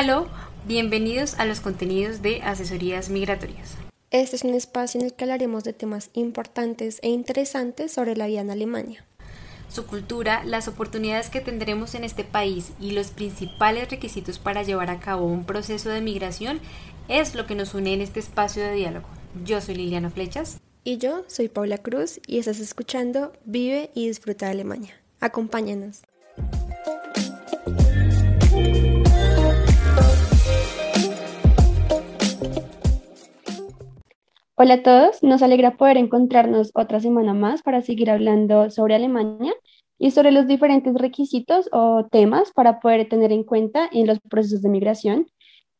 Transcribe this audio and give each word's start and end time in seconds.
Hola, 0.00 0.26
bienvenidos 0.66 1.38
a 1.38 1.44
los 1.44 1.60
contenidos 1.60 2.20
de 2.22 2.42
Asesorías 2.42 3.08
Migratorias. 3.08 3.76
Este 4.10 4.34
es 4.34 4.42
un 4.42 4.54
espacio 4.54 5.00
en 5.00 5.06
el 5.06 5.14
que 5.14 5.24
hablaremos 5.24 5.62
de 5.62 5.72
temas 5.72 6.10
importantes 6.14 6.98
e 7.02 7.10
interesantes 7.10 7.92
sobre 7.92 8.16
la 8.16 8.26
vida 8.26 8.40
en 8.40 8.50
Alemania. 8.50 9.04
Su 9.68 9.86
cultura, 9.86 10.42
las 10.44 10.66
oportunidades 10.66 11.28
que 11.28 11.40
tendremos 11.40 11.94
en 11.94 12.04
este 12.04 12.24
país 12.24 12.72
y 12.80 12.92
los 12.92 13.08
principales 13.10 13.90
requisitos 13.90 14.38
para 14.38 14.62
llevar 14.62 14.90
a 14.90 14.98
cabo 14.98 15.26
un 15.26 15.44
proceso 15.44 15.90
de 15.90 16.00
migración 16.00 16.60
es 17.08 17.34
lo 17.34 17.46
que 17.46 17.54
nos 17.54 17.74
une 17.74 17.92
en 17.92 18.00
este 18.00 18.20
espacio 18.20 18.62
de 18.62 18.72
diálogo. 18.72 19.08
Yo 19.44 19.60
soy 19.60 19.74
Liliana 19.74 20.10
Flechas. 20.10 20.58
Y 20.84 20.96
yo 20.96 21.24
soy 21.26 21.48
Paula 21.48 21.78
Cruz 21.78 22.18
y 22.26 22.38
estás 22.38 22.60
escuchando 22.60 23.32
Vive 23.44 23.90
y 23.94 24.08
Disfruta 24.08 24.46
de 24.46 24.52
Alemania. 24.52 24.94
Acompáñanos. 25.20 26.02
Hola 34.60 34.74
a 34.74 34.82
todos, 34.82 35.22
nos 35.22 35.40
alegra 35.42 35.76
poder 35.76 35.96
encontrarnos 35.98 36.72
otra 36.74 36.98
semana 36.98 37.32
más 37.32 37.62
para 37.62 37.80
seguir 37.80 38.10
hablando 38.10 38.72
sobre 38.72 38.96
Alemania 38.96 39.54
y 40.00 40.10
sobre 40.10 40.32
los 40.32 40.48
diferentes 40.48 40.92
requisitos 40.94 41.68
o 41.70 42.08
temas 42.10 42.50
para 42.50 42.80
poder 42.80 43.08
tener 43.08 43.30
en 43.30 43.44
cuenta 43.44 43.88
en 43.92 44.08
los 44.08 44.18
procesos 44.18 44.60
de 44.62 44.68
migración. 44.68 45.28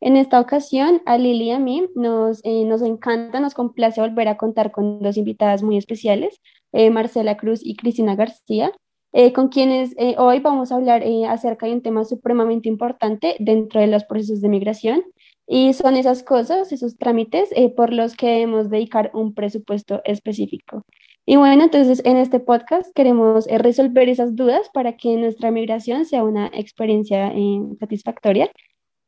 En 0.01 0.17
esta 0.17 0.39
ocasión, 0.39 1.03
a 1.07 1.19
Lili 1.19 1.47
y 1.47 1.51
a 1.51 1.59
mí 1.59 1.89
nos, 1.97 2.39
eh, 2.45 2.63
encanta, 2.87 3.41
nos 3.41 3.55
complace 3.55 4.01
volver 4.01 4.29
a 4.29 4.37
contar 4.37 4.71
con 4.71 5.01
dos 5.01 5.17
invitadas 5.17 5.65
muy 5.65 5.77
especiales, 5.77 6.41
eh, 6.71 6.91
Marcela 6.91 7.37
Cruz 7.37 7.67
y 7.67 7.75
Cristina 7.75 8.15
García, 8.15 8.71
eh, 9.13 9.33
con 9.33 9.49
quienes 9.49 9.97
hoy 10.19 10.39
vamos 10.39 10.71
a 10.71 10.77
hablar 10.77 11.03
acerca 11.29 11.67
de 11.67 11.73
un 11.73 11.83
tema 11.83 12.05
supremamente 12.05 12.69
importante 12.69 13.35
dentro 13.41 13.81
de 13.81 13.89
los 13.89 14.05
procesos 14.05 14.41
de 14.41 14.49
migración 14.49 15.03
y 15.51 15.73
son 15.73 15.97
esas 15.97 16.23
cosas, 16.23 16.71
esos 16.73 16.99
trámites 16.99 17.49
eh, 17.57 17.71
por 17.71 17.91
los 17.91 18.15
que 18.15 18.27
debemos 18.27 18.69
dedicar 18.69 19.11
un 19.15 19.35
presupuesto 19.35 20.03
específico. 20.05 20.83
Y 21.25 21.37
bueno, 21.37 21.65
entonces 21.65 22.03
en 22.05 22.19
este 22.19 22.39
podcast 22.39 22.95
queremos 22.95 23.49
eh, 23.49 23.57
resolver 23.57 24.11
esas 24.11 24.37
dudas 24.37 24.69
para 24.75 24.99
que 24.99 25.17
nuestra 25.17 25.51
migración 25.51 26.05
sea 26.05 26.23
una 26.23 26.49
experiencia 26.53 27.33
eh, 27.35 27.61
satisfactoria. 27.81 28.51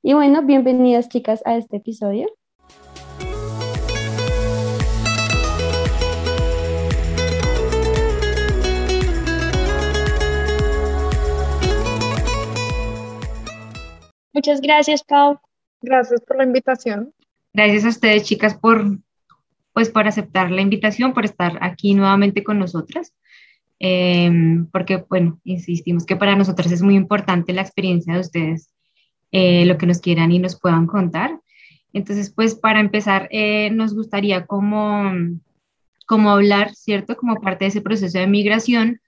Y 0.02 0.14
bueno, 0.14 0.42
bienvenidas 0.42 1.10
chicas 1.10 1.42
a 1.44 1.56
este 1.58 1.76
episodio. 1.76 2.26
Muchas 14.32 14.62
gracias, 14.62 15.04
Pau. 15.04 15.38
Gracias 15.82 16.20
por 16.22 16.36
la 16.36 16.44
invitación. 16.44 17.12
Gracias 17.52 17.84
a 17.84 17.88
ustedes, 17.88 18.24
chicas, 18.24 18.56
por, 18.56 18.98
pues, 19.72 19.90
por 19.90 20.06
aceptar 20.06 20.50
la 20.50 20.60
invitación, 20.60 21.12
por 21.12 21.24
estar 21.24 21.58
aquí 21.62 21.94
nuevamente 21.94 22.44
con 22.44 22.58
nosotras. 22.58 23.14
Em, 23.78 24.66
porque, 24.66 25.04
bueno, 25.08 25.40
insistimos 25.42 26.04
que 26.04 26.16
para 26.16 26.36
nosotras 26.36 26.70
es 26.70 26.82
muy 26.82 26.96
importante 26.96 27.54
la 27.54 27.62
experiencia 27.62 28.12
de 28.12 28.20
ustedes, 28.20 28.70
eh, 29.32 29.64
lo 29.64 29.78
que 29.78 29.86
nos 29.86 30.00
quieran 30.00 30.30
y 30.32 30.38
nos 30.38 30.60
puedan 30.60 30.86
contar. 30.86 31.40
Entonces, 31.92 32.30
pues 32.30 32.54
para 32.54 32.80
empezar, 32.80 33.28
eh, 33.30 33.70
nos 33.70 33.94
gustaría 33.94 34.46
como, 34.46 35.10
como 36.06 36.30
hablar, 36.30 36.74
¿cierto? 36.74 37.16
Como 37.16 37.40
parte 37.40 37.64
de 37.64 37.70
ese 37.70 37.80
proceso 37.80 38.18
de 38.18 38.26
migración, 38.26 39.00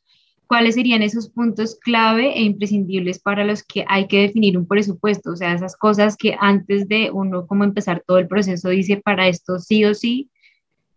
¿cuáles 0.52 0.74
serían 0.74 1.00
esos 1.00 1.30
puntos 1.30 1.78
clave 1.80 2.34
e 2.36 2.42
imprescindibles 2.42 3.18
para 3.18 3.42
los 3.42 3.62
que 3.62 3.86
hay 3.88 4.06
que 4.06 4.20
definir 4.20 4.58
un 4.58 4.68
presupuesto? 4.68 5.30
O 5.30 5.36
sea, 5.36 5.54
esas 5.54 5.74
cosas 5.74 6.14
que 6.14 6.36
antes 6.38 6.86
de 6.88 7.10
uno 7.10 7.46
como 7.46 7.64
empezar 7.64 8.02
todo 8.06 8.18
el 8.18 8.28
proceso 8.28 8.68
dice, 8.68 8.98
para 8.98 9.28
esto 9.28 9.58
sí 9.58 9.82
o 9.86 9.94
sí, 9.94 10.28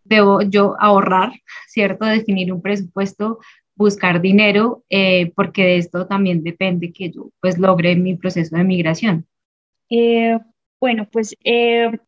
debo 0.04 0.42
yo 0.42 0.76
ahorrar, 0.78 1.32
¿cierto? 1.68 2.04
Definir 2.04 2.52
un 2.52 2.60
presupuesto, 2.60 3.38
buscar 3.74 4.20
dinero, 4.20 4.84
eh, 4.90 5.32
porque 5.34 5.64
de 5.64 5.78
esto 5.78 6.06
también 6.06 6.42
depende 6.42 6.92
que 6.92 7.10
yo 7.10 7.30
pues 7.40 7.56
logre 7.56 7.96
mi 7.96 8.14
proceso 8.14 8.56
de 8.56 8.62
migración. 8.62 9.26
Eh, 9.88 10.38
bueno, 10.78 11.08
pues 11.10 11.34
eh, 11.44 11.98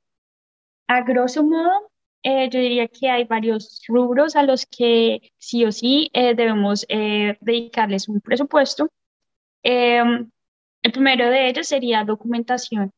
a 0.86 1.00
grosso 1.00 1.42
modo, 1.44 1.88
eh, 2.23 2.49
yo 2.51 2.61
diría 2.61 2.89
que 2.89 3.09
hay 3.11 3.25
varios 3.25 3.83
rubros 3.89 4.37
a 4.37 4.43
los 4.43 4.67
que 4.67 5.33
sí 5.39 5.65
o 5.65 5.73
sí 5.73 6.11
eh, 6.12 6.34
debemos 6.34 6.84
eh, 6.89 7.39
dedicarles 7.41 8.09
un 8.09 8.21
presupuesto. 8.21 8.91
Em, 9.62 10.31
el 10.83 10.93
primero 10.93 11.31
de 11.31 11.49
ellos 11.49 11.69
sería 11.69 12.05
documentación. 12.05 12.93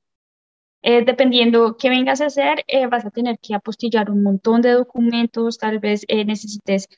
dependiendo 0.82 1.76
qué 1.76 1.90
vengas 1.90 2.20
a 2.20 2.26
hacer, 2.26 2.64
vas 2.90 3.04
a 3.04 3.10
tener 3.10 3.38
que 3.38 3.54
apostillar 3.54 4.10
un 4.10 4.22
montón 4.22 4.62
de 4.62 4.72
documentos, 4.72 5.58
tal 5.58 5.78
vez 5.78 6.06
necesites 6.08 6.88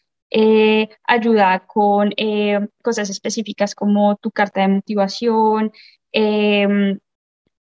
ayuda 1.06 1.66
con 1.66 2.10
cosas 2.82 3.10
específicas 3.10 3.74
como 3.74 4.16
tu 4.16 4.30
carta 4.30 4.62
de 4.62 4.68
motivación 4.68 5.72
em, 6.12 6.98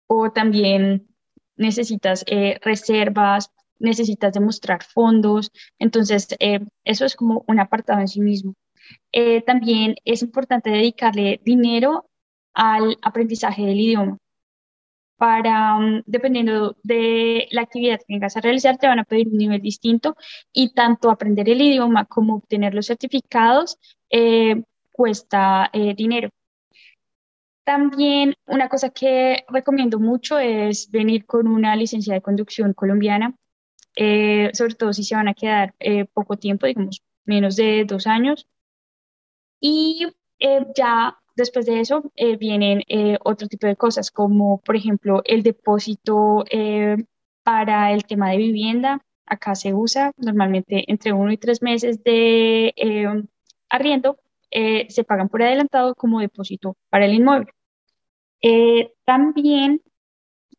o 0.08 0.32
también 0.32 1.08
necesitas 1.56 2.26
reservas 2.62 3.52
necesitas 3.82 4.34
demostrar 4.34 4.84
fondos, 4.84 5.52
entonces 5.80 6.28
eh, 6.40 6.60
eso 6.86 7.06
es 7.06 7.16
como 7.16 7.44
un 7.48 7.60
apartado 7.60 8.00
en 8.00 8.08
sí 8.08 8.22
mismo. 8.22 8.56
Eh, 9.12 9.42
también 9.44 9.96
es 10.06 10.22
importante 10.24 10.70
dedicarle 10.70 11.42
dinero 11.44 12.06
al 12.54 12.98
aprendizaje 13.02 13.64
del 13.66 13.80
idioma. 13.80 14.18
Para, 15.18 15.76
mm, 15.80 16.04
dependiendo 16.06 16.76
de 16.84 17.48
la 17.52 17.62
actividad 17.62 18.00
que 18.00 18.06
vengas 18.16 18.36
a 18.38 18.42
realizar, 18.42 18.78
te 18.78 18.88
van 18.88 19.00
a 19.00 19.04
pedir 19.04 19.28
un 19.28 19.38
nivel 19.38 19.62
distinto 19.62 20.16
y 20.52 20.74
tanto 20.74 21.12
aprender 21.12 21.48
el 21.50 21.62
idioma 21.62 22.06
como 22.06 22.36
obtener 22.38 22.74
los 22.74 22.88
certificados 22.88 23.78
eh, 24.10 24.64
cuesta 24.92 25.70
dinero. 25.96 26.30
También 27.64 28.34
una 28.48 28.70
cosa 28.70 28.90
que 28.90 29.46
recomiendo 29.48 30.00
mucho 30.00 30.40
es 30.40 30.90
venir 30.92 31.26
con 31.26 31.48
una 31.48 31.76
licencia 31.76 32.14
de 32.14 32.22
conducción 32.22 32.74
colombiana. 32.74 33.36
Eh, 33.96 34.52
sobre 34.54 34.76
todo 34.76 34.94
si 34.94 35.04
se 35.04 35.16
van 35.16 35.28
a 35.28 35.34
quedar 35.34 35.74
eh, 35.80 36.06
poco 36.06 36.38
tiempo, 36.38 36.66
digamos 36.66 37.02
menos 37.26 37.56
de 37.56 37.86
dos 37.86 38.08
años. 38.08 38.48
Y 39.60 40.08
eh, 40.40 40.66
ya 40.76 41.18
después 41.36 41.66
de 41.66 41.80
eso 41.82 42.12
vienen 42.40 42.84
otro 43.24 43.48
tipo 43.48 43.68
de 43.68 43.76
cosas, 43.76 44.12
como 44.12 44.60
por 44.60 44.76
ejemplo 44.76 45.22
el 45.26 45.44
depósito 45.44 46.44
para 47.44 47.94
el 47.94 48.06
tema 48.06 48.32
de 48.32 48.38
vivienda. 48.38 49.02
Acá 49.26 49.56
se 49.56 49.74
usa 49.74 50.12
normalmente 50.18 50.84
entre 50.92 51.14
uno 51.14 51.32
y 51.32 51.38
tres 51.38 51.62
meses 51.62 52.04
de 52.04 52.74
arriendo, 53.70 54.18
se 54.52 55.04
pagan 55.06 55.30
por 55.30 55.42
adelantado 55.42 55.96
como 55.96 56.20
depósito 56.20 56.76
para 56.90 57.06
el 57.06 57.14
inmueble. 57.14 57.54
también 59.06 59.82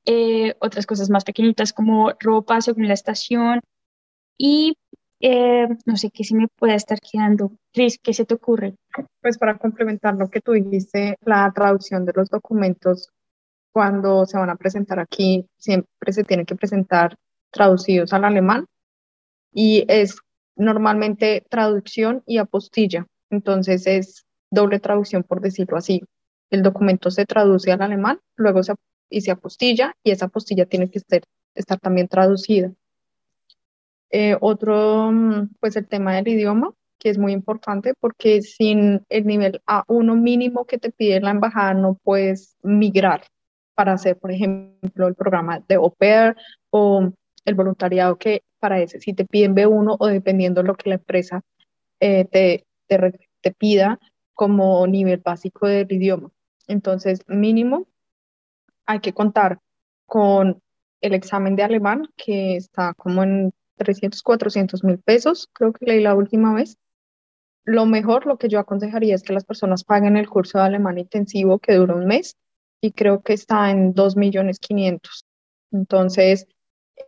eh, 0.05 0.55
otras 0.61 0.87
cosas 0.87 1.11
más 1.11 1.25
pequeñitas 1.25 1.73
como 1.73 2.13
ropa 2.19 2.61
según 2.61 2.89
la 2.89 2.95
estación 2.95 3.61
y 4.37 4.77
eh, 5.21 5.69
no 5.87 5.97
sé 5.97 6.11
qué 6.11 6.25
se 6.25 6.35
me 6.35 6.49
pueda 6.49 6.75
estar 6.75 6.99
quedando. 7.01 7.53
Cris, 7.73 7.99
¿qué 8.03 8.13
se 8.13 8.25
te 8.25 8.35
ocurre? 8.35 8.75
Pues 9.21 9.39
para 9.39 9.57
complementar 9.57 10.17
lo 10.17 10.29
que 10.29 10.41
tú 10.41 10.53
dijiste, 10.53 11.17
la 11.25 11.51
traducción 11.55 12.05
de 12.05 12.13
los 12.15 12.29
documentos 12.29 13.09
cuando 13.73 14.27
se 14.27 14.37
van 14.37 14.51
a 14.51 14.57
presentar 14.57 14.99
aquí 14.99 15.47
siempre 15.57 16.13
se 16.13 16.25
tiene 16.25 16.45
que 16.45 16.57
presentar 16.57 17.15
traducidos 17.51 18.13
al 18.13 18.25
alemán 18.25 18.67
y 19.53 19.85
es 19.89 20.19
normalmente 20.57 21.45
traducción 21.49 22.23
y 22.27 22.39
apostilla. 22.39 23.07
Entonces 23.31 23.87
es 23.87 24.27
doble 24.51 24.81
traducción 24.81 25.23
por 25.23 25.41
decirlo 25.41 25.77
así. 25.77 26.03
El 26.51 26.63
documento 26.63 27.11
se 27.11 27.25
traduce 27.27 27.71
al 27.71 27.83
alemán, 27.83 28.19
luego 28.37 28.63
se 28.63 28.73
y 29.13 29.21
se 29.21 29.31
apostilla 29.31 29.95
y 30.03 30.11
esa 30.11 30.27
apostilla 30.27 30.67
tiene 30.67 30.91
que 30.91 30.99
estar, 30.99 31.23
estar 31.55 31.79
también 31.79 32.09
traducida. 32.09 32.73
Eh, 34.11 34.37
otro, 34.41 35.11
mm, 35.13 35.55
pues 35.61 35.77
el 35.77 35.87
tema 35.87 36.17
del 36.17 36.29
idioma, 36.29 36.73
que 36.99 37.11
es 37.11 37.19
muy 37.19 37.33
importante 37.33 37.95
porque 37.99 38.43
sin 38.43 39.05
el 39.09 39.27
nivel 39.27 39.61
A1 39.67 40.17
mínimo 40.17 40.67
que 40.67 40.79
te 40.79 40.91
pide 40.91 41.21
la 41.21 41.31
embajada 41.31 41.75
no 41.75 41.99
puedes 42.03 42.57
migrar 42.63 43.25
para 43.75 43.95
hacer, 43.95 44.19
por 44.19 44.31
ejemplo, 44.31 45.09
el 45.09 45.15
programa 45.15 45.61
de 45.67 45.77
au 45.77 45.95
o 46.71 47.13
el 47.45 47.55
voluntariado 47.55 48.17
que 48.19 48.43
para 48.61 48.81
ese, 48.81 49.01
si 49.01 49.13
te 49.15 49.25
piden 49.25 49.55
B1 49.55 49.97
o 49.99 50.07
dependiendo 50.07 50.63
de 50.63 50.69
lo 50.69 50.75
que 50.77 50.91
la 50.91 50.97
empresa 50.97 51.43
eh, 52.01 52.25
te, 52.27 52.65
te 52.87 53.53
pida 53.53 53.99
como 54.35 54.87
nivel 54.87 55.21
básico 55.25 55.67
del 55.67 55.91
idioma. 55.91 56.31
Entonces, 56.69 57.21
mínimo 57.27 57.87
hay 58.87 59.01
que 59.01 59.13
contar 59.13 59.59
con 60.07 60.61
el 61.01 61.15
examen 61.15 61.57
de 61.57 61.65
alemán, 61.65 62.09
que 62.17 62.57
está 62.57 62.95
como 62.95 63.23
en 63.23 63.53
300, 63.77 64.23
400 64.23 64.85
mil 64.85 64.99
pesos, 64.99 65.49
creo 65.53 65.73
que 65.73 65.87
leí 65.87 66.01
la 66.01 66.15
última 66.15 66.55
vez. 66.55 66.77
Lo 67.65 67.87
mejor, 67.87 68.27
lo 68.27 68.39
que 68.39 68.49
yo 68.49 68.59
aconsejaría 68.59 69.15
es 69.15 69.23
que 69.23 69.33
las 69.33 69.45
personas 69.45 69.85
paguen 69.85 70.17
el 70.17 70.29
curso 70.29 70.59
de 70.59 70.65
alemán 70.65 70.99
intensivo 70.99 71.59
que 71.59 71.75
dura 71.75 71.95
un 71.95 72.07
mes 72.07 72.37
y 72.81 72.93
creo 72.93 73.23
que 73.23 73.33
está 73.33 73.71
en 73.71 73.95
2 73.95 74.17
millones 74.17 74.59
500. 74.59 75.25
Entonces, 75.71 76.47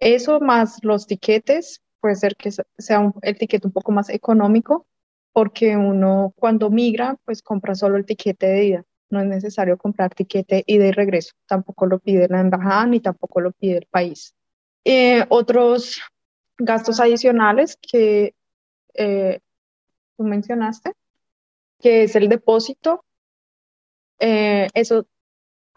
eso 0.00 0.41
más 0.41 0.79
los 0.82 1.06
tiquetes, 1.06 1.82
puede 2.00 2.17
ser 2.17 2.37
que 2.37 2.50
sea 2.79 3.12
el 3.23 3.38
tiquete 3.38 3.67
un 3.67 3.73
poco 3.73 3.93
más 3.93 4.09
económico, 4.09 4.87
porque 5.32 5.77
uno 5.77 6.32
cuando 6.37 6.70
migra, 6.70 7.17
pues 7.25 7.43
compra 7.43 7.75
solo 7.75 7.97
el 7.97 8.06
tiquete 8.06 8.47
de 8.47 8.65
ida. 8.65 8.85
No 9.15 9.21
es 9.21 9.27
necesario 9.27 9.79
comprar 9.79 10.13
tiquete 10.13 10.65
ida 10.67 10.87
y 10.87 10.91
regreso. 10.91 11.35
Tampoco 11.47 11.87
lo 11.87 12.01
pide 12.01 12.27
la 12.29 12.41
embajada 12.41 12.85
ni 12.87 12.99
tampoco 12.99 13.41
lo 13.41 13.53
pide 13.53 13.79
el 13.79 13.87
país. 13.87 14.35
Eh, 14.85 15.25
otros 15.29 16.03
gastos 16.59 16.99
adicionales 16.99 17.79
que 17.81 18.35
eh, 18.95 19.39
tú 20.17 20.25
mencionaste, 20.25 20.95
que 21.79 22.03
es 22.03 22.17
el 22.17 22.29
depósito. 22.29 23.05
Eh, 24.19 24.67
eso 24.75 25.07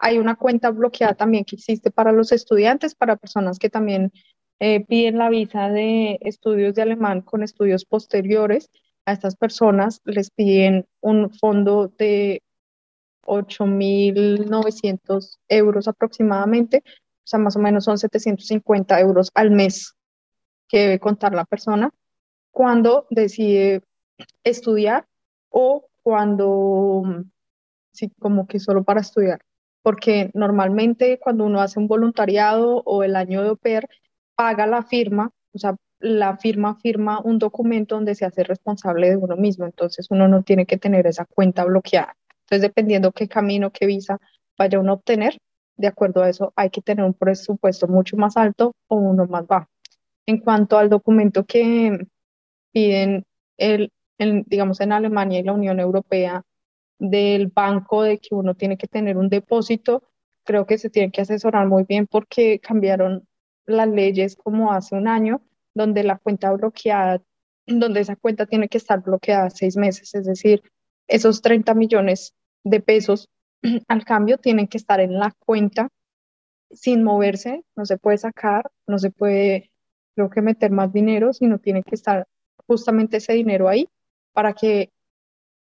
hay 0.00 0.18
una 0.18 0.34
cuenta 0.34 0.70
bloqueada 0.70 1.14
también 1.14 1.44
que 1.44 1.54
existe 1.54 1.92
para 1.92 2.10
los 2.10 2.32
estudiantes, 2.32 2.96
para 2.96 3.14
personas 3.14 3.60
que 3.60 3.70
también 3.70 4.12
eh, 4.58 4.84
piden 4.84 5.18
la 5.18 5.30
visa 5.30 5.68
de 5.68 6.18
estudios 6.22 6.74
de 6.74 6.82
alemán 6.82 7.20
con 7.20 7.44
estudios 7.44 7.84
posteriores. 7.84 8.68
A 9.06 9.12
estas 9.12 9.36
personas 9.36 10.00
les 10.04 10.30
piden 10.30 10.86
un 11.00 11.30
fondo 11.30 11.86
de 11.96 12.42
8.900 13.24 15.38
euros 15.48 15.88
aproximadamente, 15.88 16.82
o 16.86 16.90
sea, 17.24 17.38
más 17.38 17.56
o 17.56 17.60
menos 17.60 17.84
son 17.84 17.98
750 17.98 19.00
euros 19.00 19.30
al 19.34 19.50
mes 19.50 19.94
que 20.68 20.80
debe 20.80 20.98
contar 20.98 21.34
la 21.34 21.44
persona 21.44 21.90
cuando 22.50 23.06
decide 23.10 23.82
estudiar 24.44 25.06
o 25.50 25.86
cuando, 26.02 27.24
sí, 27.92 28.10
como 28.18 28.46
que 28.46 28.60
solo 28.60 28.84
para 28.84 29.00
estudiar 29.00 29.40
porque 29.88 30.30
normalmente 30.34 31.18
cuando 31.18 31.46
uno 31.46 31.62
hace 31.62 31.78
un 31.78 31.88
voluntariado 31.88 32.82
o 32.84 33.04
el 33.04 33.16
año 33.16 33.42
de 33.42 33.48
OPER, 33.48 33.88
paga 34.34 34.66
la 34.66 34.82
firma, 34.82 35.30
o 35.54 35.58
sea, 35.58 35.76
la 35.98 36.36
firma 36.36 36.76
firma 36.76 37.22
un 37.24 37.38
documento 37.38 37.94
donde 37.94 38.14
se 38.14 38.26
hace 38.26 38.44
responsable 38.44 39.08
de 39.08 39.16
uno 39.16 39.38
mismo, 39.38 39.64
entonces 39.64 40.08
uno 40.10 40.28
no 40.28 40.42
tiene 40.42 40.66
que 40.66 40.76
tener 40.76 41.06
esa 41.06 41.24
cuenta 41.24 41.64
bloqueada. 41.64 42.17
Entonces, 42.48 42.62
dependiendo 42.62 43.12
qué 43.12 43.28
camino, 43.28 43.70
qué 43.70 43.84
visa 43.84 44.18
vaya 44.56 44.80
uno 44.80 44.92
a 44.92 44.94
obtener, 44.94 45.38
de 45.76 45.86
acuerdo 45.86 46.22
a 46.22 46.30
eso 46.30 46.52
hay 46.56 46.70
que 46.70 46.80
tener 46.80 47.04
un 47.04 47.14
presupuesto 47.14 47.86
mucho 47.86 48.16
más 48.16 48.36
alto 48.36 48.74
o 48.88 48.96
uno 48.96 49.26
más 49.26 49.46
bajo. 49.46 49.68
En 50.26 50.38
cuanto 50.38 50.78
al 50.78 50.88
documento 50.88 51.44
que 51.44 52.06
piden, 52.72 53.24
el, 53.58 53.92
digamos, 54.18 54.80
en 54.80 54.92
Alemania 54.92 55.38
y 55.40 55.42
la 55.42 55.52
Unión 55.52 55.78
Europea 55.78 56.42
del 56.98 57.48
banco 57.48 58.02
de 58.02 58.18
que 58.18 58.34
uno 58.34 58.54
tiene 58.54 58.78
que 58.78 58.88
tener 58.88 59.18
un 59.18 59.28
depósito, 59.28 60.02
creo 60.42 60.66
que 60.66 60.78
se 60.78 60.90
tiene 60.90 61.12
que 61.12 61.20
asesorar 61.20 61.66
muy 61.68 61.84
bien 61.84 62.06
porque 62.06 62.60
cambiaron 62.60 63.28
las 63.66 63.88
leyes 63.88 64.36
como 64.36 64.72
hace 64.72 64.94
un 64.94 65.06
año, 65.06 65.42
donde 65.74 66.02
la 66.02 66.16
cuenta 66.16 66.50
bloqueada, 66.52 67.22
donde 67.66 68.00
esa 68.00 68.16
cuenta 68.16 68.46
tiene 68.46 68.68
que 68.68 68.78
estar 68.78 69.02
bloqueada 69.02 69.50
seis 69.50 69.76
meses, 69.76 70.14
es 70.14 70.24
decir, 70.24 70.62
esos 71.06 71.40
30 71.42 71.74
millones 71.74 72.34
de 72.64 72.80
pesos 72.80 73.28
al 73.88 74.04
cambio 74.04 74.38
tienen 74.38 74.68
que 74.68 74.78
estar 74.78 75.00
en 75.00 75.18
la 75.18 75.34
cuenta 75.38 75.88
sin 76.70 77.02
moverse, 77.02 77.64
no 77.76 77.86
se 77.86 77.98
puede 77.98 78.18
sacar, 78.18 78.70
no 78.86 78.98
se 78.98 79.10
puede, 79.10 79.70
creo 80.14 80.30
que 80.30 80.42
meter 80.42 80.70
más 80.70 80.92
dinero, 80.92 81.32
sino 81.32 81.58
tiene 81.58 81.82
que 81.82 81.94
estar 81.94 82.26
justamente 82.66 83.18
ese 83.18 83.32
dinero 83.32 83.68
ahí 83.68 83.88
para 84.32 84.52
que 84.52 84.90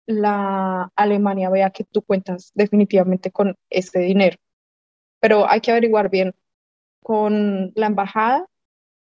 la 0.07 0.91
Alemania 0.97 1.51
vea 1.51 1.71
que 1.71 1.85
tú 1.85 2.03
cuentas 2.03 2.53
definitivamente 2.55 3.31
con 3.31 3.57
ese 3.71 4.01
dinero. 4.01 4.37
Pero 5.21 5.49
hay 5.49 5.61
que 5.61 5.71
averiguar 5.71 6.11
bien 6.11 6.35
con 7.03 7.73
la 7.75 7.87
embajada 7.87 8.47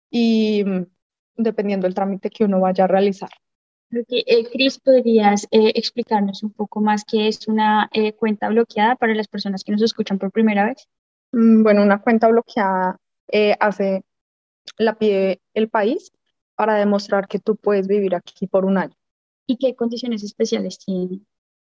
y 0.09 0.63
mm, 0.63 0.85
dependiendo 1.37 1.85
del 1.85 1.95
trámite 1.95 2.29
que 2.29 2.45
uno 2.45 2.59
vaya 2.59 2.85
a 2.85 2.87
realizar. 2.87 3.29
Eh, 4.09 4.49
Cris, 4.51 4.79
¿podrías 4.79 5.45
eh, 5.51 5.71
explicarnos 5.75 6.43
un 6.43 6.51
poco 6.51 6.81
más 6.81 7.05
qué 7.05 7.27
es 7.27 7.47
una 7.47 7.89
eh, 7.93 8.13
cuenta 8.13 8.49
bloqueada 8.49 8.95
para 8.95 9.15
las 9.15 9.27
personas 9.27 9.63
que 9.63 9.71
nos 9.71 9.81
escuchan 9.81 10.19
por 10.19 10.31
primera 10.31 10.65
vez? 10.65 10.87
Mm, 11.31 11.63
bueno, 11.63 11.83
una 11.83 12.01
cuenta 12.01 12.27
bloqueada 12.27 12.97
hace, 13.59 14.03
la 14.77 14.95
pide 14.97 15.41
el 15.53 15.67
país 15.69 16.11
para 16.55 16.75
demostrar 16.75 17.27
que 17.27 17.39
tú 17.39 17.55
puedes 17.55 17.87
vivir 17.87 18.15
aquí 18.15 18.47
por 18.47 18.65
un 18.65 18.77
año. 18.77 18.95
¿Y 19.47 19.57
qué 19.57 19.75
condiciones 19.75 20.23
especiales 20.23 20.77
tiene? 20.79 21.21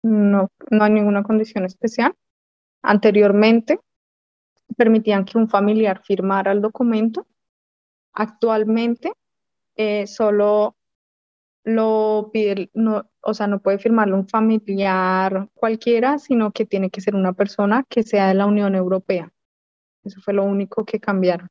No, 0.03 0.51
no 0.71 0.85
hay 0.85 0.91
ninguna 0.91 1.23
condición 1.23 1.65
especial. 1.65 2.15
Anteriormente 2.83 3.81
permitían 4.77 5.25
que 5.25 5.39
un 5.39 5.49
familiar 5.49 6.03
firmara 6.05 6.53
el 6.53 6.61
documento. 6.61 7.27
Actualmente 8.13 9.13
eh, 9.77 10.07
solo 10.07 10.77
lo 11.67 12.31
pide, 12.33 12.71
no, 12.75 13.11
o 13.23 13.35
sea, 13.35 13.49
no 13.49 13.59
puede 13.59 13.79
firmarlo 13.79 14.17
un 14.17 14.29
familiar 14.29 15.49
cualquiera, 15.53 16.19
sino 16.21 16.53
que 16.53 16.65
tiene 16.65 16.91
que 16.91 17.01
ser 17.01 17.17
una 17.17 17.33
persona 17.33 17.85
que 17.89 18.05
sea 18.05 18.29
de 18.29 18.35
la 18.35 18.47
Unión 18.47 18.77
Europea. 18.77 19.33
Eso 20.05 20.21
fue 20.21 20.33
lo 20.33 20.45
único 20.45 20.85
que 20.85 21.01
cambiaron. 21.01 21.49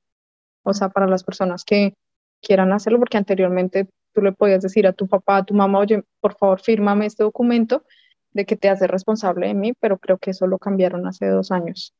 O 0.63 0.73
sea, 0.73 0.87
para 0.87 1.05
las 1.05 1.25
personas 1.25 1.65
que 1.65 1.95
quieran 2.41 2.71
hacerlo, 2.71 2.99
porque 2.99 3.17
anteriormente 3.17 3.89
tú 4.13 4.21
le 4.21 4.31
podías 4.31 4.61
decir 4.61 4.87
a 4.87 4.93
tu 4.93 5.05
papá, 5.05 5.37
a 5.37 5.43
tu 5.43 5.53
mamá, 5.53 5.79
oye, 5.79 6.05
por 6.21 6.37
favor, 6.37 6.61
fírmame 6.61 7.07
este 7.07 7.23
documento 7.23 7.83
de 8.31 8.45
que 8.45 8.55
te 8.55 8.69
hace 8.69 8.87
responsable 8.87 9.47
de 9.47 9.53
mí, 9.53 9.73
pero 9.81 9.97
creo 9.97 10.17
que 10.17 10.31
eso 10.31 10.47
lo 10.47 10.59
cambiaron 10.59 11.05
hace 11.07 11.27
dos 11.27 11.51
años. 11.51 11.93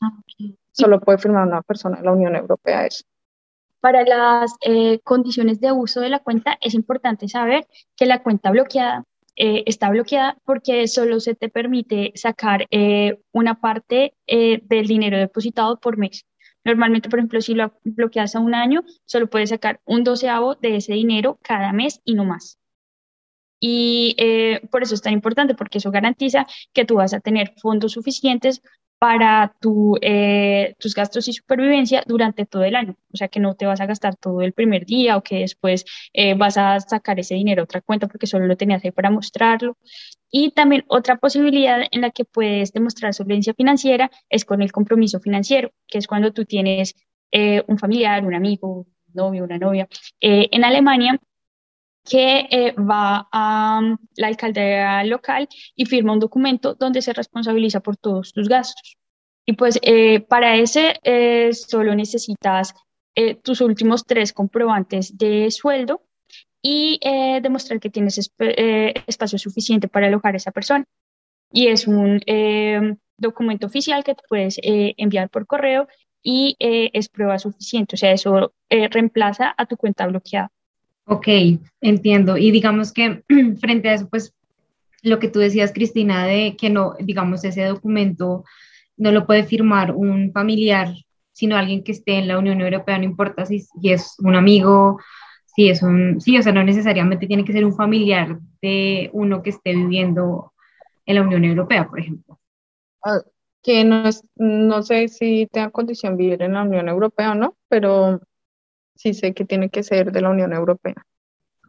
Ah, 0.00 0.12
Solo 0.70 1.00
puede 1.00 1.18
firmar 1.18 1.48
una 1.48 1.62
persona 1.62 1.98
en 1.98 2.04
la 2.04 2.12
Unión 2.12 2.36
Europea 2.36 2.86
eso. 2.86 3.02
Para 3.80 4.04
las 4.04 4.54
eh, 4.62 4.98
condiciones 5.04 5.60
de 5.60 5.70
uso 5.70 6.00
de 6.00 6.08
la 6.08 6.18
cuenta 6.18 6.58
es 6.60 6.74
importante 6.74 7.28
saber 7.28 7.66
que 7.96 8.06
la 8.06 8.22
cuenta 8.22 8.50
bloqueada 8.50 9.04
eh, 9.36 9.62
está 9.66 9.88
bloqueada 9.90 10.36
porque 10.44 10.88
solo 10.88 11.20
se 11.20 11.36
te 11.36 11.48
permite 11.48 12.12
sacar 12.16 12.66
eh, 12.70 13.20
una 13.30 13.60
parte 13.60 14.14
del 14.26 14.86
dinero 14.86 15.16
depositado 15.16 15.78
por 15.78 15.96
mes. 15.96 16.26
Normalmente, 16.64 17.08
por 17.08 17.20
ejemplo, 17.20 17.40
si 17.40 17.54
lo 17.54 17.72
bloqueas 17.84 18.34
a 18.34 18.40
un 18.40 18.54
año, 18.54 18.82
solo 19.04 19.30
puedes 19.30 19.50
sacar 19.50 19.80
un 19.84 20.02
doceavo 20.02 20.56
de 20.56 20.76
ese 20.76 20.94
dinero 20.94 21.38
cada 21.42 21.72
mes 21.72 22.00
y 22.04 22.14
no 22.14 22.24
más. 22.24 22.58
Y 23.60 24.16
por 24.70 24.82
eso 24.82 24.94
es 24.94 25.02
tan 25.02 25.12
importante, 25.12 25.54
porque 25.54 25.78
eso 25.78 25.90
garantiza 25.90 26.46
que 26.72 26.84
tú 26.84 26.96
vas 26.96 27.14
a 27.14 27.20
tener 27.20 27.54
fondos 27.60 27.92
suficientes 27.92 28.60
para 28.98 29.54
eh, 30.02 30.74
tus 30.78 30.94
gastos 30.94 31.28
y 31.28 31.32
supervivencia 31.32 32.02
durante 32.06 32.46
todo 32.46 32.64
el 32.64 32.74
año. 32.74 32.96
O 33.12 33.16
sea, 33.16 33.28
que 33.28 33.40
no 33.40 33.54
te 33.54 33.66
vas 33.66 33.80
a 33.80 33.86
gastar 33.86 34.16
todo 34.16 34.42
el 34.42 34.52
primer 34.52 34.86
día 34.86 35.16
o 35.16 35.22
que 35.22 35.40
después 35.40 35.84
eh, 36.12 36.34
vas 36.34 36.56
a 36.58 36.80
sacar 36.80 37.20
ese 37.20 37.34
dinero 37.34 37.62
a 37.62 37.64
otra 37.64 37.80
cuenta 37.80 38.08
porque 38.08 38.26
solo 38.26 38.46
lo 38.46 38.56
tenías 38.56 38.84
ahí 38.84 38.90
para 38.90 39.10
mostrarlo. 39.10 39.76
Y 40.30 40.50
también 40.50 40.84
otra 40.88 41.16
posibilidad 41.16 41.80
en 41.90 42.00
la 42.00 42.10
que 42.10 42.24
puedes 42.24 42.72
demostrar 42.72 43.14
solvencia 43.14 43.54
financiera 43.54 44.10
es 44.28 44.44
con 44.44 44.62
el 44.62 44.72
compromiso 44.72 45.20
financiero, 45.20 45.70
que 45.86 45.98
es 45.98 46.06
cuando 46.06 46.32
tú 46.32 46.44
tienes 46.44 46.94
eh, 47.30 47.62
un 47.66 47.78
familiar, 47.78 48.26
un 48.26 48.34
amigo, 48.34 48.68
un 48.68 48.86
novio, 49.14 49.44
una 49.44 49.58
novia 49.58 49.88
en 50.20 50.64
Alemania 50.64 51.18
que 52.08 52.74
va 52.78 53.28
a 53.32 53.80
mm, 53.80 53.98
la 54.16 54.26
alcaldía 54.28 55.04
local 55.04 55.48
y 55.76 55.86
firma 55.86 56.12
un 56.12 56.20
documento 56.20 56.74
donde 56.74 57.02
se 57.02 57.12
responsabiliza 57.12 57.80
por 57.80 57.96
todos 57.96 58.32
tus 58.32 58.48
gastos. 58.48 58.98
Y 59.48 59.54
pues 59.54 59.78
eh, 59.80 60.20
para 60.20 60.56
ese 60.56 61.00
eh, 61.02 61.54
solo 61.54 61.94
necesitas 61.94 62.74
eh, 63.14 63.34
tus 63.36 63.62
últimos 63.62 64.04
tres 64.04 64.34
comprobantes 64.34 65.16
de 65.16 65.50
sueldo 65.50 66.02
y 66.60 67.00
demostrar 67.40 67.80
que 67.80 67.88
tienes 67.88 68.18
espacio 68.18 69.38
suficiente 69.38 69.88
para 69.88 70.08
alojar 70.08 70.34
a 70.34 70.36
esa 70.36 70.50
persona. 70.50 70.84
Y 71.50 71.68
es 71.68 71.86
un 71.86 72.20
documento 73.16 73.68
oficial 73.68 74.04
que 74.04 74.16
tú 74.16 74.22
puedes 74.28 74.58
enviar 74.62 75.30
por 75.30 75.46
correo 75.46 75.86
y 76.20 76.56
es 76.58 77.08
prueba 77.08 77.38
suficiente. 77.38 77.94
O 77.94 77.98
sea, 77.98 78.12
eso 78.12 78.52
reemplaza 78.68 79.54
a 79.56 79.66
tu 79.66 79.76
cuenta 79.76 80.06
bloqueada. 80.08 80.50
Ok, 81.10 81.26
entiendo. 81.80 82.36
Y 82.36 82.50
digamos 82.50 82.92
que 82.92 83.24
frente 83.60 83.88
a 83.88 83.94
eso, 83.94 84.08
pues 84.10 84.34
lo 85.02 85.18
que 85.18 85.28
tú 85.28 85.38
decías, 85.38 85.72
Cristina, 85.72 86.26
de 86.26 86.54
que 86.56 86.68
no, 86.68 86.94
digamos, 87.00 87.44
ese 87.44 87.64
documento 87.64 88.44
no 88.98 89.10
lo 89.10 89.26
puede 89.26 89.44
firmar 89.44 89.92
un 89.92 90.32
familiar, 90.32 90.92
sino 91.32 91.56
alguien 91.56 91.82
que 91.82 91.92
esté 91.92 92.18
en 92.18 92.28
la 92.28 92.38
Unión 92.38 92.60
Europea, 92.60 92.98
no 92.98 93.04
importa 93.04 93.46
si, 93.46 93.64
es 93.84 94.16
un 94.18 94.34
amigo, 94.34 95.00
si 95.46 95.70
es 95.70 95.82
un, 95.82 96.20
sí, 96.20 96.36
o 96.36 96.42
sea, 96.42 96.52
no 96.52 96.62
necesariamente 96.62 97.26
tiene 97.26 97.44
que 97.44 97.54
ser 97.54 97.64
un 97.64 97.74
familiar 97.74 98.38
de 98.60 99.08
uno 99.14 99.42
que 99.42 99.50
esté 99.50 99.74
viviendo 99.74 100.52
en 101.06 101.14
la 101.14 101.22
Unión 101.22 101.44
Europea, 101.44 101.88
por 101.88 102.00
ejemplo. 102.00 102.38
Ah, 103.02 103.22
que 103.62 103.82
no, 103.82 104.02
no 104.36 104.82
sé 104.82 105.08
si 105.08 105.48
tenga 105.50 105.70
condición 105.70 106.18
vivir 106.18 106.42
en 106.42 106.52
la 106.52 106.64
Unión 106.64 106.88
Europea 106.88 107.32
o 107.32 107.34
no, 107.34 107.56
pero 107.68 108.20
sí 108.98 109.14
sé 109.14 109.32
que 109.32 109.44
tiene 109.44 109.70
que 109.70 109.82
ser 109.82 110.12
de 110.12 110.20
la 110.20 110.30
Unión 110.30 110.52
Europea. 110.52 111.06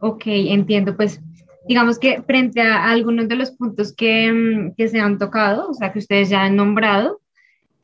Ok, 0.00 0.24
entiendo. 0.26 0.96
Pues 0.96 1.20
digamos 1.66 1.98
que 1.98 2.22
frente 2.22 2.60
a 2.60 2.90
algunos 2.90 3.28
de 3.28 3.36
los 3.36 3.52
puntos 3.52 3.94
que, 3.94 4.32
mm, 4.32 4.74
que 4.76 4.88
se 4.88 4.98
han 4.98 5.16
tocado, 5.18 5.70
o 5.70 5.74
sea, 5.74 5.92
que 5.92 6.00
ustedes 6.00 6.28
ya 6.28 6.42
han 6.42 6.56
nombrado, 6.56 7.20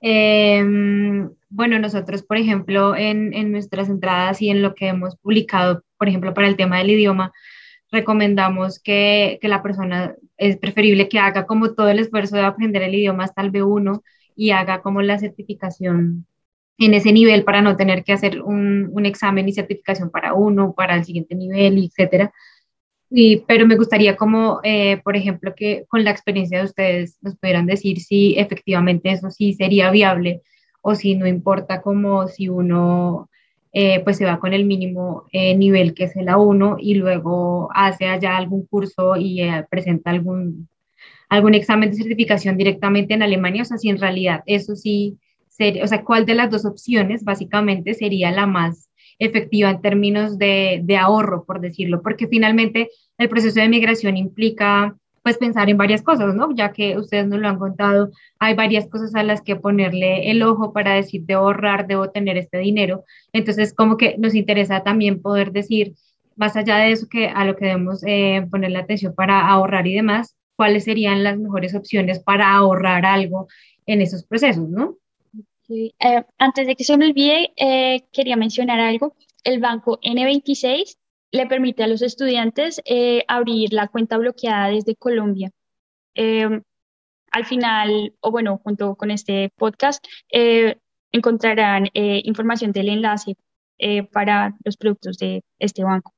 em, 0.00 1.30
bueno, 1.48 1.78
nosotros, 1.78 2.22
por 2.24 2.36
ejemplo, 2.38 2.96
en, 2.96 3.32
en, 3.34 3.52
nuestras 3.52 3.88
entradas 3.88 4.42
y 4.42 4.50
en 4.50 4.62
lo 4.62 4.74
que 4.74 4.88
hemos 4.88 5.16
publicado, 5.16 5.84
por 5.96 6.08
ejemplo, 6.08 6.34
para 6.34 6.48
el 6.48 6.56
tema 6.56 6.78
del 6.78 6.90
idioma, 6.90 7.32
recomendamos 7.90 8.80
que, 8.80 9.38
que 9.40 9.48
la 9.48 9.62
persona 9.62 10.16
es 10.36 10.56
preferible 10.58 11.08
que 11.08 11.18
haga 11.20 11.46
como 11.46 11.74
todo 11.74 11.88
el 11.88 12.00
esfuerzo 12.00 12.36
de 12.36 12.42
aprender 12.42 12.82
el 12.82 12.94
idioma 12.94 13.24
hasta 13.24 13.42
el 13.42 13.52
B1 13.52 14.02
y 14.34 14.50
haga 14.50 14.82
como 14.82 15.02
la 15.02 15.18
certificación 15.18 16.26
en 16.78 16.94
ese 16.94 17.12
nivel 17.12 17.44
para 17.44 17.62
no 17.62 17.76
tener 17.76 18.04
que 18.04 18.12
hacer 18.12 18.42
un, 18.42 18.88
un 18.92 19.06
examen 19.06 19.48
y 19.48 19.52
certificación 19.52 20.10
para 20.10 20.34
uno, 20.34 20.74
para 20.74 20.94
el 20.96 21.04
siguiente 21.04 21.34
nivel, 21.34 21.78
etcétera. 21.78 22.32
Y, 23.10 23.38
pero 23.46 23.66
me 23.66 23.76
gustaría 23.76 24.16
como, 24.16 24.60
eh, 24.64 25.00
por 25.04 25.16
ejemplo, 25.16 25.54
que 25.54 25.84
con 25.88 26.04
la 26.04 26.10
experiencia 26.10 26.58
de 26.58 26.64
ustedes 26.64 27.18
nos 27.22 27.36
pudieran 27.36 27.66
decir 27.66 28.00
si 28.00 28.36
efectivamente 28.38 29.10
eso 29.10 29.30
sí 29.30 29.54
sería 29.54 29.90
viable 29.90 30.42
o 30.82 30.94
si 30.94 31.14
no 31.14 31.26
importa 31.26 31.82
como 31.82 32.26
si 32.28 32.48
uno 32.48 33.30
eh, 33.72 34.00
pues 34.04 34.16
se 34.16 34.24
va 34.24 34.40
con 34.40 34.54
el 34.54 34.64
mínimo 34.64 35.24
eh, 35.32 35.54
nivel 35.56 35.94
que 35.94 36.04
es 36.04 36.16
el 36.16 36.28
A1 36.28 36.76
y 36.80 36.94
luego 36.94 37.68
hace 37.74 38.06
allá 38.06 38.36
algún 38.36 38.66
curso 38.66 39.16
y 39.16 39.40
presenta 39.70 40.10
algún, 40.10 40.68
algún 41.28 41.54
examen 41.54 41.90
de 41.90 41.96
certificación 41.96 42.56
directamente 42.56 43.14
en 43.14 43.22
Alemania, 43.22 43.62
o 43.62 43.64
sea, 43.64 43.78
si 43.78 43.88
en 43.88 43.98
realidad 43.98 44.42
eso 44.46 44.74
sí, 44.76 45.18
sería, 45.56 45.84
o 45.84 45.86
sea, 45.86 46.04
¿cuál 46.04 46.26
de 46.26 46.34
las 46.34 46.50
dos 46.50 46.64
opciones 46.64 47.24
básicamente 47.24 47.94
sería 47.94 48.30
la 48.30 48.46
más 48.46 48.90
efectiva 49.18 49.70
en 49.70 49.80
términos 49.80 50.38
de, 50.38 50.80
de, 50.84 50.96
ahorro, 50.96 51.44
por 51.44 51.60
decirlo, 51.60 52.02
porque 52.02 52.28
finalmente 52.28 52.90
el 53.18 53.28
proceso 53.28 53.60
de 53.60 53.68
migración 53.68 54.16
implica 54.16 54.94
pues 55.22 55.38
pensar 55.38 55.68
en 55.68 55.76
varias 55.76 56.02
cosas, 56.02 56.36
¿no? 56.36 56.54
Ya 56.54 56.72
que 56.72 56.96
ustedes 56.96 57.26
nos 57.26 57.40
lo 57.40 57.48
han 57.48 57.58
contado, 57.58 58.12
hay 58.38 58.54
varias 58.54 58.86
cosas 58.86 59.12
a 59.16 59.24
las 59.24 59.42
que 59.42 59.56
ponerle 59.56 60.30
el 60.30 60.40
ojo 60.44 60.72
para 60.72 60.94
decir, 60.94 61.22
debo 61.24 61.42
ahorrar, 61.42 61.88
debo 61.88 62.10
tener 62.10 62.36
este 62.36 62.58
dinero. 62.58 63.04
Entonces, 63.32 63.74
como 63.74 63.96
que 63.96 64.16
nos 64.18 64.36
interesa 64.36 64.84
también 64.84 65.20
poder 65.20 65.50
decir, 65.50 65.94
más 66.36 66.54
allá 66.54 66.76
de 66.76 66.92
eso, 66.92 67.08
que 67.08 67.26
a 67.28 67.44
lo 67.44 67.56
que 67.56 67.64
debemos 67.64 68.04
eh, 68.06 68.46
ponerle 68.48 68.78
atención 68.78 69.16
para 69.16 69.48
ahorrar 69.48 69.88
y 69.88 69.94
demás, 69.94 70.36
cuáles 70.54 70.84
serían 70.84 71.24
las 71.24 71.36
mejores 71.38 71.74
opciones 71.74 72.20
para 72.20 72.54
ahorrar 72.54 73.04
algo 73.04 73.48
en 73.84 74.02
esos 74.02 74.24
procesos, 74.24 74.68
¿no? 74.68 74.96
Eh, 75.68 75.92
antes 76.38 76.66
de 76.66 76.76
que 76.76 76.84
se 76.84 76.96
me 76.96 77.06
olvide, 77.06 77.52
eh, 77.56 78.06
quería 78.12 78.36
mencionar 78.36 78.80
algo. 78.80 79.16
El 79.44 79.60
banco 79.60 79.98
N26 80.02 80.96
le 81.32 81.46
permite 81.46 81.82
a 81.82 81.88
los 81.88 82.02
estudiantes 82.02 82.80
eh, 82.84 83.24
abrir 83.28 83.72
la 83.72 83.88
cuenta 83.88 84.18
bloqueada 84.18 84.68
desde 84.68 84.96
Colombia. 84.96 85.50
Em, 86.14 86.62
al 87.32 87.44
final, 87.46 88.14
o 88.20 88.30
bueno, 88.30 88.58
junto 88.64 88.96
con 88.96 89.10
este 89.10 89.50
podcast, 89.56 90.04
encontrarán 91.12 91.88
información 91.94 92.72
del 92.72 92.88
enlace 92.88 93.36
para 94.12 94.54
los 94.64 94.76
productos 94.76 95.18
de 95.18 95.42
este 95.58 95.84
banco. 95.84 96.14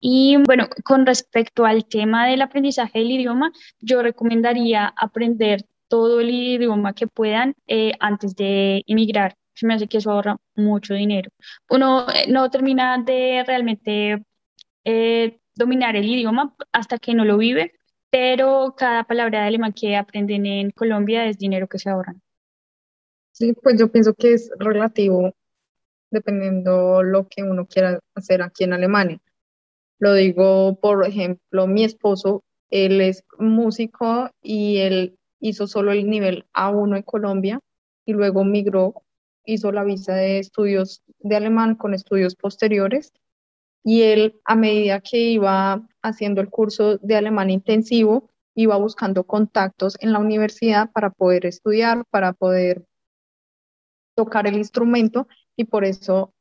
Y 0.00 0.36
bueno, 0.44 0.68
con 0.84 1.06
respecto 1.06 1.64
al 1.64 1.86
tema 1.86 2.26
del 2.26 2.42
aprendizaje 2.42 2.98
del 3.00 3.10
idioma, 3.10 3.52
yo 3.80 4.02
recomendaría 4.02 4.92
aprender 4.96 5.66
todo 5.88 6.20
el 6.20 6.30
idioma 6.30 6.94
que 6.94 7.06
puedan 7.06 7.54
eh, 7.66 7.92
antes 8.00 8.36
de 8.36 8.84
emigrar. 8.86 9.36
Se 9.54 9.66
me 9.66 9.74
hace 9.74 9.88
que 9.88 9.98
eso 9.98 10.12
ahorra 10.12 10.36
mucho 10.54 10.94
dinero. 10.94 11.30
Uno 11.68 12.08
eh, 12.10 12.26
no 12.28 12.50
termina 12.50 12.98
de 12.98 13.42
realmente 13.46 14.22
eh, 14.84 15.40
dominar 15.54 15.96
el 15.96 16.04
idioma 16.04 16.54
hasta 16.72 16.98
que 16.98 17.14
no 17.14 17.24
lo 17.24 17.36
vive, 17.36 17.72
pero 18.10 18.74
cada 18.76 19.04
palabra 19.04 19.40
de 19.40 19.48
alemán 19.48 19.72
que 19.72 19.96
aprenden 19.96 20.46
en 20.46 20.70
Colombia 20.70 21.26
es 21.26 21.38
dinero 21.38 21.66
que 21.66 21.78
se 21.78 21.90
ahorran. 21.90 22.22
Sí, 23.32 23.52
pues 23.62 23.78
yo 23.78 23.90
pienso 23.90 24.14
que 24.14 24.32
es 24.34 24.50
relativo 24.58 25.32
dependiendo 26.10 27.02
lo 27.02 27.28
que 27.28 27.42
uno 27.42 27.66
quiera 27.66 28.00
hacer 28.14 28.42
aquí 28.42 28.64
en 28.64 28.72
Alemania. 28.72 29.20
Lo 29.98 30.14
digo, 30.14 30.78
por 30.80 31.06
ejemplo, 31.06 31.66
mi 31.66 31.84
esposo, 31.84 32.44
él 32.70 33.00
es 33.00 33.24
músico 33.38 34.30
y 34.40 34.78
él 34.78 35.17
hizo 35.40 35.66
solo 35.66 35.92
el 35.92 36.08
nivel 36.08 36.46
A1 36.54 36.96
en 36.96 37.02
Colombia 37.02 37.60
y 38.04 38.12
luego 38.12 38.44
migró, 38.44 39.02
hizo 39.44 39.72
la 39.72 39.84
visa 39.84 40.14
de 40.14 40.38
estudios 40.38 41.02
de 41.18 41.36
alemán 41.36 41.74
con 41.74 41.94
estudios 41.94 42.34
posteriores. 42.34 43.12
Y 43.84 44.02
él 44.02 44.34
a 44.44 44.54
medida 44.54 45.00
que 45.00 45.18
iba 45.18 45.86
haciendo 46.02 46.40
el 46.40 46.48
curso 46.48 46.98
de 46.98 47.16
alemán 47.16 47.50
intensivo, 47.50 48.30
iba 48.54 48.76
buscando 48.76 49.24
contactos 49.24 49.96
en 50.00 50.12
la 50.12 50.18
universidad 50.18 50.90
para 50.90 51.10
poder 51.10 51.46
estudiar, 51.46 52.04
para 52.10 52.32
poder 52.32 52.84
tocar 54.14 54.46
el 54.46 54.56
instrumento. 54.56 55.28
Y 55.56 55.64
por 55.64 55.84
eso, 55.84 56.34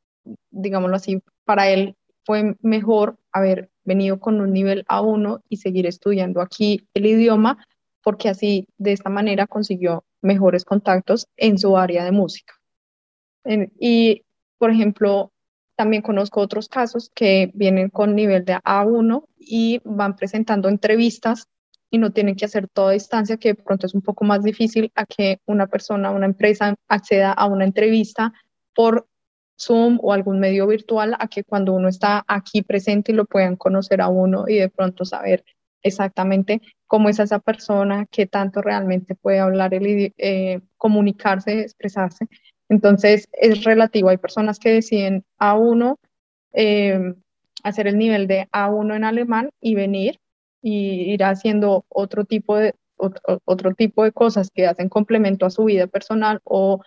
digámoslo 0.50 0.96
así, 0.96 1.22
para 1.46 1.70
él 1.70 1.96
fue 2.26 2.56
mejor 2.62 3.18
haber 3.32 3.70
venido 3.84 4.20
con 4.20 4.42
un 4.42 4.52
nivel 4.52 4.84
A1 4.90 5.42
y 5.48 5.58
seguir 5.58 5.86
estudiando 5.86 6.42
aquí 6.42 6.88
el 6.94 7.06
idioma 7.06 7.66
porque 8.08 8.30
así 8.30 8.70
de 8.78 8.94
esta 8.94 9.10
manera 9.10 9.48
consiguió 9.48 10.06
mejores 10.22 10.64
contactos 10.64 11.28
en 11.36 11.58
su 11.58 11.76
área 11.76 12.06
de 12.06 12.14
música. 12.14 12.54
y, 13.44 14.24
por 14.58 14.72
ejemplo, 14.72 15.34
también 15.76 16.02
conozco 16.02 16.40
otros 16.40 16.70
casos 16.70 17.12
que 17.14 17.52
vienen 17.54 17.90
con 17.90 18.16
nivel 18.16 18.46
de 18.46 18.54
A1 18.64 19.26
y 19.38 19.82
van 19.84 20.16
presentando 20.16 20.70
entrevistas 20.70 21.50
y 21.92 21.98
no 21.98 22.12
tienen 22.12 22.38
que 22.38 22.46
hacer 22.46 22.70
toda 22.70 22.94
distancia, 22.94 23.36
que 23.36 23.50
de 23.50 23.56
pronto 23.56 23.88
es 23.88 23.94
un 23.94 24.02
poco 24.02 24.24
más 24.24 24.42
difícil 24.42 24.90
a 24.96 25.06
que 25.06 25.42
una 25.46 25.68
persona, 25.68 26.12
una 26.12 26.28
empresa 26.28 26.76
acceda 26.88 27.34
a 27.34 27.46
una 27.48 27.66
entrevista 27.66 28.32
por 28.74 29.06
Zoom 29.60 30.00
o 30.02 30.14
algún 30.14 30.40
medio 30.40 30.66
virtual, 30.66 31.14
a 31.20 31.28
que 31.28 31.44
cuando 31.44 31.74
uno 31.74 31.90
está 31.90 32.24
aquí 32.26 32.62
presente 32.62 33.12
y 33.12 33.16
lo 33.16 33.26
puedan 33.26 33.58
conocer 33.58 34.00
a 34.00 34.08
uno 34.08 34.46
y 34.48 34.60
de 34.60 34.70
pronto 34.70 35.04
saber 35.04 35.44
exactamente 35.84 36.62
cómo 36.88 37.10
es 37.10 37.20
esa 37.20 37.40
persona, 37.40 38.06
qué 38.12 38.26
tanto 38.26 38.62
realmente 38.62 39.16
puede 39.16 39.40
hablar, 39.40 39.74
el, 39.74 40.14
eh, 40.18 40.62
comunicarse, 40.78 41.62
expresarse. 41.62 42.28
Entonces 42.70 43.28
es 43.34 43.64
relativo. 43.64 44.10
Hay 44.10 44.18
personas 44.18 44.60
que 44.60 44.72
deciden 44.72 45.24
A1, 45.40 45.98
eh, 46.54 47.14
hacer 47.64 47.88
el 47.88 47.98
nivel 47.98 48.28
de 48.28 48.48
A1 48.52 48.96
en 48.96 49.04
alemán 49.04 49.50
y 49.62 49.76
venir 49.76 50.20
y 50.62 51.14
ir 51.14 51.24
haciendo 51.24 51.86
otro 51.90 52.26
tipo 52.26 52.58
de 52.58 52.76
otro, 52.98 53.42
otro 53.46 53.74
tipo 53.76 54.04
de 54.04 54.12
cosas 54.12 54.50
que 54.52 54.66
hacen 54.66 54.90
complemento 54.90 55.46
a 55.46 55.52
su 55.52 55.66
vida 55.66 55.88
personal 55.88 56.42
o 56.44 56.82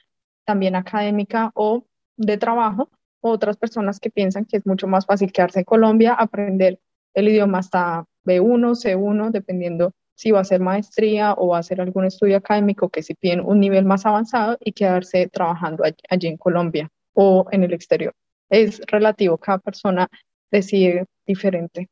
también 0.45 0.75
académica 0.75 1.53
o 1.55 1.85
de 2.17 2.37
trabajo. 2.39 2.91
Otras 3.23 3.57
personas 3.57 4.01
que 4.01 4.11
piensan 4.11 4.45
que 4.45 4.57
es 4.57 4.67
mucho 4.67 4.87
más 4.89 5.07
fácil 5.07 5.33
quedarse 5.33 5.61
en 5.61 5.65
Colombia, 5.65 6.15
aprender 6.15 6.81
el 7.15 7.29
idioma 7.29 7.59
hasta 7.59 8.05
B1, 8.25 8.75
C1, 8.75 9.31
dependiendo 9.31 9.93
si 10.15 10.33
va 10.33 10.41
a 10.41 10.45
ser 10.45 10.61
maestría 10.61 11.33
o 11.33 11.49
va 11.49 11.59
a 11.59 11.63
ser 11.63 11.81
algún 11.81 12.05
estudio 12.05 12.37
académico 12.37 12.91
que 12.91 13.03
si 13.03 13.15
piden 13.15 13.41
un 13.41 13.59
nivel 13.59 13.87
más 13.87 14.05
avanzado 14.05 14.59
y 14.61 14.73
quedarse 14.73 15.29
trabajando 15.29 15.83
allí, 16.11 16.29
en 16.29 16.37
Colombia 16.37 16.91
o 17.15 17.47
en 17.51 17.65
el 17.65 17.73
exterior. 17.73 18.13
Es 18.51 18.81
relativo, 18.87 19.39
cada 19.39 19.59
persona 19.59 20.09
decide 20.51 21.07
diferente. 21.27 21.89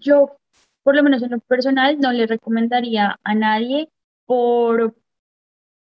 Yo, 0.00 0.38
por 0.82 0.96
lo 0.96 1.02
menos 1.02 1.22
en 1.22 1.32
lo 1.32 1.40
personal, 1.40 1.98
no 2.00 2.12
le 2.12 2.26
recomendaría 2.26 3.20
a 3.22 3.34
nadie 3.34 3.90
por 4.24 4.94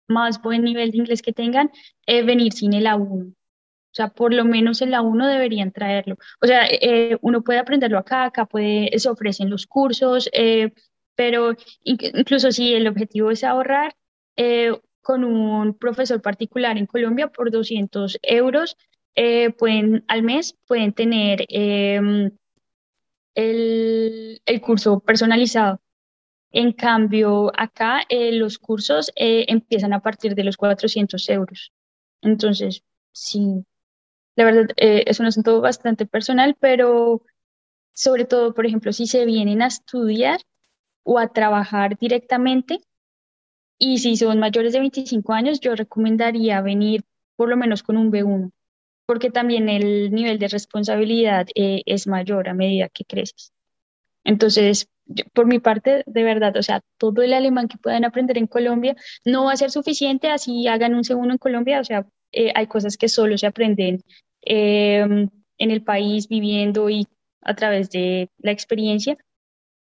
más 0.08 0.42
buen 0.42 0.64
nivel 0.64 0.90
de 0.90 0.98
inglés 0.98 1.22
que 1.22 1.32
tengan, 1.32 1.70
eh, 2.06 2.24
venir 2.24 2.52
sin 2.52 2.72
el 2.74 2.86
A1. 2.86 3.34
O 3.94 3.96
sea, 3.96 4.08
por 4.08 4.34
lo 4.34 4.44
menos 4.44 4.82
en 4.82 4.90
la 4.90 5.02
1 5.02 5.28
deberían 5.28 5.70
traerlo. 5.70 6.16
O 6.40 6.46
sea, 6.48 6.66
eh, 6.68 7.16
uno 7.20 7.44
puede 7.44 7.60
aprenderlo 7.60 7.96
acá, 7.96 8.24
acá 8.24 8.44
puede, 8.44 8.90
se 8.98 9.08
ofrecen 9.08 9.50
los 9.50 9.68
cursos, 9.68 10.28
eh, 10.32 10.72
pero 11.14 11.52
incluso 11.84 12.50
si 12.50 12.74
el 12.74 12.88
objetivo 12.88 13.30
es 13.30 13.44
ahorrar, 13.44 13.94
eh, 14.36 14.72
con 15.00 15.22
un 15.22 15.74
profesor 15.78 16.20
particular 16.20 16.76
en 16.76 16.86
Colombia 16.86 17.28
por 17.28 17.52
200 17.52 18.18
euros 18.22 18.76
pueden, 19.58 20.04
al 20.08 20.22
mes 20.24 20.58
pueden 20.66 20.92
tener 20.92 21.44
em, 21.48 22.32
el, 23.36 24.42
el, 24.44 24.60
curso 24.60 24.98
personalizado. 25.00 25.80
En 26.50 26.72
cambio, 26.72 27.52
acá 27.56 28.02
los 28.10 28.58
cursos 28.58 29.12
empiezan 29.14 29.92
a 29.92 30.00
partir 30.00 30.34
de 30.34 30.44
los 30.44 30.56
400 30.56 31.28
euros. 31.28 31.72
Entonces, 32.22 32.82
sí, 33.12 33.64
la 34.36 34.44
verdad, 34.44 34.68
eh, 34.76 35.04
es 35.06 35.20
un 35.20 35.26
asunto 35.26 35.60
bastante 35.60 36.06
personal, 36.06 36.56
pero 36.60 37.22
sobre 37.94 38.24
todo, 38.26 38.54
por 38.54 38.66
ejemplo, 38.66 38.92
si 38.92 39.06
se 39.08 39.26
vienen 39.26 39.62
a 39.62 39.68
estudiar 39.68 40.40
o 41.04 41.18
a 41.18 41.28
trabajar 41.32 41.98
directamente 41.98 42.80
Y 43.78 43.98
si 43.98 44.16
son 44.16 44.38
mayores 44.38 44.72
de 44.72 44.80
25 44.80 45.32
años, 45.32 45.60
yo 45.60 45.74
recomendaría 45.74 46.60
venir 46.60 47.02
por 47.36 47.48
lo 47.48 47.56
menos 47.56 47.82
con 47.82 47.96
un 47.96 48.10
B1, 48.10 48.50
porque 49.06 49.30
también 49.30 49.68
el 49.68 50.12
nivel 50.12 50.38
de 50.38 50.48
responsabilidad 50.48 51.46
eh, 51.54 51.82
es 51.86 52.06
mayor 52.06 52.48
a 52.48 52.54
medida 52.54 52.88
que 52.88 53.04
creces. 53.04 53.52
Entonces, 54.24 54.88
por 55.34 55.46
mi 55.46 55.60
parte, 55.60 56.04
de 56.06 56.24
verdad, 56.24 56.56
o 56.56 56.62
sea, 56.62 56.82
todo 56.98 57.22
el 57.22 57.34
alemán 57.34 57.68
que 57.68 57.78
puedan 57.78 58.04
aprender 58.04 58.38
en 58.38 58.46
Colombia 58.48 58.96
no 59.24 59.46
va 59.46 59.52
a 59.52 59.56
ser 59.56 59.70
suficiente 59.70 60.30
así 60.30 60.68
hagan 60.68 60.94
un 60.94 61.04
segundo 61.04 61.32
en 61.32 61.38
Colombia, 61.38 61.80
o 61.80 61.84
sea, 61.84 62.06
eh, 62.34 62.52
hay 62.54 62.66
cosas 62.66 62.96
que 62.96 63.08
solo 63.08 63.38
se 63.38 63.46
aprenden 63.46 64.02
em, 64.42 65.28
en 65.58 65.70
el 65.70 65.82
país 65.82 66.28
viviendo 66.28 66.90
y 66.90 67.06
a 67.42 67.54
través 67.54 67.90
de 67.90 68.30
la 68.38 68.52
experiencia, 68.52 69.16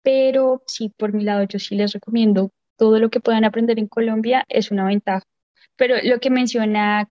pero 0.02 0.62
sí, 0.66 0.92
por 0.96 1.12
mi 1.12 1.24
lado, 1.24 1.44
yo 1.44 1.58
sí 1.58 1.74
les 1.74 1.92
recomiendo 1.92 2.50
todo 2.76 2.98
lo 2.98 3.10
que 3.10 3.20
puedan 3.20 3.44
aprender 3.44 3.78
en 3.78 3.88
Colombia 3.88 4.44
es 4.48 4.70
una 4.70 4.84
ventaja. 4.84 5.24
Pero 5.76 5.96
lo 6.02 6.20
que 6.20 6.30
menciona 6.30 7.08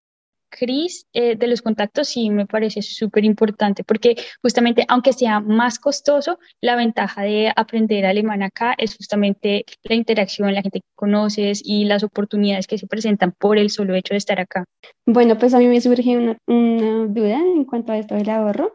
Cris 0.49 1.07
eh, 1.13 1.35
de 1.35 1.47
los 1.47 1.61
contactos 1.61 2.09
sí 2.09 2.29
me 2.29 2.45
parece 2.45 2.81
súper 2.81 3.25
importante 3.25 3.83
porque 3.83 4.15
justamente 4.41 4.85
aunque 4.87 5.13
sea 5.13 5.39
más 5.39 5.79
costoso, 5.79 6.39
la 6.61 6.75
ventaja 6.75 7.23
de 7.23 7.51
aprender 7.55 8.05
alemán 8.05 8.43
acá 8.43 8.75
es 8.77 8.95
justamente 8.95 9.65
la 9.83 9.95
interacción, 9.95 10.53
la 10.53 10.61
gente 10.61 10.79
que 10.79 10.95
conoces 10.95 11.61
y 11.63 11.85
las 11.85 12.03
oportunidades 12.03 12.67
que 12.67 12.77
se 12.77 12.87
presentan 12.87 13.33
por 13.37 13.57
el 13.57 13.69
solo 13.69 13.95
hecho 13.95 14.13
de 14.13 14.17
estar 14.17 14.39
acá. 14.39 14.65
Bueno, 15.05 15.37
pues 15.37 15.53
a 15.53 15.59
mí 15.59 15.67
me 15.67 15.81
surge 15.81 16.17
una, 16.17 16.37
una 16.47 17.07
duda 17.07 17.39
en 17.39 17.65
cuanto 17.65 17.91
a 17.91 17.97
esto 17.97 18.15
del 18.15 18.29
ahorro 18.29 18.73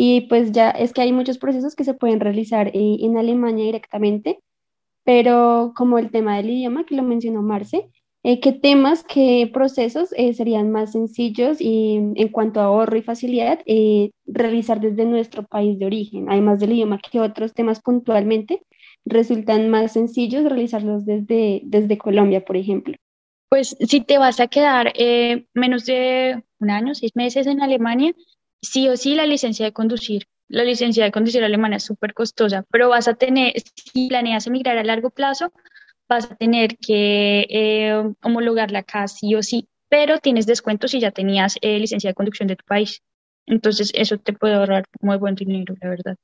y 0.00 0.22
pues 0.22 0.52
ya 0.52 0.70
es 0.70 0.92
que 0.92 1.00
hay 1.00 1.12
muchos 1.12 1.38
procesos 1.38 1.74
que 1.74 1.84
se 1.84 1.94
pueden 1.94 2.20
realizar 2.20 2.68
eh, 2.68 2.98
en 3.00 3.16
Alemania 3.16 3.64
directamente, 3.64 4.40
pero 5.04 5.72
como 5.76 5.98
el 5.98 6.10
tema 6.10 6.36
del 6.36 6.50
idioma 6.50 6.84
que 6.84 6.94
lo 6.94 7.02
mencionó 7.02 7.42
Marce, 7.42 7.90
eh, 8.24 8.40
¿qué 8.40 8.52
temas, 8.52 9.04
qué 9.04 9.48
procesos 9.52 10.10
eh, 10.16 10.34
serían 10.34 10.70
más 10.70 10.92
sencillos 10.92 11.60
y 11.60 11.96
en 11.96 12.28
cuanto 12.28 12.60
a 12.60 12.64
ahorro 12.64 12.96
y 12.96 13.02
facilidad 13.02 13.60
eh, 13.66 14.10
realizar 14.26 14.80
desde 14.80 15.04
nuestro 15.04 15.44
país 15.44 15.78
de 15.78 15.86
origen, 15.86 16.30
además 16.30 16.60
del 16.60 16.72
idioma, 16.72 16.98
que 16.98 17.20
otros 17.20 17.54
temas 17.54 17.80
puntualmente 17.80 18.62
resultan 19.04 19.68
más 19.68 19.92
sencillos 19.92 20.44
realizarlos 20.44 21.06
desde, 21.06 21.60
desde 21.64 21.98
Colombia, 21.98 22.44
por 22.44 22.56
ejemplo? 22.56 22.94
Pues 23.48 23.76
si 23.80 24.00
te 24.00 24.18
vas 24.18 24.40
a 24.40 24.48
quedar 24.48 24.92
menos 25.54 25.86
de 25.86 26.42
un 26.58 26.70
año, 26.70 26.94
seis 26.94 27.12
meses 27.14 27.46
en 27.46 27.62
Alemania, 27.62 28.12
sí 28.60 28.88
o 28.88 28.96
sí 28.96 29.14
la 29.14 29.26
licencia 29.26 29.64
de 29.64 29.72
conducir. 29.72 30.26
La 30.48 30.64
licencia 30.64 31.04
de 31.04 31.12
conducir 31.12 31.44
alemana 31.44 31.76
es 31.76 31.84
súper 31.84 32.14
costosa, 32.14 32.64
pero 32.70 32.88
vas 32.88 33.06
a 33.06 33.14
tener, 33.14 33.52
si 33.60 34.08
planeas 34.08 34.46
emigrar 34.46 34.78
a 34.78 34.84
largo 34.84 35.10
plazo, 35.10 35.52
vas 36.08 36.30
a 36.30 36.36
tener 36.36 36.78
que 36.78 37.46
eh, 37.48 38.14
homologarla 38.22 38.80
acá 38.80 39.08
sí 39.08 39.34
o 39.34 39.42
sí, 39.42 39.68
pero 39.88 40.18
tienes 40.18 40.44
descuento 40.46 40.86
si 40.88 41.00
ya 41.00 41.10
tenías 41.10 41.56
eh, 41.60 41.78
licencia 41.78 42.10
de 42.10 42.14
conducción 42.14 42.48
de 42.48 42.56
tu 42.56 42.64
país. 42.64 43.02
Entonces, 43.46 43.90
eso 43.94 44.18
te 44.18 44.32
puede 44.32 44.54
ahorrar 44.54 44.84
muy 45.00 45.16
buen 45.16 45.34
dinero, 45.34 45.74
la 45.80 45.88
verdad. 45.88 46.16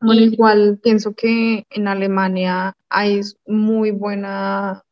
Bueno, 0.00 0.22
igual 0.22 0.78
pienso 0.82 1.14
que 1.14 1.66
en 1.70 1.88
Alemania 1.88 2.76
hay 2.88 3.20
muy 3.46 3.92
buena 3.92 4.82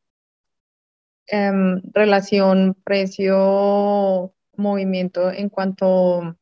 em, 1.27 1.83
relación 1.93 2.77
precio-movimiento 2.85 5.33
en 5.33 5.49
cuanto 5.49 6.37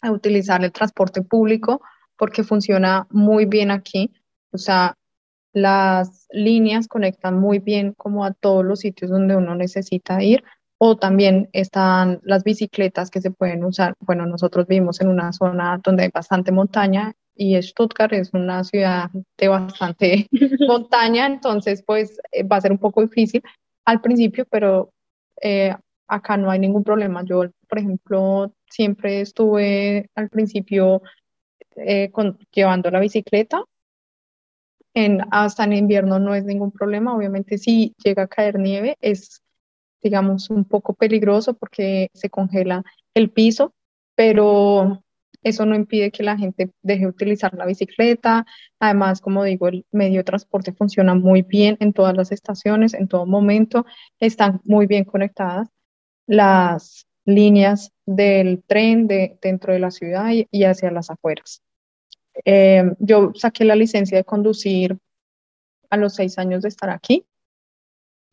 a 0.00 0.10
utilizar 0.10 0.64
el 0.64 0.72
transporte 0.72 1.20
público, 1.22 1.82
porque 2.16 2.44
funciona 2.44 3.06
muy 3.10 3.44
bien 3.44 3.70
aquí. 3.70 4.10
O 4.52 4.58
sea, 4.58 4.96
las 5.52 6.26
líneas 6.30 6.88
conectan 6.88 7.38
muy 7.38 7.58
bien 7.58 7.94
como 7.96 8.24
a 8.24 8.32
todos 8.32 8.64
los 8.64 8.80
sitios 8.80 9.10
donde 9.10 9.36
uno 9.36 9.54
necesita 9.54 10.22
ir 10.22 10.44
o 10.78 10.96
también 10.96 11.48
están 11.52 12.20
las 12.22 12.42
bicicletas 12.42 13.10
que 13.10 13.20
se 13.20 13.30
pueden 13.30 13.64
usar. 13.64 13.94
Bueno, 14.00 14.24
nosotros 14.26 14.66
vivimos 14.66 15.00
en 15.00 15.08
una 15.08 15.32
zona 15.32 15.78
donde 15.84 16.04
hay 16.04 16.10
bastante 16.12 16.52
montaña 16.52 17.12
y 17.34 17.60
Stuttgart 17.60 18.12
es 18.12 18.32
una 18.32 18.64
ciudad 18.64 19.10
de 19.36 19.48
bastante 19.48 20.26
montaña, 20.66 21.26
entonces 21.26 21.82
pues 21.86 22.18
eh, 22.32 22.44
va 22.44 22.56
a 22.56 22.60
ser 22.60 22.72
un 22.72 22.78
poco 22.78 23.02
difícil 23.02 23.42
al 23.84 24.00
principio, 24.00 24.46
pero 24.50 24.92
eh, 25.42 25.74
acá 26.06 26.36
no 26.36 26.50
hay 26.50 26.58
ningún 26.58 26.84
problema. 26.84 27.24
Yo, 27.24 27.42
por 27.68 27.78
ejemplo, 27.78 28.52
siempre 28.68 29.20
estuve 29.20 30.08
al 30.14 30.28
principio 30.30 31.02
eh, 31.76 32.10
llevando 32.52 32.90
la 32.90 33.00
bicicleta 33.00 33.64
en, 34.94 35.20
hasta 35.30 35.64
en 35.64 35.72
invierno 35.72 36.18
no 36.18 36.34
es 36.34 36.44
ningún 36.44 36.72
problema. 36.72 37.14
Obviamente 37.14 37.58
si 37.58 37.94
llega 38.02 38.24
a 38.24 38.28
caer 38.28 38.58
nieve 38.58 38.96
es, 39.00 39.42
digamos, 40.02 40.50
un 40.50 40.64
poco 40.64 40.94
peligroso 40.94 41.54
porque 41.54 42.08
se 42.14 42.30
congela 42.30 42.82
el 43.14 43.30
piso, 43.30 43.74
pero 44.14 45.02
eso 45.42 45.64
no 45.64 45.74
impide 45.74 46.10
que 46.10 46.22
la 46.22 46.36
gente 46.36 46.70
deje 46.82 47.00
de 47.02 47.08
utilizar 47.08 47.54
la 47.54 47.66
bicicleta. 47.66 48.46
Además, 48.78 49.20
como 49.20 49.44
digo, 49.44 49.68
el 49.68 49.86
medio 49.90 50.18
de 50.18 50.24
transporte 50.24 50.72
funciona 50.72 51.14
muy 51.14 51.42
bien 51.42 51.76
en 51.80 51.92
todas 51.92 52.16
las 52.16 52.32
estaciones, 52.32 52.94
en 52.94 53.08
todo 53.08 53.26
momento. 53.26 53.86
Están 54.18 54.60
muy 54.64 54.86
bien 54.86 55.04
conectadas 55.04 55.68
las 56.26 57.06
líneas 57.24 57.92
del 58.06 58.62
tren 58.66 59.06
de, 59.06 59.38
dentro 59.40 59.72
de 59.72 59.78
la 59.78 59.90
ciudad 59.90 60.30
y 60.32 60.64
hacia 60.64 60.90
las 60.90 61.10
afueras. 61.10 61.62
Eh, 62.44 62.84
yo 62.98 63.32
saqué 63.34 63.64
la 63.64 63.76
licencia 63.76 64.16
de 64.16 64.24
conducir 64.24 64.98
a 65.90 65.96
los 65.96 66.14
seis 66.14 66.38
años 66.38 66.62
de 66.62 66.68
estar 66.68 66.90
aquí, 66.90 67.26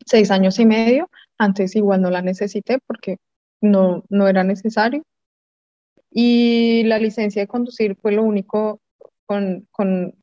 seis 0.06 0.30
años 0.30 0.58
y 0.58 0.66
medio. 0.66 1.10
Antes 1.38 1.76
igual 1.76 2.02
no 2.02 2.10
la 2.10 2.22
necesité 2.22 2.78
porque 2.86 3.18
no, 3.60 4.04
no 4.08 4.28
era 4.28 4.44
necesario. 4.44 5.02
Y 6.10 6.84
la 6.84 6.98
licencia 6.98 7.42
de 7.42 7.48
conducir 7.48 7.96
fue 8.00 8.12
lo 8.12 8.22
único 8.22 8.80
con, 9.26 9.68
con 9.70 10.14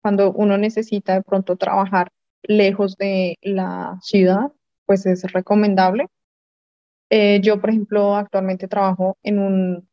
cuando 0.00 0.32
uno 0.32 0.56
necesita 0.56 1.14
de 1.14 1.22
pronto 1.22 1.56
trabajar 1.56 2.10
lejos 2.42 2.96
de 2.96 3.36
la 3.42 3.98
ciudad, 4.02 4.52
pues 4.86 5.06
es 5.06 5.30
recomendable. 5.32 6.06
Eh, 7.10 7.40
yo, 7.42 7.60
por 7.60 7.70
ejemplo, 7.70 8.16
actualmente 8.16 8.68
trabajo 8.68 9.16
en 9.22 9.38
un 9.38 9.87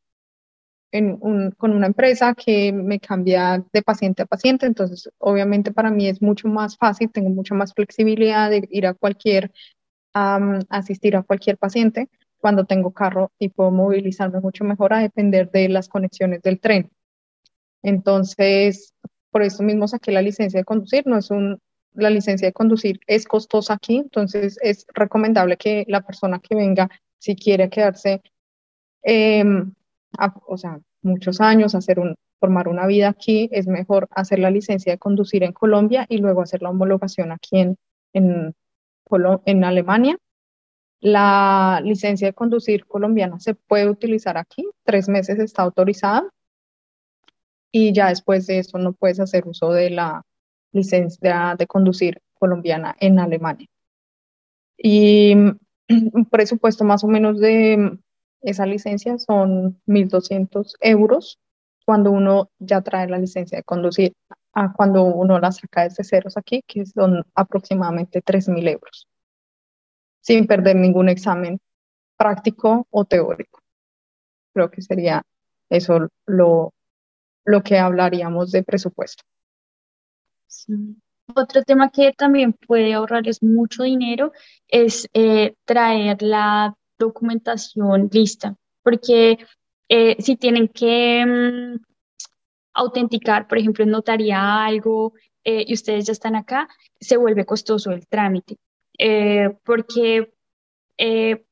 con 1.57 1.71
una 1.71 1.87
empresa 1.87 2.33
que 2.33 2.71
me 2.71 2.99
cambia 2.99 3.63
de 3.73 3.81
paciente 3.81 4.23
a 4.23 4.25
paciente, 4.25 4.65
entonces 4.65 5.09
obviamente 5.17 5.71
para 5.71 5.91
mí 5.91 6.07
es 6.07 6.21
mucho 6.21 6.47
más 6.47 6.77
fácil, 6.77 7.11
tengo 7.11 7.29
mucha 7.29 7.55
más 7.55 7.73
flexibilidad 7.73 8.49
de 8.49 8.67
ir 8.71 8.87
a 8.87 8.93
cualquier, 8.93 9.51
asistir 10.13 11.15
a 11.15 11.23
cualquier 11.23 11.57
paciente 11.57 12.09
cuando 12.37 12.65
tengo 12.65 12.91
carro 12.91 13.31
y 13.39 13.49
puedo 13.49 13.71
movilizarme 13.71 14.39
mucho 14.39 14.63
mejor 14.63 14.93
a 14.93 14.99
depender 14.99 15.49
de 15.51 15.67
las 15.69 15.89
conexiones 15.89 16.41
del 16.41 16.59
tren. 16.59 16.91
Entonces, 17.83 18.93
por 19.31 19.43
eso 19.43 19.63
mismo 19.63 19.87
saqué 19.87 20.11
la 20.11 20.21
licencia 20.21 20.59
de 20.59 20.65
conducir, 20.65 21.05
no 21.07 21.17
es 21.17 21.31
un, 21.31 21.59
la 21.93 22.09
licencia 22.09 22.47
de 22.47 22.53
conducir 22.53 22.99
es 23.07 23.25
costosa 23.25 23.73
aquí, 23.73 23.97
entonces 23.97 24.57
es 24.61 24.85
recomendable 24.93 25.57
que 25.57 25.85
la 25.87 26.01
persona 26.01 26.39
que 26.39 26.55
venga, 26.55 26.89
si 27.17 27.35
quiere 27.35 27.69
quedarse, 27.69 28.21
eh, 29.03 29.43
o 30.47 30.57
sea, 30.57 30.79
muchos 31.01 31.41
años, 31.41 31.75
hacer 31.75 31.99
un, 31.99 32.15
formar 32.39 32.67
una 32.67 32.87
vida 32.87 33.09
aquí, 33.09 33.49
es 33.51 33.67
mejor 33.67 34.07
hacer 34.11 34.39
la 34.39 34.51
licencia 34.51 34.91
de 34.91 34.99
conducir 34.99 35.43
en 35.43 35.53
Colombia 35.53 36.05
y 36.09 36.17
luego 36.17 36.41
hacer 36.41 36.61
la 36.61 36.69
homologación 36.69 37.31
aquí 37.31 37.59
en, 37.59 37.77
en, 38.13 38.55
en 39.45 39.63
Alemania. 39.63 40.17
La 40.99 41.81
licencia 41.83 42.27
de 42.27 42.33
conducir 42.33 42.85
colombiana 42.85 43.39
se 43.39 43.53
puede 43.55 43.89
utilizar 43.89 44.37
aquí, 44.37 44.67
tres 44.83 45.07
meses 45.09 45.39
está 45.39 45.63
autorizada 45.63 46.29
y 47.71 47.93
ya 47.93 48.09
después 48.09 48.47
de 48.47 48.59
eso 48.59 48.77
no 48.77 48.93
puedes 48.93 49.19
hacer 49.19 49.47
uso 49.47 49.71
de 49.71 49.89
la 49.89 50.23
licencia 50.71 51.55
de 51.57 51.67
conducir 51.67 52.21
colombiana 52.33 52.95
en 52.99 53.19
Alemania. 53.19 53.67
Y 54.77 55.33
un 55.33 56.25
presupuesto 56.31 56.83
más 56.83 57.03
o 57.03 57.07
menos 57.07 57.39
de 57.39 57.97
esa 58.41 58.65
licencia 58.65 59.17
son 59.17 59.81
1.200 59.85 60.75
euros 60.81 61.39
cuando 61.85 62.11
uno 62.11 62.49
ya 62.59 62.81
trae 62.81 63.07
la 63.07 63.17
licencia 63.17 63.57
de 63.57 63.63
conducir 63.63 64.13
a 64.53 64.71
cuando 64.73 65.03
uno 65.03 65.39
la 65.39 65.51
saca 65.51 65.83
desde 65.83 66.03
ceros 66.03 66.37
aquí, 66.37 66.63
que 66.65 66.85
son 66.85 67.23
aproximadamente 67.35 68.21
3.000 68.21 68.67
euros, 68.67 69.07
sin 70.21 70.47
perder 70.47 70.77
ningún 70.77 71.09
examen 71.09 71.59
práctico 72.17 72.87
o 72.89 73.05
teórico. 73.05 73.59
Creo 74.53 74.71
que 74.71 74.81
sería 74.81 75.21
eso 75.69 76.07
lo, 76.25 76.73
lo 77.43 77.63
que 77.63 77.77
hablaríamos 77.77 78.51
de 78.51 78.63
presupuesto. 78.63 79.23
Otro 81.35 81.63
tema 81.63 81.89
que 81.89 82.13
también 82.13 82.53
puede 82.53 82.93
ahorrarles 82.93 83.43
mucho 83.43 83.83
dinero 83.83 84.31
es 84.67 85.09
eh, 85.13 85.55
traer 85.65 86.21
la 86.21 86.75
documentación 86.97 88.09
lista, 88.11 88.55
porque 88.83 89.37
eh, 89.89 90.15
si 90.19 90.35
tienen 90.35 90.67
que 90.67 91.25
mm, 91.25 91.79
autenticar, 92.73 93.47
por 93.47 93.57
ejemplo, 93.57 93.83
en 93.83 93.91
notaría 93.91 94.65
algo, 94.65 95.13
y 95.47 95.75
ustedes 95.75 96.07
ya 96.07 96.11
están 96.11 96.35
acá, 96.35 96.67
se 96.99 97.17
vuelve 97.17 97.45
costoso 97.45 97.91
el 97.91 98.07
trámite, 98.07 98.57
porque 99.63 100.33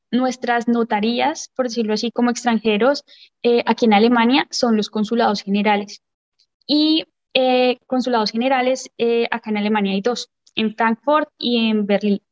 nuestras 0.10 0.68
notarías, 0.68 1.52
por 1.56 1.68
decirlo 1.68 1.94
así, 1.94 2.10
como 2.10 2.32
extranjeros, 2.32 3.04
aquí 3.68 3.86
en 3.86 3.94
Alemania 3.94 4.48
son 4.50 4.78
los 4.78 4.90
consulados 4.90 5.44
generales. 5.44 6.02
Y 6.66 7.06
consulados 7.86 8.32
generales, 8.32 8.90
acá 9.30 9.52
en 9.52 9.58
Alemania 9.58 9.94
hay 9.94 10.02
dos, 10.02 10.32
en 10.56 10.76
Frankfurt 10.76 11.30
y 11.38 11.70
en 11.70 11.86
Berlín. 11.86 12.24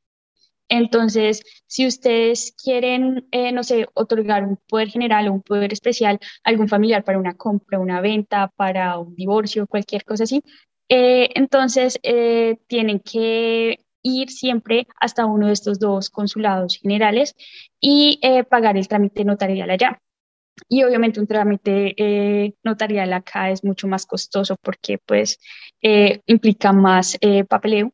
Entonces, 0.72 1.44
si 1.68 1.86
ustedes 1.86 2.54
quieren, 2.54 3.28
eh, 3.32 3.52
no 3.52 3.62
sé, 3.62 3.88
otorgar 3.94 4.46
un 4.46 4.58
poder 4.70 4.88
general 4.88 5.28
o 5.28 5.34
un 5.34 5.42
poder 5.42 5.74
especial 5.74 6.18
a 6.46 6.50
algún 6.50 6.70
familiar 6.70 7.04
para 7.04 7.20
una 7.20 7.36
compra, 7.36 7.78
una 7.78 8.00
venta, 8.00 8.50
para 8.56 8.98
un 8.98 9.14
divorcio, 9.14 9.68
cualquier 9.68 10.06
cosa 10.06 10.24
así, 10.24 10.42
eh, 10.88 11.30
entonces 11.36 12.00
eh, 12.04 12.58
tienen 12.68 13.02
que 13.02 13.80
ir 14.02 14.30
siempre 14.32 14.88
hasta 14.98 15.26
uno 15.26 15.48
de 15.48 15.54
estos 15.54 15.78
dos 15.78 16.10
consulados 16.10 16.78
generales 16.78 17.36
y 17.82 18.22
pagar 18.50 18.78
el 18.78 18.88
trámite 18.88 19.26
notarial 19.26 19.70
allá. 19.72 20.00
Y 20.70 20.84
obviamente 20.84 21.20
un 21.20 21.28
trámite 21.28 22.56
notarial 22.64 23.12
acá 23.14 23.52
es 23.52 23.64
mucho 23.64 23.88
más 23.88 24.06
costoso 24.06 24.56
porque 24.62 25.00
pues 25.06 25.38
implica 26.26 26.72
más 26.74 27.18
papeleo 27.48 27.92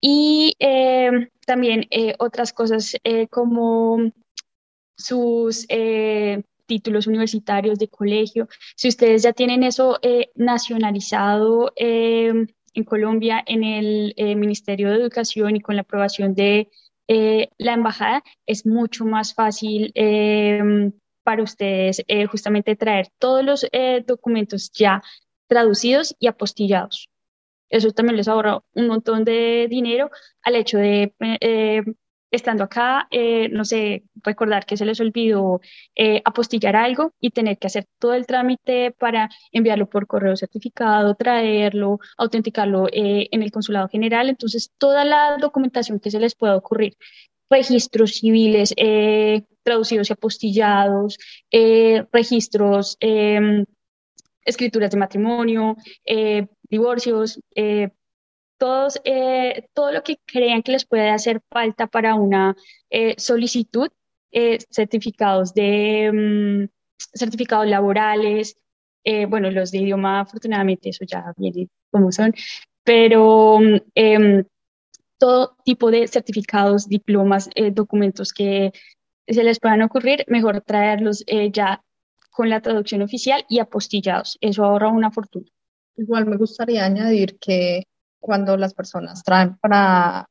y 0.00 0.54
eh, 0.58 1.10
también 1.46 1.86
eh, 1.90 2.14
otras 2.18 2.52
cosas 2.52 2.96
eh, 3.04 3.28
como 3.28 4.12
sus 4.98 5.66
títulos 6.66 7.06
universitarios 7.06 7.78
de 7.78 7.88
colegio. 7.88 8.48
Si 8.74 8.88
ustedes 8.88 9.22
ya 9.22 9.32
tienen 9.32 9.62
eso 9.62 9.98
nacionalizado 10.34 11.72
en 11.76 12.48
Colombia 12.84 13.42
en 13.46 13.62
el 13.62 14.14
Ministerio 14.36 14.90
de 14.90 14.96
Educación 14.96 15.54
y 15.54 15.60
con 15.60 15.76
la 15.76 15.82
aprobación 15.82 16.34
de 16.34 16.70
la 17.06 17.74
embajada, 17.74 18.24
es 18.46 18.64
mucho 18.64 19.04
más 19.04 19.34
fácil 19.34 19.92
para 21.22 21.42
ustedes 21.42 22.02
justamente 22.30 22.74
traer 22.74 23.08
todos 23.18 23.44
los 23.44 23.66
documentos 24.06 24.72
ya 24.72 25.02
traducidos 25.46 26.16
y 26.18 26.26
apostillados. 26.26 27.10
Eso 27.68 27.90
también 27.92 28.16
les 28.16 28.28
ahorra 28.28 28.62
un 28.74 28.86
montón 28.88 29.24
de 29.24 29.66
dinero 29.68 30.10
al 30.42 30.56
hecho 30.56 30.78
de, 30.78 31.14
eh, 31.40 31.82
estando 32.30 32.64
acá, 32.64 33.08
eh, 33.10 33.48
no 33.50 33.64
sé, 33.64 34.04
recordar 34.22 34.66
que 34.66 34.76
se 34.76 34.84
les 34.84 35.00
olvidó 35.00 35.60
eh, 35.94 36.22
apostillar 36.24 36.76
algo 36.76 37.12
y 37.20 37.30
tener 37.30 37.58
que 37.58 37.66
hacer 37.68 37.86
todo 37.98 38.14
el 38.14 38.26
trámite 38.26 38.92
para 38.92 39.30
enviarlo 39.52 39.88
por 39.88 40.06
correo 40.06 40.36
certificado, 40.36 41.14
traerlo, 41.14 41.98
autenticarlo 42.16 42.86
en 42.92 43.42
el 43.42 43.50
consulado 43.50 43.88
general. 43.88 44.28
Entonces, 44.28 44.72
toda 44.78 45.04
la 45.04 45.38
documentación 45.38 46.00
que 46.00 46.10
se 46.10 46.20
les 46.20 46.34
pueda 46.34 46.56
ocurrir, 46.56 46.96
registros 47.48 48.16
civiles 48.16 48.74
traducidos 49.62 50.10
y 50.10 50.12
apostillados, 50.12 51.18
registros 52.12 52.96
em, 53.00 53.64
escrituras 54.44 54.90
de 54.90 54.98
matrimonio, 54.98 55.76
divorcios, 56.70 57.40
eh, 57.54 57.90
todos, 58.58 59.00
eh, 59.04 59.68
todo 59.74 59.92
lo 59.92 60.02
que 60.02 60.18
crean 60.24 60.62
que 60.62 60.72
les 60.72 60.86
puede 60.86 61.10
hacer 61.10 61.42
falta 61.50 61.86
para 61.86 62.14
una 62.14 62.56
solicitud, 63.18 63.88
certificados 64.70 65.54
de 65.54 66.10
mm, 66.12 66.68
certificados 67.14 67.66
laborales, 67.66 68.56
bueno, 69.28 69.50
los 69.50 69.70
de 69.70 69.78
idioma, 69.78 70.20
afortunadamente, 70.20 70.88
eso 70.90 71.04
ya 71.06 71.32
viene 71.36 71.68
como 71.90 72.10
son, 72.10 72.34
pero 72.82 73.58
em, 73.94 74.44
todo 75.18 75.56
tipo 75.64 75.90
de 75.90 76.08
certificados, 76.08 76.88
diplomas, 76.88 77.48
documentos 77.72 78.32
que 78.32 78.72
se 79.28 79.44
les 79.44 79.60
puedan 79.60 79.82
ocurrir, 79.82 80.24
mejor 80.28 80.60
traerlos 80.60 81.24
ya 81.52 81.82
con 82.36 82.50
la 82.50 82.60
traducción 82.60 83.02
oficial 83.02 83.44
y 83.48 83.60
apostillados. 83.60 84.36
Eso 84.42 84.64
ahorra 84.64 84.88
una 84.88 85.10
fortuna. 85.10 85.46
Igual 85.96 86.26
me 86.26 86.36
gustaría 86.36 86.84
añadir 86.84 87.38
que 87.38 87.84
cuando 88.20 88.56
las 88.56 88.74
personas 88.74 89.22
traen 89.22 89.56
para 89.56 90.28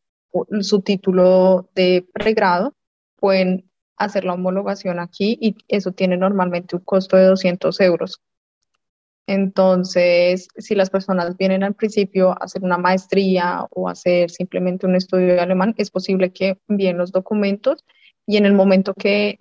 su 0.62 0.82
título 0.82 1.70
de 1.76 2.06
pregrado, 2.14 2.74
pueden 3.16 3.70
hacer 3.98 4.26
la 4.26 4.34
homologación 4.34 5.00
aquí 5.00 5.38
y 5.40 5.56
eso 5.68 5.94
tiene 5.94 6.18
normalmente 6.18 6.76
un 6.76 6.84
costo 6.84 7.16
de 7.16 7.26
200 7.26 7.80
euros. 7.82 8.22
Entonces, 9.28 10.50
si 10.58 10.76
las 10.76 10.90
personas 10.92 11.36
vienen 11.38 11.64
al 11.64 11.74
principio 11.74 12.32
a 12.32 12.44
hacer 12.44 12.64
una 12.64 12.78
maestría 12.78 13.66
o 13.72 13.90
hacer 13.90 14.30
simplemente 14.30 14.86
un 14.86 14.96
estudio 14.96 15.34
de 15.34 15.40
alemán, 15.40 15.74
es 15.78 15.90
posible 15.90 16.32
que 16.32 16.60
envíen 16.68 16.98
los 16.98 17.12
documentos 17.12 17.84
y 18.28 18.38
en 18.38 18.46
el 18.46 18.54
momento 18.54 18.94
que 18.94 19.40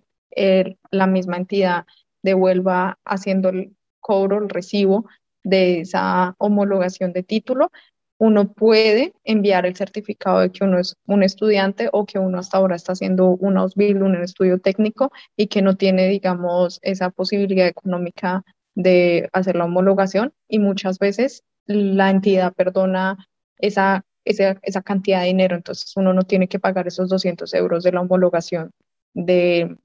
la 0.90 1.06
misma 1.06 1.36
entidad 1.36 1.84
devuelva 2.22 2.98
haciendo 3.04 3.50
el 3.50 3.76
cobro, 4.00 4.38
el 4.38 4.48
recibo 4.48 5.06
de 5.44 5.80
esa 5.80 6.34
homologación 6.38 7.12
de 7.12 7.22
título, 7.22 7.70
uno 8.18 8.52
puede 8.52 9.12
enviar 9.24 9.66
el 9.66 9.76
certificado 9.76 10.40
de 10.40 10.50
que 10.50 10.64
uno 10.64 10.78
es 10.78 10.96
un 11.06 11.22
estudiante 11.22 11.88
o 11.92 12.06
que 12.06 12.18
uno 12.18 12.38
hasta 12.38 12.58
ahora 12.58 12.76
está 12.76 12.92
haciendo 12.92 13.28
un 13.28 13.58
Ausbildung, 13.58 14.16
un 14.16 14.22
estudio 14.22 14.58
técnico 14.58 15.12
y 15.36 15.48
que 15.48 15.62
no 15.62 15.76
tiene, 15.76 16.08
digamos, 16.08 16.78
esa 16.82 17.10
posibilidad 17.10 17.66
económica 17.66 18.44
de 18.74 19.28
hacer 19.32 19.56
la 19.56 19.64
homologación. 19.64 20.32
Y 20.48 20.58
muchas 20.58 20.98
veces 20.98 21.42
la 21.66 22.10
entidad 22.10 22.54
perdona 22.54 23.28
esa, 23.58 24.04
esa, 24.24 24.58
esa 24.62 24.82
cantidad 24.82 25.20
de 25.20 25.26
dinero, 25.26 25.56
entonces 25.56 25.92
uno 25.96 26.12
no 26.12 26.22
tiene 26.22 26.48
que 26.48 26.58
pagar 26.58 26.86
esos 26.86 27.08
200 27.08 27.52
euros 27.54 27.82
de 27.82 27.92
la 27.92 28.00
homologación 28.00 28.70
de, 29.12 29.76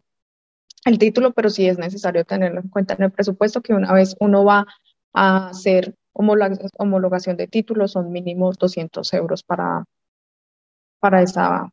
el 0.86 0.98
título, 0.98 1.34
pero 1.34 1.50
sí 1.50 1.68
es 1.68 1.78
necesario 1.78 2.26
tenerlo 2.26 2.62
en 2.62 2.70
cuenta 2.70 2.94
en 2.94 3.04
el 3.04 3.12
presupuesto 3.12 3.62
que 3.62 3.74
una 3.74 3.94
vez 3.94 4.16
uno 4.20 4.44
va 4.46 4.66
a 5.14 5.50
hacer 5.50 5.96
homologación 6.14 7.38
de 7.38 7.48
títulos 7.48 7.92
son 7.94 8.12
mínimo 8.12 8.52
200 8.52 9.14
euros 9.14 9.44
para, 9.44 9.86
para 11.00 11.22
esa 11.22 11.70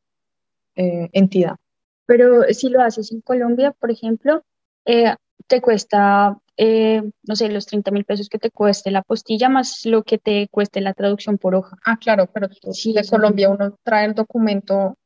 eh, 0.77 1.09
entidad. 1.13 1.57
Pero 2.07 2.45
si 2.51 2.69
lo 2.69 2.81
haces 2.81 3.11
en 3.13 3.21
Colombia, 3.21 3.73
por 3.73 3.91
ejemplo, 3.91 4.45
eh, 4.85 5.15
te 5.49 5.61
cuesta, 5.61 6.39
eh, 6.57 7.03
no 7.25 7.37
sé, 7.37 7.49
los 7.49 7.67
30 7.67 7.91
mil 7.91 8.05
pesos 8.05 8.29
que 8.29 8.39
te 8.39 8.51
cueste 8.51 8.91
la 8.91 9.03
postilla 9.03 9.49
más 9.49 9.85
lo 9.85 10.05
que 10.05 10.19
te 10.19 10.49
cueste 10.49 10.81
la 10.81 10.95
traducción 10.95 11.39
por 11.39 11.55
hoja. 11.55 11.77
Ah, 11.85 11.97
claro, 11.97 12.29
pero 12.33 12.49
si 12.73 12.93
de 12.93 13.07
Colombia 13.07 13.51
uno 13.51 13.77
trae 13.83 14.07
el 14.07 14.15
documento, 14.15 14.97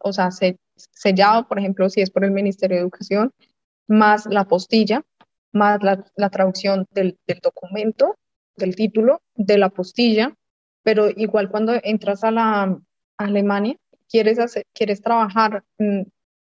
o 0.00 0.12
sea, 0.12 0.30
se 0.30 0.58
sellado, 0.76 1.46
por 1.46 1.58
ejemplo, 1.58 1.88
si 1.90 2.00
es 2.00 2.10
por 2.10 2.24
el 2.24 2.30
Ministerio 2.30 2.76
de 2.76 2.82
Educación, 2.82 3.32
más 3.86 4.26
la 4.26 4.44
postilla, 4.44 5.02
más 5.52 5.82
la, 5.82 6.04
la 6.16 6.30
traducción 6.30 6.86
del, 6.92 7.18
del, 7.26 7.38
documento, 7.40 8.16
del 8.56 8.74
título, 8.76 9.22
de 9.34 9.58
la 9.58 9.70
postilla, 9.70 10.36
pero 10.82 11.08
igual 11.10 11.50
cuando 11.50 11.74
entras 11.82 12.24
a 12.24 12.30
la 12.30 12.78
Alemania, 13.16 13.76
quieres, 14.08 14.38
hacer, 14.38 14.66
quieres 14.72 15.00
trabajar 15.00 15.64
mm, 15.78 16.02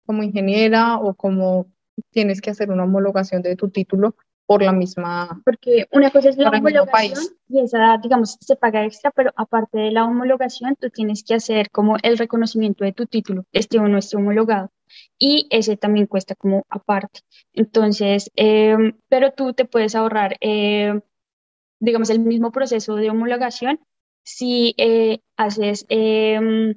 como 0.05 0.23
ingeniera 0.23 0.97
o 0.97 1.13
como 1.13 1.67
tienes 2.09 2.41
que 2.41 2.49
hacer 2.49 2.71
una 2.71 2.83
homologación 2.83 3.41
de 3.41 3.55
tu 3.55 3.69
título, 3.69 4.15
por 4.45 4.61
la 4.61 4.71
misma. 4.71 5.41
Porque 5.45 5.87
una 5.91 6.11
cosa 6.11 6.29
es 6.29 6.37
la 6.37 6.49
homologación 6.49 7.23
y 7.47 7.59
esa, 7.61 7.97
digamos, 8.01 8.37
se 8.39 8.55
paga 8.55 8.85
extra, 8.85 9.11
pero 9.11 9.31
aparte 9.35 9.77
de 9.77 9.91
la 9.91 10.05
homologación, 10.05 10.75
tú 10.79 10.89
tienes 10.89 11.23
que 11.23 11.35
hacer 11.35 11.69
como 11.71 11.97
el 12.01 12.17
reconocimiento 12.17 12.83
de 12.83 12.93
tu 12.93 13.05
título, 13.05 13.45
este 13.51 13.79
o 13.79 13.87
no 13.87 13.97
esté 13.97 14.17
homologado. 14.17 14.69
Y 15.17 15.47
ese 15.51 15.77
también 15.77 16.07
cuesta 16.07 16.35
como 16.35 16.65
aparte. 16.69 17.21
Entonces, 17.53 18.31
em, 18.35 18.93
pero 19.09 19.31
tú 19.31 19.53
te 19.53 19.65
puedes 19.65 19.95
ahorrar, 19.95 20.37
em, 20.41 21.01
digamos, 21.79 22.09
el 22.09 22.19
mismo 22.19 22.51
proceso 22.51 22.95
de 22.95 23.09
homologación 23.09 23.79
si 24.23 24.73
eh, 24.77 25.19
haces 25.37 25.85
em, 25.89 26.75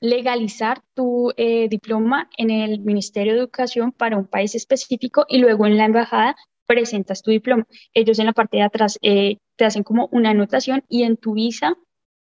legalizar 0.00 0.82
tu 0.94 1.32
eh, 1.36 1.68
diploma 1.68 2.30
en 2.36 2.50
el 2.50 2.80
Ministerio 2.80 3.32
de 3.34 3.40
Educación 3.40 3.92
para 3.92 4.16
un 4.16 4.26
país 4.26 4.54
específico 4.54 5.24
y 5.28 5.38
luego 5.38 5.66
en 5.66 5.76
la 5.76 5.86
embajada 5.86 6.36
presentas 6.66 7.22
tu 7.22 7.30
diploma. 7.30 7.66
Ellos 7.94 8.18
en 8.18 8.26
la 8.26 8.32
parte 8.32 8.58
de 8.58 8.62
atrás 8.64 8.98
eh, 9.02 9.38
te 9.56 9.64
hacen 9.64 9.82
como 9.82 10.08
una 10.12 10.30
anotación 10.30 10.84
y 10.88 11.04
en 11.04 11.16
tu 11.16 11.34
visa 11.34 11.74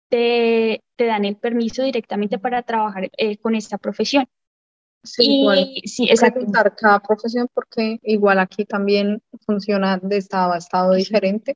te, 0.10 0.84
te 0.96 1.06
dan 1.06 1.26
el 1.26 1.38
permiso 1.38 1.84
directamente 1.84 2.40
para 2.40 2.64
trabajar 2.64 3.10
con 3.42 3.56
esta 3.56 3.78
profesión. 3.78 4.28
Sí, 5.04 5.42
igual. 5.42 5.68
Sí, 5.86 6.08
preguntar 6.32 6.76
cada 6.76 7.00
profesión 7.00 7.48
porque 7.54 8.00
igual 8.04 8.40
aquí 8.40 8.66
también 8.66 9.22
funciona 9.46 9.98
de 9.98 10.18
estado 10.18 10.54
a 10.54 10.58
estado 10.58 10.94
diferente 10.94 11.56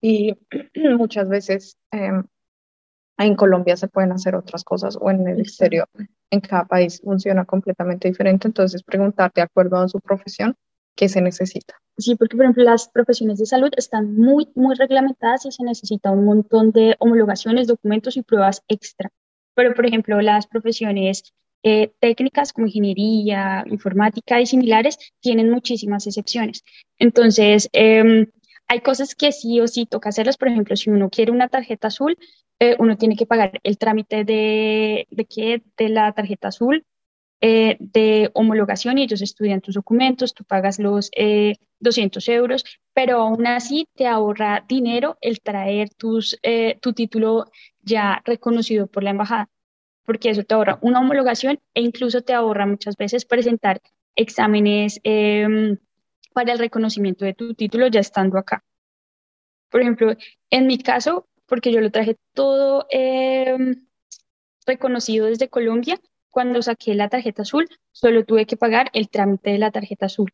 y 0.00 0.36
muchas 0.96 1.28
veces 1.28 1.76
em, 1.90 2.24
en 3.18 3.34
Colombia 3.34 3.76
se 3.76 3.88
pueden 3.88 4.12
hacer 4.12 4.36
otras 4.36 4.62
cosas 4.62 4.96
o 5.00 5.10
en 5.10 5.26
el 5.26 5.40
exterior. 5.40 5.88
En 6.30 6.40
cada 6.40 6.64
país 6.64 7.00
funciona 7.02 7.44
completamente 7.44 8.08
diferente, 8.08 8.46
entonces 8.46 8.82
preguntar 8.82 9.32
de 9.34 9.42
acuerdo 9.42 9.78
a 9.78 9.88
su 9.88 10.00
profesión 10.00 10.56
qué 10.94 11.08
se 11.08 11.20
necesita. 11.20 11.74
Sí, 11.98 12.14
porque 12.14 12.36
por 12.36 12.44
ejemplo 12.44 12.64
las 12.64 12.88
profesiones 12.88 13.38
de 13.38 13.46
salud 13.46 13.70
están 13.76 14.14
muy, 14.16 14.48
muy 14.54 14.74
reglamentadas 14.74 15.46
y 15.46 15.52
se 15.52 15.64
necesita 15.64 16.10
un 16.10 16.24
montón 16.24 16.70
de 16.72 16.94
homologaciones, 16.98 17.66
documentos 17.66 18.16
y 18.16 18.22
pruebas 18.22 18.62
extra. 18.68 19.10
Pero 19.54 19.74
por 19.74 19.86
ejemplo 19.86 20.20
las 20.20 20.46
profesiones 20.46 21.32
eh, 21.68 21.92
técnicas 21.98 22.52
como 22.52 22.68
ingeniería, 22.68 23.64
informática 23.66 24.40
y 24.40 24.46
similares 24.46 24.98
tienen 25.18 25.50
muchísimas 25.50 26.06
excepciones. 26.06 26.62
Entonces, 26.96 27.68
em, 27.72 28.26
hay 28.68 28.80
cosas 28.82 29.16
que 29.16 29.32
sí 29.32 29.60
o 29.60 29.66
sí 29.66 29.84
toca 29.84 30.10
hacerlas. 30.10 30.36
Por 30.36 30.46
ejemplo, 30.46 30.76
si 30.76 30.90
uno 30.90 31.10
quiere 31.10 31.32
una 31.32 31.48
tarjeta 31.48 31.88
azul, 31.88 32.16
eh, 32.60 32.76
uno 32.78 32.96
tiene 32.96 33.16
que 33.16 33.26
pagar 33.26 33.58
el 33.64 33.78
trámite 33.78 34.22
de, 34.24 35.08
de, 35.10 35.24
¿qué? 35.24 35.62
de 35.76 35.88
la 35.88 36.12
tarjeta 36.12 36.48
azul 36.48 36.84
eh, 37.40 37.76
de 37.80 38.30
homologación 38.34 38.98
y 38.98 39.02
ellos 39.02 39.20
estudian 39.20 39.60
tus 39.60 39.74
documentos, 39.74 40.34
tú 40.34 40.44
pagas 40.44 40.78
los 40.78 41.10
200 41.80 42.28
euros, 42.28 42.64
pero 42.94 43.22
aún 43.22 43.44
así 43.48 43.88
te 43.96 44.06
ahorra 44.06 44.64
dinero 44.68 45.18
el 45.20 45.40
traer 45.40 45.90
tus, 45.90 46.38
tu 46.80 46.92
título 46.92 47.50
ya 47.82 48.22
reconocido 48.24 48.86
por 48.86 49.02
la 49.02 49.10
embajada 49.10 49.50
porque 50.06 50.30
eso 50.30 50.44
te 50.44 50.54
ahorra 50.54 50.78
una 50.80 51.00
homologación 51.00 51.60
e 51.74 51.82
incluso 51.82 52.22
te 52.22 52.32
ahorra 52.32 52.64
muchas 52.66 52.96
veces 52.96 53.26
presentar 53.26 53.82
exámenes 54.14 55.00
em, 55.02 55.76
para 56.32 56.52
el 56.52 56.58
reconocimiento 56.58 57.24
de 57.24 57.34
tu 57.34 57.54
título 57.54 57.88
ya 57.88 58.00
estando 58.00 58.38
acá. 58.38 58.64
Por 59.70 59.82
ejemplo, 59.82 60.14
en 60.50 60.66
mi 60.66 60.78
caso, 60.78 61.28
porque 61.46 61.72
yo 61.72 61.80
lo 61.80 61.90
traje 61.90 62.16
todo 62.32 62.86
em, 62.90 63.86
reconocido 64.66 65.26
desde 65.26 65.48
Colombia, 65.48 66.00
cuando 66.30 66.62
saqué 66.62 66.94
la 66.94 67.08
tarjeta 67.08 67.42
azul, 67.42 67.68
solo 67.92 68.24
tuve 68.24 68.46
que 68.46 68.56
pagar 68.56 68.90
el 68.92 69.08
trámite 69.08 69.50
de 69.50 69.58
la 69.58 69.70
tarjeta 69.70 70.06
azul. 70.06 70.32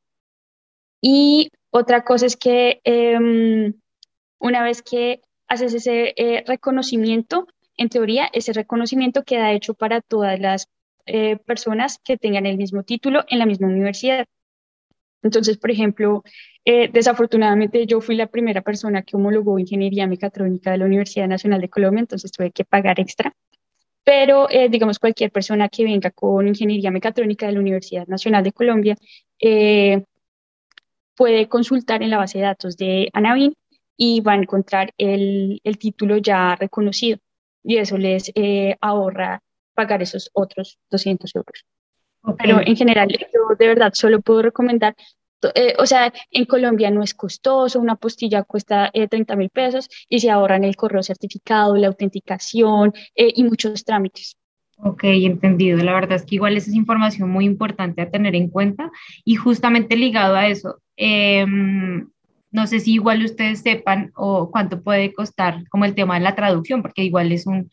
Y 1.01 1.51
otra 1.71 2.05
cosa 2.05 2.27
es 2.27 2.37
que 2.37 2.81
em, 2.85 3.75
una 4.39 4.63
vez 4.63 4.83
que 4.83 5.23
haces 5.49 5.75
ese 5.75 6.15
eh, 6.17 6.45
reconocimiento, 6.47 7.47
en 7.77 7.89
teoría, 7.89 8.29
ese 8.33 8.53
reconocimiento 8.53 9.25
queda 9.25 9.53
hecho 9.53 9.75
para 9.75 10.01
todas 10.01 10.39
las 10.39 10.69
eh, 11.07 11.37
personas 11.37 11.99
que 12.05 12.17
tengan 12.17 12.47
el 12.47 12.57
mismo 12.57 12.85
título 12.85 13.25
en 13.29 13.39
la 13.39 13.47
misma 13.47 13.69
universidad. 13.69 14.27
Entonces, 15.23 15.59
por 15.59 15.71
ejemplo, 15.71 16.23
eh, 16.65 16.91
desafortunadamente 16.93 17.87
yo 17.87 18.01
fui 18.01 18.17
la 18.17 18.27
primera 18.27 18.63
persona 18.63 19.03
que 19.03 19.17
homologó 19.17 19.59
ingeniería 19.59 20.07
mecatrónica 20.07 20.71
de 20.73 20.79
la 20.79 20.85
Universidad 20.87 21.29
Nacional 21.29 21.61
de 21.61 21.69
Colombia, 21.69 22.01
entonces 22.01 22.33
tuve 22.33 22.51
que 22.53 22.65
pagar 22.65 23.01
extra. 23.01 23.35
Pero, 24.05 24.51
eh, 24.51 24.69
digamos, 24.69 24.99
cualquier 24.99 25.31
persona 25.31 25.69
que 25.69 25.85
venga 25.85 26.11
con 26.11 26.49
ingeniería 26.49 26.91
mecatrónica 26.91 27.47
de 27.47 27.53
la 27.53 27.61
Universidad 27.61 28.07
Nacional 28.09 28.43
de 28.45 28.53
Colombia 28.53 28.97
puede 31.17 31.49
consultar 31.49 32.03
en 32.03 32.11
la 32.11 32.19
base 32.19 32.39
de 32.39 32.45
datos 32.45 32.77
de 32.77 33.09
ANAVIN 33.13 33.55
y 33.97 34.21
va 34.21 34.33
a 34.33 34.37
encontrar 34.37 34.93
el, 34.99 35.61
el 35.65 35.79
título 35.79 36.17
ya 36.19 36.57
reconocido 36.57 37.19
y 37.63 37.79
eso 37.79 37.99
les 37.99 38.31
eh, 38.35 38.77
ahorra 38.81 39.43
pagar 39.75 40.03
esos 40.03 40.31
otros 40.33 40.79
200 40.91 41.35
euros. 41.37 41.67
Pero 42.39 42.61
en 42.65 42.77
general, 42.77 43.09
yo 43.09 43.57
de 43.59 43.67
verdad 43.67 43.93
solo 43.95 44.21
puedo 44.21 44.43
recomendar, 44.43 44.95
eh, 45.55 45.75
o 45.79 45.87
sea, 45.87 46.13
en 46.31 46.45
Colombia 46.45 46.91
no 46.91 47.03
es 47.03 47.15
costoso, 47.15 47.81
una 47.81 47.97
postilla 47.97 48.45
cuesta 48.45 48.93
30 48.93 49.33
eh, 49.33 49.37
mil 49.37 49.51
pesos 49.51 49.89
y 50.09 50.21
se 50.21 50.31
ahorran 50.31 50.63
el 50.63 50.77
correo 50.77 51.03
certificado, 51.03 51.75
la 51.75 51.89
autenticación 51.89 52.93
y 53.15 53.43
muchos 53.43 53.85
trámites. 53.85 54.37
Ok, 54.85 55.05
entendido. 55.05 55.79
La 55.79 55.95
verdad 55.95 56.17
es 56.17 56.25
que 56.25 56.35
igual 56.35 56.57
esa 56.57 56.71
es 56.71 56.77
información 56.77 57.31
muy 57.31 57.45
importante 57.45 58.03
a 58.03 58.11
tener 58.11 58.35
en 58.35 58.49
cuenta 58.49 58.91
y 59.25 59.37
justamente 59.37 59.97
ligado 59.97 60.35
a 60.35 60.49
eso, 60.49 60.81
eh, 60.97 61.47
no 62.53 62.67
sé 62.67 62.81
si 62.81 62.95
igual 62.95 63.25
ustedes 63.25 63.61
sepan 63.61 64.13
o 64.15 64.51
cuánto 64.51 64.83
puede 64.83 65.13
costar 65.13 65.69
como 65.71 65.85
el 65.85 65.95
tema 65.95 66.15
de 66.15 66.21
la 66.21 66.35
traducción, 66.35 66.83
porque 66.83 67.03
igual 67.03 67.33
es 67.33 67.47
un, 67.47 67.71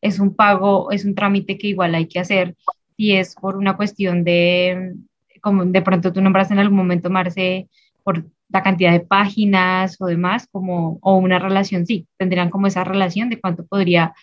es 0.00 0.18
un 0.18 0.34
pago, 0.34 0.90
es 0.90 1.04
un 1.04 1.14
trámite 1.14 1.58
que 1.58 1.68
igual 1.68 1.94
hay 1.94 2.08
que 2.08 2.18
hacer 2.18 2.56
y 2.96 3.12
es 3.12 3.34
por 3.34 3.56
una 3.56 3.76
cuestión 3.76 4.24
de, 4.24 4.94
como 5.40 5.64
de 5.64 5.82
pronto 5.82 6.12
tú 6.12 6.20
nombras 6.20 6.50
en 6.50 6.58
algún 6.58 6.78
momento, 6.78 7.10
Marce, 7.10 7.68
por 8.02 8.24
la 8.48 8.62
cantidad 8.62 8.92
de 8.92 9.00
páginas 9.00 9.96
o 10.00 10.06
demás, 10.06 10.46
como, 10.50 10.98
o 11.02 11.16
una 11.16 11.38
relación, 11.38 11.86
sí, 11.86 12.06
tendrían 12.16 12.50
como 12.50 12.66
esa 12.66 12.84
relación 12.84 13.28
de 13.28 13.40
cuánto 13.40 13.66
podría 13.66 14.14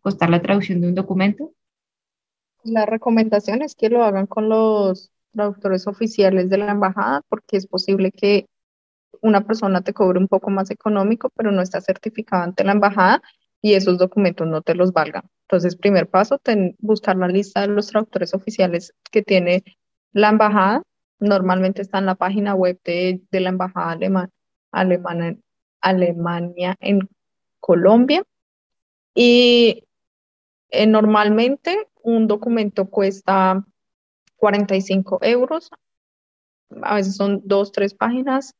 costar 0.00 0.30
la 0.30 0.42
traducción 0.42 0.80
de 0.80 0.88
un 0.88 0.94
documento. 0.94 1.52
La 2.62 2.84
recomendación 2.86 3.62
es 3.62 3.74
que 3.74 3.88
lo 3.88 4.04
hagan 4.04 4.26
con 4.26 4.48
los 4.48 5.12
traductores 5.32 5.86
oficiales 5.86 6.50
de 6.50 6.58
la 6.58 6.72
embajada, 6.72 7.22
porque 7.28 7.56
es 7.56 7.66
posible 7.66 8.10
que 8.12 8.46
una 9.22 9.42
persona 9.46 9.82
te 9.82 9.92
cobre 9.92 10.18
un 10.18 10.28
poco 10.28 10.50
más 10.50 10.70
económico, 10.70 11.30
pero 11.34 11.50
no 11.52 11.62
está 11.62 11.80
certificado 11.80 12.42
ante 12.44 12.64
la 12.64 12.72
embajada 12.72 13.22
y 13.62 13.74
esos 13.74 13.98
documentos 13.98 14.46
no 14.46 14.62
te 14.62 14.74
los 14.74 14.92
valgan. 14.92 15.24
Entonces, 15.42 15.76
primer 15.76 16.08
paso, 16.08 16.40
buscar 16.78 17.16
la 17.16 17.28
lista 17.28 17.62
de 17.62 17.68
los 17.68 17.88
traductores 17.88 18.34
oficiales 18.34 18.94
que 19.10 19.22
tiene 19.22 19.64
la 20.12 20.28
embajada. 20.30 20.82
Normalmente 21.18 21.82
está 21.82 21.98
en 21.98 22.06
la 22.06 22.14
página 22.14 22.54
web 22.54 22.78
de, 22.84 23.20
la 23.32 23.48
embajada 23.50 23.92
alemana, 24.70 25.36
Alemania 25.80 26.76
en 26.80 27.08
Colombia. 27.58 28.22
Y 29.14 29.84
eh, 30.70 30.86
normalmente 30.86 31.88
un 32.02 32.26
documento 32.26 32.88
cuesta 32.88 33.64
45 34.36 35.18
euros, 35.22 35.70
a 36.82 36.94
veces 36.94 37.16
son 37.16 37.42
dos, 37.44 37.72
tres 37.72 37.94
páginas, 37.94 38.54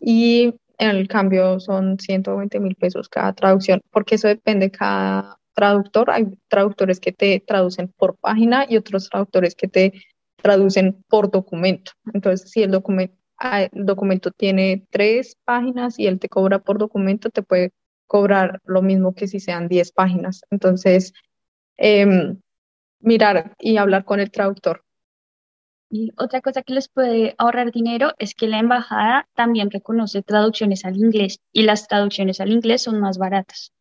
y 0.00 0.54
en 0.78 0.90
el 0.90 1.08
cambio 1.08 1.58
son 1.60 1.98
120 1.98 2.60
mil 2.60 2.74
pesos 2.76 3.08
cada 3.08 3.32
traducción, 3.34 3.80
porque 3.90 4.16
eso 4.16 4.28
depende 4.28 4.66
de 4.66 4.70
cada 4.72 5.38
traductor. 5.54 6.10
Hay 6.10 6.26
traductores 6.48 7.00
que 7.00 7.12
te 7.12 7.40
traducen 7.46 7.92
por 7.96 8.16
página 8.18 8.66
y 8.68 8.76
otros 8.76 9.08
traductores 9.08 9.54
que 9.54 9.68
te 9.68 9.92
traducen 10.36 11.02
por 11.08 11.30
documento. 11.30 11.92
Entonces, 12.12 12.50
si 12.50 12.62
el 12.62 12.70
documento, 12.70 13.16
ah, 13.38 13.62
el 13.62 13.86
documento 13.86 14.30
tiene 14.30 14.86
tres 14.90 15.36
páginas 15.44 15.98
y 15.98 16.06
él 16.06 16.18
te 16.20 16.28
cobra 16.28 16.58
por 16.60 16.78
documento, 16.78 17.30
te 17.30 17.42
puede 17.42 17.72
cobrar 18.06 18.60
lo 18.64 18.82
mismo 18.82 19.14
que 19.14 19.28
si 19.28 19.40
sean 19.40 19.68
10 19.68 19.92
páginas. 19.92 20.42
Entonces, 20.50 21.12
em, 21.78 22.40
mirar 23.00 23.54
y 23.60 23.78
hablar 23.78 24.04
con 24.04 24.20
el 24.20 24.30
traductor. 24.30 24.82
Y 25.88 26.12
otra 26.16 26.40
cosa 26.40 26.62
que 26.62 26.74
les 26.74 26.88
puede 26.88 27.34
ahorrar 27.38 27.70
dinero 27.70 28.12
es 28.18 28.34
que 28.34 28.48
la 28.48 28.58
embajada 28.58 29.28
también 29.34 29.70
reconoce 29.70 30.22
traducciones 30.22 30.84
al 30.84 30.96
inglés 30.96 31.40
y 31.52 31.62
las 31.62 31.86
traducciones 31.86 32.40
al 32.40 32.50
inglés 32.50 32.82
son 32.82 33.00
más 33.00 33.18
baratas. 33.18 33.72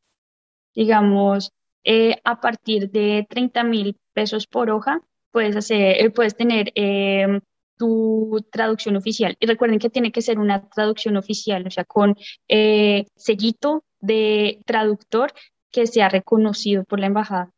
Digamos, 0.76 1.52
eh, 1.84 2.18
a 2.24 2.39
partir 2.41 2.91
de 2.91 3.26
30 3.30 3.63
mil 3.63 3.98
pesos 4.13 4.48
por 4.48 4.70
hoja, 4.70 5.02
puedes, 5.32 5.56
hacer, 5.56 6.02
eh, 6.04 6.10
puedes 6.12 6.36
tener 6.36 6.72
em, 6.76 7.41
tu 7.78 8.46
traducción 8.52 8.96
oficial. 8.96 9.36
Y 9.39 9.48
recuerden 9.48 9.80
que 9.80 9.89
tiene 9.89 10.12
que 10.12 10.22
ser 10.22 10.39
una 10.39 10.68
traducción 10.70 11.18
oficial, 11.18 11.65
o 11.68 11.72
sea, 11.72 11.86
con 11.86 12.15
eh, 12.48 13.06
sellito 13.15 13.84
de 14.00 14.62
traductor 14.65 15.34
que 15.72 15.88
sea 15.88 16.10
reconocido 16.10 16.84
por 16.86 17.00
la 17.00 17.08
embajada 17.08 17.55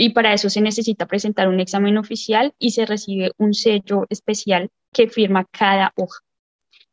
y 0.00 0.10
para 0.10 0.32
eso 0.32 0.48
se 0.48 0.60
necesita 0.60 1.06
presentar 1.06 1.48
un 1.48 1.58
examen 1.58 1.98
oficial 1.98 2.54
y 2.56 2.70
se 2.70 2.86
recibe 2.86 3.32
un 3.36 3.52
sello 3.52 4.06
especial 4.08 4.70
que 4.92 5.08
firma 5.08 5.44
cada 5.50 5.92
hoja. 5.96 6.20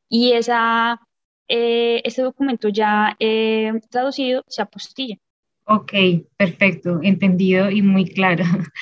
Y 0.09 0.31
esa, 0.31 0.99
eh, 1.47 2.01
ese 2.03 2.23
documento 2.23 2.67
ya 2.69 3.15
eh, 3.19 3.71
traducido 3.91 4.43
se 4.47 4.63
apostilla. 4.63 5.17
Ok, 5.65 5.93
perfecto, 6.35 6.99
entendido 7.03 7.69
y 7.69 7.81
muy 7.81 8.05
claro. 8.05 8.43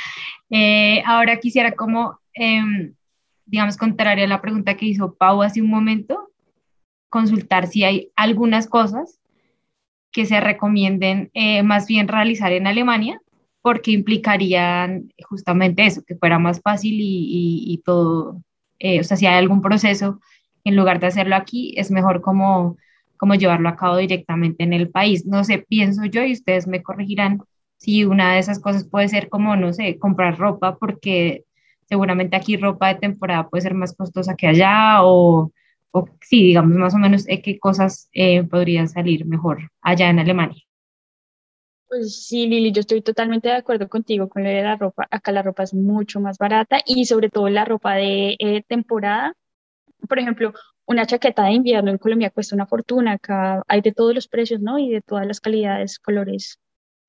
Eh, 0.56 1.02
ahora 1.08 1.40
quisiera 1.40 1.72
como, 1.72 2.20
em, 2.36 2.94
digamos, 3.48 3.76
contrario 3.76 4.26
a 4.26 4.28
la 4.28 4.40
pregunta 4.40 4.78
que 4.78 4.86
hizo 4.86 5.16
Pau 5.16 5.42
hace 5.42 5.64
un 5.64 5.68
momento, 5.68 6.30
consultar 7.10 7.66
si 7.66 7.84
hay 7.84 8.12
algunas 8.16 8.68
cosas 8.68 9.20
que 10.12 10.28
se 10.28 10.40
recomienden 10.40 11.32
más 11.64 11.88
bien 11.88 12.08
realizar 12.08 12.52
en 12.52 12.68
Alemania 12.68 13.20
porque 13.64 13.92
implicarían 13.92 15.14
justamente 15.28 15.86
eso, 15.86 16.04
que 16.06 16.18
fuera 16.18 16.38
más 16.38 16.62
fácil 16.62 16.96
y, 17.00 17.82
todo, 17.86 18.44
eh, 18.78 19.00
o 19.00 19.04
sea, 19.06 19.18
si 19.18 19.26
hay 19.26 19.36
algún 19.36 19.62
proceso, 19.62 20.20
en 20.66 20.76
lugar 20.76 21.00
de 21.00 21.08
hacerlo 21.08 21.36
aquí, 21.38 21.74
es 21.78 21.90
mejor 21.90 22.22
como, 22.22 22.78
como 23.18 23.36
llevarlo 23.36 23.70
a 23.70 23.78
cabo 23.78 23.98
directamente 23.98 24.64
en 24.66 24.74
el 24.74 24.90
país. 24.90 25.26
No 25.26 25.46
sé, 25.46 25.60
pienso 25.60 26.04
yo 26.06 26.26
y 26.26 26.34
ustedes 26.34 26.68
me 26.68 26.84
corregirán 26.84 27.42
si 27.78 28.04
una 28.06 28.34
de 28.34 28.40
esas 28.40 28.60
cosas 28.60 28.86
puede 28.86 29.08
ser 29.08 29.30
como, 29.30 29.56
no 29.56 29.72
sé, 29.72 29.98
comprar 29.98 30.38
ropa, 30.38 30.78
porque 30.78 31.46
seguramente 31.88 32.36
aquí 32.36 32.58
ropa 32.58 32.90
de 32.90 33.00
temporada 33.00 33.50
puede 33.50 33.62
ser 33.62 33.76
más 33.76 33.96
costosa 33.96 34.36
que 34.36 34.48
allá, 34.48 35.04
o, 35.04 35.54
o 35.92 36.10
sí, 36.22 36.44
digamos 36.44 36.78
más 36.78 36.96
o 36.96 36.98
menos 36.98 37.26
eh, 37.30 37.42
qué 37.42 37.58
cosas 37.60 38.10
eh, 38.14 38.44
podrían 38.44 38.90
salir 38.90 39.26
mejor 39.26 39.72
allá 39.82 40.10
en 40.10 40.20
Alemania. 40.20 40.64
Pues 41.94 42.26
sí, 42.26 42.48
Lili, 42.48 42.72
yo 42.72 42.80
estoy 42.80 43.02
totalmente 43.02 43.50
de 43.50 43.56
acuerdo 43.56 43.88
contigo 43.88 44.28
con 44.28 44.44
lo 44.44 44.50
de 44.50 44.64
la 44.64 44.76
ropa. 44.76 45.08
Acá 45.12 45.32
la 45.32 45.44
ropa 45.44 45.62
es 45.62 45.76
mucho 45.76 46.20
más 46.20 46.40
barata 46.40 46.80
y 46.86 47.06
sobre 47.06 47.30
todo 47.30 47.50
la 47.50 47.66
ropa 47.66 47.94
de 47.94 48.36
eh, 48.40 48.64
temporada 48.68 49.36
por 50.08 50.20
ejemplo, 50.20 50.54
una 50.86 51.06
chaqueta 51.06 51.44
de 51.44 51.54
invierno 51.54 51.92
en 51.92 51.98
Colombia 51.98 52.30
cuesta 52.30 52.56
una 52.56 52.68
fortuna, 52.68 53.14
acá 53.14 53.64
hay 53.68 53.82
de 53.82 53.94
todos 53.94 54.14
los 54.14 54.28
precios, 54.28 54.60
¿no? 54.60 54.78
Y 54.80 54.90
de 54.90 55.02
todas 55.02 55.26
las 55.26 55.40
calidades, 55.40 56.00
colores. 56.00 56.60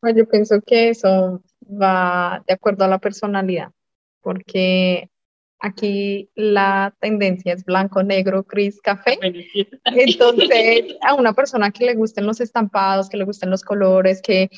Pues 0.00 0.14
yo 0.16 0.28
pienso 0.28 0.60
que 0.60 0.90
eso 0.90 1.42
va 1.62 2.42
de 2.46 2.54
acuerdo 2.54 2.84
a 2.84 2.88
la 2.88 2.98
personalidad, 2.98 3.72
porque 4.20 5.10
aquí 5.58 6.30
la 6.34 6.94
tendencia 7.00 7.54
es 7.54 7.64
blanco, 7.64 8.02
negro, 8.02 8.44
gris, 8.44 8.80
café. 8.80 9.18
Entonces, 9.86 10.96
a 11.00 11.14
una 11.14 11.32
persona 11.32 11.70
que 11.70 11.86
le 11.86 11.94
gusten 11.94 12.26
los 12.26 12.40
estampados, 12.40 13.08
que 13.08 13.16
le 13.16 13.24
gusten 13.24 13.50
los 13.50 13.62
colores, 13.62 14.20
que 14.22 14.50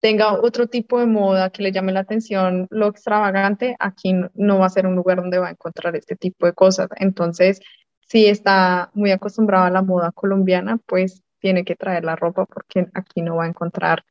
tenga 0.00 0.32
otro 0.34 0.66
tipo 0.68 1.00
de 1.00 1.06
moda 1.06 1.50
que 1.50 1.62
le 1.62 1.72
llame 1.72 1.92
la 1.92 2.00
atención, 2.00 2.66
lo 2.70 2.88
extravagante, 2.88 3.76
aquí 3.78 4.14
no 4.34 4.58
va 4.58 4.66
a 4.66 4.70
ser 4.70 4.86
un 4.86 4.96
lugar 4.96 5.18
donde 5.18 5.38
va 5.38 5.48
a 5.48 5.52
encontrar 5.52 5.96
este 5.96 6.16
tipo 6.16 6.46
de 6.46 6.52
cosas. 6.52 6.88
Entonces, 6.96 7.60
si 8.08 8.26
está 8.26 8.90
muy 8.94 9.10
acostumbrado 9.10 9.64
a 9.64 9.70
la 9.70 9.82
moda 9.82 10.12
colombiana, 10.12 10.78
pues 10.86 11.22
tiene 11.40 11.64
que 11.64 11.76
traer 11.76 12.04
la 12.04 12.16
ropa 12.16 12.46
porque 12.46 12.88
aquí 12.94 13.22
no 13.22 13.36
va 13.36 13.44
a 13.44 13.48
encontrar 13.48 14.04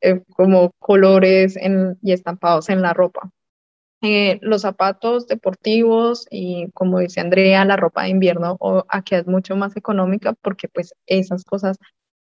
eh, 0.00 0.22
como 0.34 0.72
colores 0.78 1.56
y 2.02 2.12
estampados 2.12 2.68
en 2.68 2.82
la 2.82 2.92
ropa. 2.92 3.30
Eh, 4.02 4.38
los 4.42 4.62
zapatos 4.62 5.26
deportivos 5.26 6.26
y 6.30 6.70
como 6.72 6.98
dice 6.98 7.20
Andrea, 7.20 7.64
la 7.64 7.76
ropa 7.76 8.02
de 8.02 8.10
invierno 8.10 8.58
aquí 8.88 9.14
es 9.14 9.26
mucho 9.26 9.56
más 9.56 9.76
económica 9.76 10.34
porque 10.34 10.68
pues 10.68 10.94
esas 11.06 11.44
cosas 11.44 11.78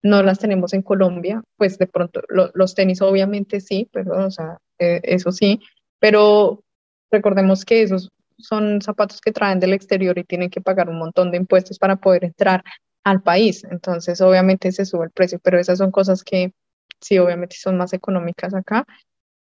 no 0.03 0.23
las 0.23 0.39
tenemos 0.39 0.73
en 0.75 0.83
Colombia, 0.83 1.43
pues 1.57 1.79
de 1.79 1.87
pronto 1.87 2.23
los 2.29 2.75
tenis 2.75 3.01
obviamente 3.03 3.61
sí, 3.61 3.89
pero 3.93 4.27
o 4.27 4.31
sea, 4.31 4.59
eh, 4.79 5.01
eso 5.05 5.31
sí, 5.33 5.61
pero 6.01 6.63
recordemos 7.11 7.65
que 7.65 7.83
esos 7.83 8.11
son 8.39 8.83
zapatos 8.83 9.21
que 9.21 9.33
traen 9.33 9.61
del 9.61 9.73
exterior 9.73 10.19
y 10.19 10.25
tienen 10.25 10.51
que 10.51 10.61
pagar 10.61 10.89
un 10.89 10.99
montón 10.99 11.31
de 11.31 11.37
impuestos 11.37 11.79
para 11.79 11.97
poder 11.97 12.25
entrar 12.25 12.65
al 13.05 13.23
país, 13.23 13.65
entonces 13.65 14.21
obviamente 14.21 14.73
se 14.73 14.85
sube 14.85 15.05
el 15.07 15.11
precio, 15.11 15.39
pero 15.43 15.59
esas 15.59 15.79
son 15.79 15.91
cosas 15.91 16.25
que 16.25 16.53
sí, 17.01 17.19
obviamente 17.19 17.57
son 17.57 17.77
más 17.77 17.93
económicas 17.93 18.55
acá. 18.55 18.87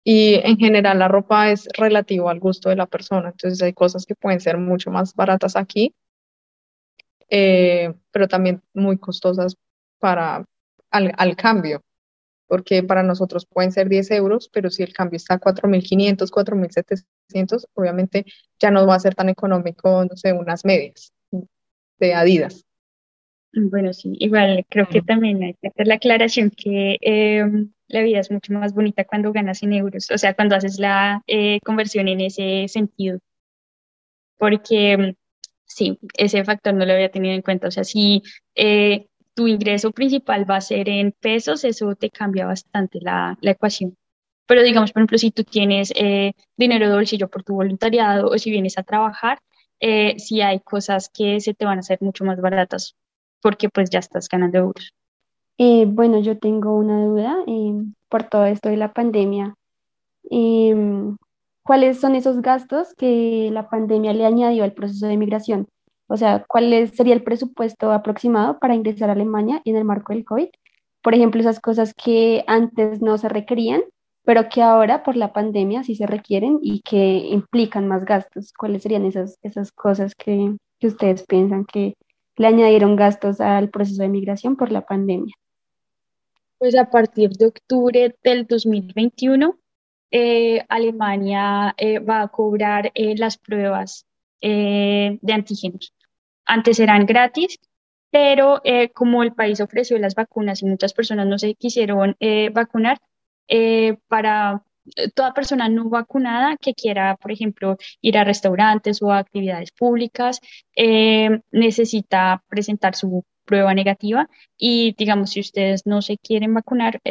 Y 0.04 0.36
en 0.36 0.58
general 0.58 1.00
la 1.00 1.10
ropa 1.10 1.52
es 1.52 1.68
relativo 1.78 2.30
al 2.30 2.40
gusto 2.40 2.70
de 2.70 2.78
la 2.78 2.86
persona, 2.88 3.30
entonces 3.30 3.62
hay 3.62 3.74
cosas 3.74 4.06
que 4.06 4.16
pueden 4.16 4.40
ser 4.40 4.58
mucho 4.58 4.92
más 4.92 5.14
baratas 5.14 5.58
aquí, 5.58 5.94
eh, 7.30 7.94
pero 8.12 8.28
también 8.30 8.62
muy 8.74 8.98
costosas 8.98 9.58
para 10.00 10.46
al, 10.92 11.14
al, 11.18 11.36
cambio, 11.36 11.82
porque 12.48 12.84
para 12.84 13.04
nosotros 13.04 13.46
pueden 13.46 13.72
ser 13.72 13.90
10 13.90 14.12
euros, 14.12 14.50
pero 14.52 14.70
si 14.70 14.84
el 14.84 14.94
cambio 14.94 15.18
está 15.18 15.36
a 15.36 15.40
4.500, 15.40 16.30
4.700, 16.32 17.68
obviamente 17.74 18.26
ya 18.60 18.72
no 18.72 18.86
va 18.88 18.96
a 18.96 19.00
ser 19.00 19.16
tan 19.16 19.30
económico, 19.30 20.06
no 20.06 20.16
sé, 20.16 20.34
unas 20.34 20.66
medias 20.66 21.14
de 22.00 22.14
Adidas. 22.14 22.66
Bueno, 23.54 23.94
sí, 23.94 24.14
igual 24.20 24.66
creo 24.70 24.88
que 24.88 25.02
también 25.02 25.42
hay 25.42 25.56
que 25.56 25.70
hacer 25.70 25.88
la 25.88 25.96
aclaración 25.96 26.52
que 26.52 26.98
em, 27.02 27.72
la 27.88 28.02
vida 28.02 28.20
es 28.20 28.30
mucho 28.30 28.54
más 28.54 28.74
bonita 28.74 29.06
cuando 29.06 29.32
ganas 29.32 29.64
en 29.64 29.74
euros, 29.74 30.12
o 30.12 30.18
sea, 30.18 30.34
cuando 30.34 30.56
haces 30.56 30.80
la 30.80 31.24
eh, 31.28 31.60
conversión 31.64 32.08
en 32.08 32.22
ese 32.22 32.66
sentido, 32.68 33.20
porque 34.38 35.16
sí, 35.66 35.98
ese 36.18 36.44
factor 36.44 36.74
no 36.74 36.86
lo 36.86 36.94
había 36.94 37.10
tenido 37.10 37.34
en 37.34 37.42
cuenta, 37.42 37.68
o 37.68 37.72
sea, 37.72 37.84
si 37.84 38.22
eh, 38.56 39.08
tu 39.38 39.48
ingreso 39.48 39.92
principal 39.92 40.50
va 40.50 40.56
a 40.58 40.62
ser 40.62 40.90
en 40.90 41.12
pesos, 41.12 41.64
eso 41.64 41.94
te 41.94 42.10
cambia 42.10 42.48
bastante 42.48 43.00
la, 43.00 43.38
la 43.40 43.52
ecuación. 43.52 43.96
Pero 44.48 44.64
digamos, 44.64 44.92
por 44.92 45.02
ejemplo, 45.02 45.20
si 45.20 45.30
tú 45.30 45.44
tienes 45.44 45.94
eh, 45.96 46.34
dinero 46.58 46.90
de 46.90 46.96
bolsillo 46.96 47.30
por 47.30 47.44
tu 47.44 47.54
voluntariado 47.54 48.30
o 48.30 48.38
si 48.40 48.50
vienes 48.50 48.80
a 48.80 48.84
trabajar, 48.84 49.38
eh, 49.80 50.18
si 50.18 50.42
hay 50.42 50.60
cosas 50.62 51.12
que 51.14 51.40
se 51.40 51.54
te 51.54 51.66
van 51.66 51.78
a 51.78 51.82
hacer 51.82 52.00
mucho 52.02 52.26
más 52.26 52.42
baratas 52.42 52.96
porque 53.40 53.70
pues 53.70 53.92
ya 53.92 54.00
estás 54.00 54.28
ganando 54.28 54.58
euros. 54.58 54.92
Eh, 55.60 55.86
bueno, 55.88 56.20
yo 56.20 56.40
tengo 56.40 56.76
una 56.76 57.06
duda 57.06 57.36
por 58.10 58.24
todo 58.24 58.48
esto 58.48 58.70
de 58.70 58.78
la 58.78 58.92
pandemia. 58.92 59.54
¿Cuáles 61.64 62.00
son 62.00 62.16
esos 62.16 62.42
gastos 62.42 62.96
que 62.96 63.50
la 63.52 63.70
pandemia 63.70 64.14
le 64.14 64.26
añadió 64.26 64.64
al 64.64 64.74
proceso 64.74 65.06
de 65.06 65.18
migración? 65.18 65.68
O 66.08 66.18
sea, 66.18 66.46
¿cuál 66.48 66.90
sería 66.94 67.14
el 67.14 67.24
presupuesto 67.24 67.92
aproximado 67.92 68.60
para 68.60 68.76
ingresar 68.76 69.10
a 69.10 69.14
Alemania 69.14 69.62
en 69.66 69.76
el 69.76 69.84
marco 69.84 70.14
del 70.14 70.26
COVID? 70.26 70.48
Por 71.02 71.14
ejemplo, 71.14 71.42
esas 71.42 71.60
cosas 71.60 71.94
que 71.94 72.44
antes 72.48 73.02
no 73.02 73.18
se 73.18 73.30
requerían, 73.30 73.82
pero 74.24 74.50
que 74.50 74.62
ahora 74.62 75.04
por 75.04 75.16
la 75.16 75.34
pandemia 75.34 75.84
sí 75.84 75.96
se 75.96 76.08
requieren 76.08 76.60
y 76.62 76.82
que 76.82 77.18
implican 77.30 77.88
más 77.88 78.06
gastos. 78.06 78.52
¿Cuáles 78.54 78.84
serían 78.84 79.06
esas, 79.06 79.38
esas 79.42 79.72
cosas 79.72 80.16
que, 80.16 80.56
que 80.80 80.88
ustedes 80.88 81.26
piensan 81.26 81.66
que 81.66 81.96
le 82.38 82.48
añadieron 82.48 82.96
gastos 82.96 83.42
al 83.42 83.70
proceso 83.70 84.02
de 84.02 84.10
migración 84.10 84.56
por 84.56 84.72
la 84.72 84.82
pandemia? 84.82 85.34
Pues 86.58 86.76
a 86.76 86.90
partir 86.90 87.30
de 87.32 87.48
octubre 87.48 88.16
del 88.24 88.48
2021, 88.48 89.58
eh, 90.10 90.66
Alemania 90.70 91.76
eh, 91.78 92.00
va 92.00 92.22
a 92.22 92.28
cobrar 92.30 92.92
eh, 92.96 93.16
las 93.16 93.38
pruebas 93.38 94.07
de 94.42 95.34
antígenos. 95.34 95.94
Antes 96.46 96.80
eran 96.80 97.06
gratis, 97.06 97.60
pero 98.10 98.62
eh, 98.64 98.90
como 98.92 99.24
el 99.24 99.34
país 99.34 99.60
ofreció 99.62 99.98
las 100.00 100.16
vacunas 100.16 100.62
y 100.62 100.66
muchas 100.66 100.94
personas 100.94 101.28
no 101.28 101.38
se 101.38 101.56
quisieron 101.56 102.16
eh, 102.20 102.50
vacunar, 102.50 103.00
eh, 103.48 103.98
para 104.08 104.64
toda 105.16 105.34
persona 105.34 105.68
no 105.70 105.90
vacunada 105.90 106.56
que 106.58 106.74
quiera, 106.74 107.18
por 107.18 107.32
ejemplo, 107.32 107.78
ir 108.02 108.18
a 108.18 108.24
restaurantes 108.24 109.02
o 109.02 109.12
a 109.12 109.20
actividades 109.20 109.72
públicas, 109.72 110.40
necesita 111.52 112.42
presentar 112.48 112.96
su 112.96 113.26
prueba 113.44 113.74
negativa 113.74 114.30
y 114.58 114.96
digamos, 114.98 115.32
si 115.32 115.42
ustedes 115.42 115.86
no 115.86 116.02
se 116.02 116.18
quieren 116.18 116.54
vacunar, 116.54 117.02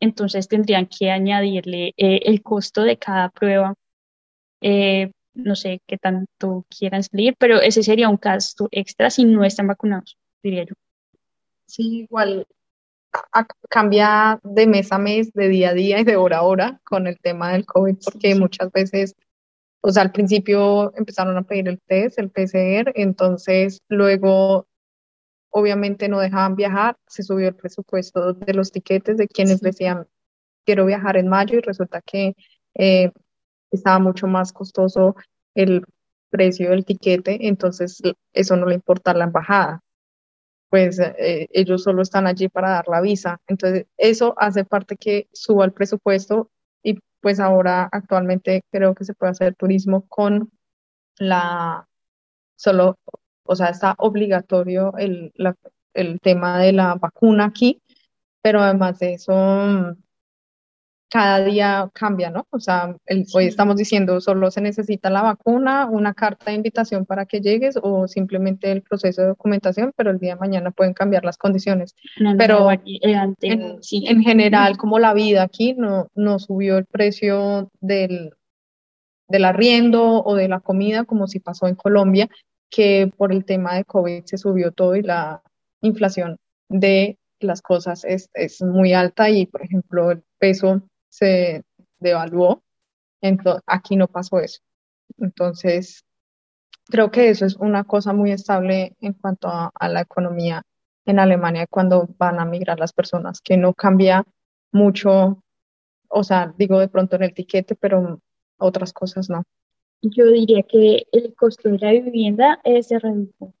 entonces 0.00 0.48
tendrían 0.48 0.86
que 0.86 1.12
añadirle 1.12 1.94
el 1.96 2.42
costo 2.42 2.82
de 2.82 2.98
cada 2.98 3.28
prueba 3.28 3.74
no 5.44 5.56
sé 5.56 5.80
qué 5.86 5.98
tanto 5.98 6.64
quieran 6.68 7.02
salir, 7.02 7.34
pero 7.38 7.60
ese 7.60 7.82
sería 7.82 8.08
un 8.08 8.18
gasto 8.20 8.68
extra 8.70 9.10
si 9.10 9.24
no 9.24 9.44
están 9.44 9.66
vacunados, 9.66 10.16
diría 10.42 10.64
yo. 10.64 10.74
Sí, 11.66 12.00
igual 12.02 12.46
cambia 13.68 14.40
de 14.42 14.66
mes 14.66 14.92
a 14.92 14.98
mes, 14.98 15.32
de 15.32 15.48
día 15.48 15.70
a 15.70 15.74
día 15.74 16.00
y 16.00 16.04
de 16.04 16.16
hora 16.16 16.38
a 16.38 16.42
hora 16.42 16.80
con 16.84 17.06
el 17.06 17.18
tema 17.18 17.52
del 17.52 17.66
COVID, 17.66 17.96
porque 18.04 18.34
muchas 18.34 18.70
veces, 18.70 19.14
o 19.80 19.90
sea, 19.90 20.02
al 20.02 20.12
principio 20.12 20.92
empezaron 20.96 21.36
a 21.36 21.42
pedir 21.42 21.68
el 21.68 21.80
test, 21.80 22.18
el 22.18 22.30
PCR, 22.30 22.92
entonces 22.94 23.80
luego 23.88 24.66
obviamente 25.50 26.08
no 26.08 26.20
dejaban 26.20 26.54
viajar, 26.54 26.96
se 27.06 27.22
subió 27.22 27.48
el 27.48 27.56
presupuesto 27.56 28.32
de 28.32 28.54
los 28.54 28.70
tiquetes 28.70 29.16
de 29.16 29.26
quienes 29.26 29.60
decían, 29.60 30.06
quiero 30.64 30.86
viajar 30.86 31.16
en 31.16 31.28
mayo 31.28 31.58
y 31.58 31.62
resulta 31.62 32.00
que 32.00 32.34
eh, 32.74 33.10
estaba 33.70 33.98
mucho 33.98 34.26
más 34.26 34.52
costoso 34.52 35.16
el 35.54 35.84
precio 36.30 36.70
del 36.70 36.84
tiquete, 36.84 37.48
entonces 37.48 38.00
eso 38.32 38.56
no 38.56 38.66
le 38.66 38.76
importa 38.76 39.10
a 39.10 39.14
la 39.14 39.24
embajada. 39.24 39.80
Pues 40.70 41.00
eh, 41.00 41.48
ellos 41.52 41.82
solo 41.82 42.02
están 42.02 42.26
allí 42.26 42.48
para 42.48 42.70
dar 42.70 42.88
la 42.88 43.00
visa. 43.00 43.40
Entonces 43.48 43.86
eso 43.96 44.34
hace 44.38 44.64
parte 44.64 44.96
que 44.96 45.28
suba 45.32 45.64
el 45.64 45.72
presupuesto 45.72 46.48
y 46.82 46.98
pues 47.20 47.40
ahora 47.40 47.88
actualmente 47.90 48.62
creo 48.70 48.94
que 48.94 49.04
se 49.04 49.14
puede 49.14 49.32
hacer 49.32 49.54
turismo 49.56 50.06
con 50.08 50.50
la 51.18 51.86
solo, 52.56 52.98
o 53.44 53.56
sea, 53.56 53.68
está 53.68 53.94
obligatorio 53.98 54.92
el, 54.98 55.32
el 55.94 56.20
tema 56.20 56.58
de 56.58 56.72
la 56.72 56.94
vacuna 56.94 57.46
aquí, 57.46 57.82
pero 58.42 58.60
además 58.60 58.98
de 58.98 59.14
eso 59.14 59.96
cada 61.10 61.44
día 61.44 61.90
cambia, 61.92 62.30
¿no? 62.30 62.46
O 62.50 62.60
sea, 62.60 62.94
hoy 63.34 63.46
estamos 63.46 63.76
diciendo 63.76 64.20
solo 64.20 64.50
se 64.52 64.60
necesita 64.60 65.10
la 65.10 65.22
vacuna, 65.22 65.86
una 65.86 66.14
carta 66.14 66.46
de 66.46 66.56
invitación 66.56 67.04
para 67.04 67.26
que 67.26 67.40
llegues 67.40 67.76
o 67.82 68.06
simplemente 68.06 68.70
el 68.70 68.82
proceso 68.82 69.22
de 69.22 69.28
documentación, 69.28 69.92
pero 69.96 70.12
el 70.12 70.20
día 70.20 70.34
de 70.34 70.40
mañana 70.40 70.70
pueden 70.70 70.94
cambiar 70.94 71.24
las 71.24 71.36
condiciones. 71.36 71.96
pero 72.38 72.70
eh, 72.70 72.80
en, 73.42 74.22
general, 74.22 74.76
como 74.76 75.00
la 75.00 75.12
vida 75.12 75.42
aquí 75.42 75.74
no, 75.74 76.08
no 76.14 76.38
subió 76.38 76.78
el 76.78 76.86
precio 76.86 77.70
del, 77.80 78.30
del 79.26 79.44
arriendo 79.44 80.22
o 80.22 80.36
de 80.36 80.48
la 80.48 80.60
comida, 80.60 81.04
como 81.04 81.26
si 81.26 81.40
pasó 81.40 81.66
en 81.66 81.74
Colombia, 81.74 82.28
que 82.70 83.12
por 83.16 83.32
el 83.32 83.44
tema 83.44 83.74
de 83.74 83.84
COVID 83.84 84.24
se 84.26 84.38
subió 84.38 84.70
todo 84.70 84.94
y 84.94 85.02
la 85.02 85.42
inflación 85.82 86.36
de 86.68 87.18
las 87.40 87.62
cosas 87.62 88.04
es, 88.04 88.30
es 88.32 88.62
muy 88.62 88.92
alta 88.92 89.28
y, 89.28 89.46
por 89.46 89.62
ejemplo, 89.62 90.12
el 90.12 90.22
peso 90.38 90.82
se 91.10 91.64
devaluó. 91.98 92.62
Entonces, 93.20 93.62
aquí 93.66 93.96
no 93.96 94.08
pasó 94.08 94.40
eso. 94.40 94.60
Entonces, 95.18 96.04
creo 96.90 97.10
que 97.10 97.30
eso 97.30 97.46
es 97.46 97.56
una 97.56 97.84
cosa 97.84 98.12
muy 98.12 98.32
estable 98.32 98.96
en 99.00 99.14
cuanto 99.14 99.48
a, 99.48 99.88
la 99.88 100.00
economía 100.02 100.62
en 101.06 101.18
Alemania 101.18 101.66
cuando 101.68 102.08
van 102.18 102.40
a 102.40 102.44
migrar 102.44 102.78
las 102.78 102.92
personas, 102.92 103.40
que 103.40 103.56
no 103.56 103.74
cambia 103.74 104.24
mucho, 104.72 105.42
o 106.08 106.24
sea, 106.24 106.54
digo 106.58 106.78
de 106.78 106.88
pronto 106.88 107.16
en 107.16 107.24
el 107.24 107.34
tiquete, 107.34 107.74
pero 107.76 108.20
otras 108.58 108.92
cosas 108.92 109.30
no. 109.30 109.42
yo 110.02 110.26
diría 110.26 110.62
que 110.62 111.06
el 111.12 111.34
costo 111.34 111.68
de 111.70 111.78
la 111.78 111.92
vivienda 111.92 112.60
eh, 112.64 112.82
se 112.82 112.98
redujo 112.98 113.54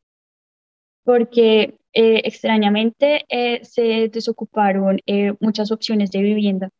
porque 1.04 1.78
eh, 1.92 2.22
extrañamente 2.24 3.24
eh, 3.28 3.64
se 3.64 4.08
desocuparon 4.08 5.00
muchas 5.40 5.72
opciones 5.72 6.10
de 6.10 6.22
vivienda. 6.22 6.70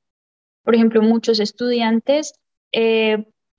Por 0.63 0.75
ejemplo, 0.75 1.03
muchos 1.03 1.41
estudiantes 1.41 2.35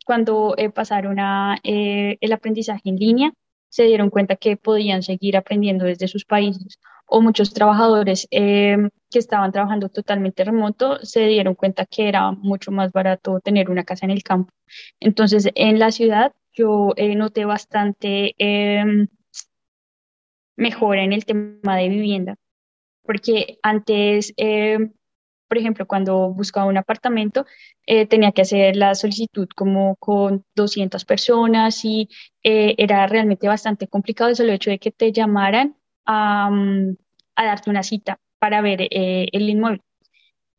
cuando 0.05 0.55
pasaron 0.73 1.19
a 1.19 1.57
el 1.63 2.31
aprendizaje 2.31 2.89
en 2.89 2.95
línea 2.95 3.33
se 3.69 3.83
dieron 3.83 4.09
cuenta 4.09 4.35
que 4.35 4.57
podían 4.57 5.03
seguir 5.03 5.35
aprendiendo 5.35 5.85
desde 5.85 6.07
sus 6.07 6.25
países 6.25 6.79
o 7.05 7.21
muchos 7.21 7.53
trabajadores 7.53 8.27
que 8.29 8.89
estaban 9.19 9.51
trabajando 9.51 9.89
totalmente 9.89 10.45
remoto 10.45 11.03
se 11.03 11.27
dieron 11.27 11.55
cuenta 11.55 11.85
que 11.85 12.07
era 12.07 12.31
mucho 12.31 12.71
más 12.71 12.91
barato 12.93 13.41
tener 13.41 13.69
una 13.69 13.83
casa 13.83 14.05
en 14.05 14.11
el 14.11 14.23
campo. 14.23 14.53
Entonces, 14.99 15.49
en 15.55 15.77
la 15.77 15.91
ciudad 15.91 16.31
yo 16.53 16.93
eh, 16.95 17.15
noté 17.15 17.45
bastante 17.45 18.35
eh, 18.37 19.07
mejora 20.55 21.03
en 21.03 21.13
el 21.13 21.25
tema 21.25 21.77
de 21.77 21.89
vivienda, 21.89 22.35
porque 23.03 23.57
antes, 23.63 24.33
em, 24.37 24.93
por 25.51 25.57
ejemplo, 25.57 25.85
cuando 25.85 26.29
buscaba 26.29 26.65
un 26.67 26.77
apartamento, 26.77 27.45
eh, 27.85 28.05
tenía 28.05 28.31
que 28.31 28.43
hacer 28.43 28.77
la 28.77 28.95
solicitud 28.95 29.49
como 29.53 29.97
con 29.97 30.45
200 30.55 31.03
personas 31.03 31.83
y 31.83 32.07
eh, 32.41 32.73
era 32.77 33.05
realmente 33.05 33.49
bastante 33.49 33.87
complicado 33.87 34.29
eso, 34.31 34.43
el 34.43 34.51
hecho 34.51 34.69
de 34.69 34.79
que 34.79 34.91
te 34.91 35.11
llamaran 35.11 35.75
a, 36.05 36.49
mm, 36.49 36.95
a 37.35 37.45
darte 37.45 37.69
una 37.69 37.83
cita 37.83 38.17
para 38.39 38.61
ver 38.61 38.87
el 38.89 39.49
inmueble. 39.49 39.81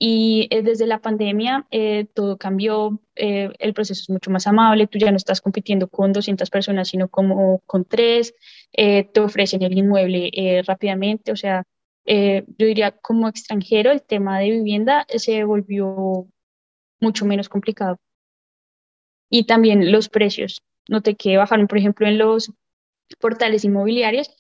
Y 0.05 0.49
eh, 0.51 0.63
desde 0.63 0.87
la 0.87 0.99
pandemia 1.01 1.67
eh, 1.71 2.07
todo 2.13 2.37
cambió, 2.37 3.01
eh, 3.15 3.51
el 3.61 3.73
proceso 3.73 4.03
es 4.03 4.11
mucho 4.11 4.31
más 4.31 4.49
amable, 4.49 4.89
tú 4.89 4.99
ya 4.99 5.11
no 5.13 5.17
estás 5.17 5.41
compitiendo 5.41 5.89
con 5.89 6.13
200 6.13 6.51
personas, 6.51 6.89
sino 6.89 7.09
como 7.09 7.61
con 7.67 7.85
tres, 7.85 8.35
te 8.73 9.21
ofrecen 9.21 9.63
el 9.63 9.79
inmueble 9.79 10.63
rápidamente, 10.67 11.31
o 11.31 11.37
sea, 11.37 11.63
yo 12.05 12.67
diría 12.67 12.91
como 12.93 13.29
extranjero 13.29 13.91
el 13.93 14.03
tema 14.03 14.39
de 14.39 14.51
vivienda 14.51 15.07
se 15.09 15.45
volvió 15.45 16.27
mucho 17.01 17.25
menos 17.25 17.49
complicado. 17.49 17.99
Y 19.31 19.45
también 19.45 19.91
los 19.93 20.09
precios, 20.09 20.63
noté 20.89 21.15
que 21.15 21.37
bajaron, 21.37 21.67
por 21.67 21.79
ejemplo, 21.79 22.07
en 22.07 22.19
los 22.19 22.53
portales 23.21 23.65
inmobiliarios, 23.65 24.31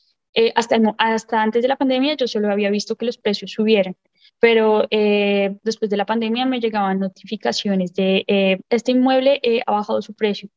hasta, 0.54 0.76
hasta 0.98 1.42
antes 1.42 1.62
de 1.62 1.68
la 1.68 1.76
pandemia 1.76 2.14
yo 2.14 2.26
solo 2.26 2.50
había 2.50 2.70
visto 2.70 2.96
que 2.96 3.06
los 3.06 3.18
precios 3.18 3.52
subieran 3.52 3.96
pero 4.42 4.88
eh, 4.90 5.56
después 5.62 5.88
de 5.88 5.96
la 5.96 6.04
pandemia 6.04 6.46
me 6.46 6.58
llegaban 6.58 6.98
notificaciones 6.98 7.94
de 7.94 8.24
eh, 8.26 8.58
este 8.70 8.90
inmueble 8.90 9.38
eh, 9.40 9.62
ha 9.64 9.70
bajado 9.70 10.02
su 10.02 10.14
precio 10.14 10.48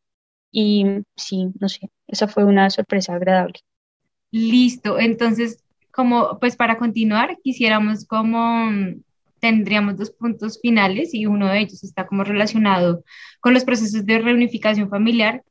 y 0.52 0.86
sí, 1.16 1.52
no 1.60 1.70
sé, 1.70 1.92
esa 2.08 2.28
fue 2.28 2.46
una 2.46 2.70
sorpresa 2.72 3.14
agradable. 3.14 3.60
Listo, 4.32 4.98
entonces, 4.98 5.64
como 5.96 6.40
pues 6.40 6.56
para 6.56 6.78
continuar, 6.78 7.38
quisiéramos 7.44 8.06
como 8.06 8.70
tendríamos 9.40 9.98
dos 9.98 10.12
puntos 10.12 10.60
finales 10.62 11.14
y 11.14 11.26
uno 11.26 11.48
de 11.48 11.60
ellos 11.60 11.84
está 11.84 12.06
como 12.06 12.24
relacionado 12.24 13.04
con 13.40 13.54
los 13.54 13.64
procesos 13.64 14.06
de 14.06 14.20
reunificación 14.20 14.90
familiar, 14.90 15.44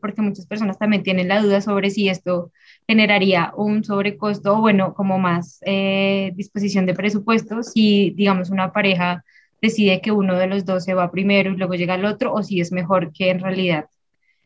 porque 0.00 0.22
muchas 0.22 0.46
personas 0.46 0.78
también 0.78 1.02
tienen 1.02 1.28
la 1.28 1.42
duda 1.42 1.60
sobre 1.60 1.90
si 1.90 2.08
esto 2.08 2.52
generaría 2.86 3.52
un 3.56 3.84
sobrecosto 3.84 4.56
o, 4.56 4.60
bueno, 4.60 4.94
como 4.94 5.18
más 5.18 5.60
eh, 5.66 6.32
disposición 6.36 6.86
de 6.86 6.94
presupuesto 6.94 7.62
si, 7.62 8.10
digamos, 8.10 8.50
una 8.50 8.72
pareja 8.72 9.24
decide 9.60 10.00
que 10.00 10.12
uno 10.12 10.36
de 10.36 10.46
los 10.46 10.64
dos 10.64 10.84
se 10.84 10.94
va 10.94 11.10
primero 11.10 11.50
y 11.50 11.56
luego 11.56 11.74
llega 11.74 11.96
el 11.96 12.04
otro, 12.04 12.32
o 12.32 12.42
si 12.42 12.60
es 12.60 12.72
mejor 12.72 13.12
que 13.12 13.30
en 13.30 13.40
realidad 13.40 13.86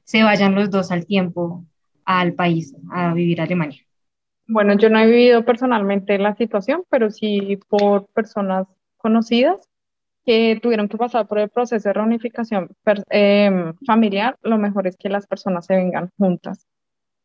se 0.05 0.23
vayan 0.23 0.55
los 0.55 0.71
dos 0.71 0.91
al 0.91 1.07
tiempo 1.07 1.65
al 2.05 2.33
país 2.35 2.75
a 2.91 3.13
vivir 3.15 3.41
a 3.41 3.45
Alemania. 3.45 3.83
Bueno, 4.53 4.75
yo 4.77 4.91
no 4.91 4.99
he 4.99 5.07
vivido 5.07 5.45
personalmente 5.45 6.19
la 6.19 6.35
situación, 6.35 6.83
pero 6.91 7.11
sí 7.13 7.57
por 7.69 8.09
personas 8.09 8.67
conocidas 8.97 9.69
que 10.27 10.59
tuvieron 10.63 10.89
que 10.89 10.99
pasar 10.99 11.29
por 11.29 11.39
el 11.39 11.51
proceso 11.51 11.89
de 11.89 11.93
reunificación 11.93 12.71
eh, 13.11 13.73
familiar, 13.87 14.37
lo 14.43 14.59
mejor 14.59 14.89
es 14.89 14.97
que 14.97 15.09
las 15.09 15.29
personas 15.29 15.67
se 15.67 15.77
vengan 15.77 16.11
juntas, 16.19 16.67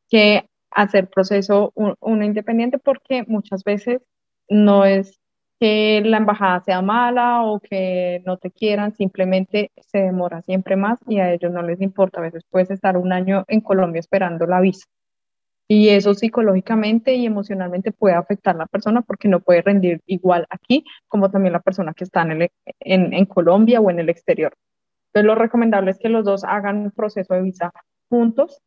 que 0.09 0.47
hacer 0.71 1.09
proceso 1.09 1.73
uno 1.75 2.25
independiente 2.25 2.79
porque 2.79 3.23
muchas 3.27 3.63
veces 3.63 4.01
no 4.49 4.85
es 4.85 5.19
que 5.59 6.01
la 6.05 6.17
embajada 6.17 6.61
sea 6.61 6.81
mala 6.83 7.43
o 7.43 7.59
que 7.59 8.21
no 8.25 8.37
te 8.37 8.51
quieran, 8.51 8.93
simplemente 8.95 9.71
se 9.77 9.99
demora 9.99 10.43
siempre 10.43 10.75
más 10.75 10.99
y 11.07 11.19
a 11.19 11.33
ellos 11.33 11.51
no 11.51 11.63
les 11.63 11.81
importa. 11.81 12.19
A 12.19 12.23
veces 12.23 12.43
puedes 12.51 12.71
estar 12.71 12.97
un 12.97 13.13
año 13.13 13.45
en 13.47 13.61
Colombia 13.61 13.99
esperando 13.99 14.45
la 14.47 14.61
visa. 14.61 14.85
Y 15.67 15.89
eso 15.89 16.13
psicológicamente 16.13 17.15
y 17.15 17.25
emocionalmente 17.25 17.91
puede 17.91 18.15
afectar 18.15 18.55
a 18.55 18.59
la 18.59 18.65
persona 18.67 19.01
porque 19.01 19.27
no 19.27 19.39
puede 19.39 19.61
rendir 19.63 20.01
igual 20.05 20.45
aquí 20.49 20.85
como 21.07 21.31
también 21.31 21.53
la 21.53 21.61
persona 21.61 21.93
que 21.93 22.03
está 22.03 22.21
en, 22.21 22.49
en, 22.79 23.13
en 23.13 23.25
Colombia 23.25 23.81
o 23.81 23.89
en 23.89 23.99
el 23.99 24.09
exterior. 24.09 24.53
Entonces 25.07 25.25
lo 25.25 25.35
recomendable 25.35 25.91
es 25.91 25.97
que 25.97 26.09
los 26.09 26.23
dos 26.23 26.43
hagan 26.43 26.77
un 26.77 26.91
proceso 26.91 27.33
de 27.33 27.41
visa 27.41 27.71
juntos 28.09 28.61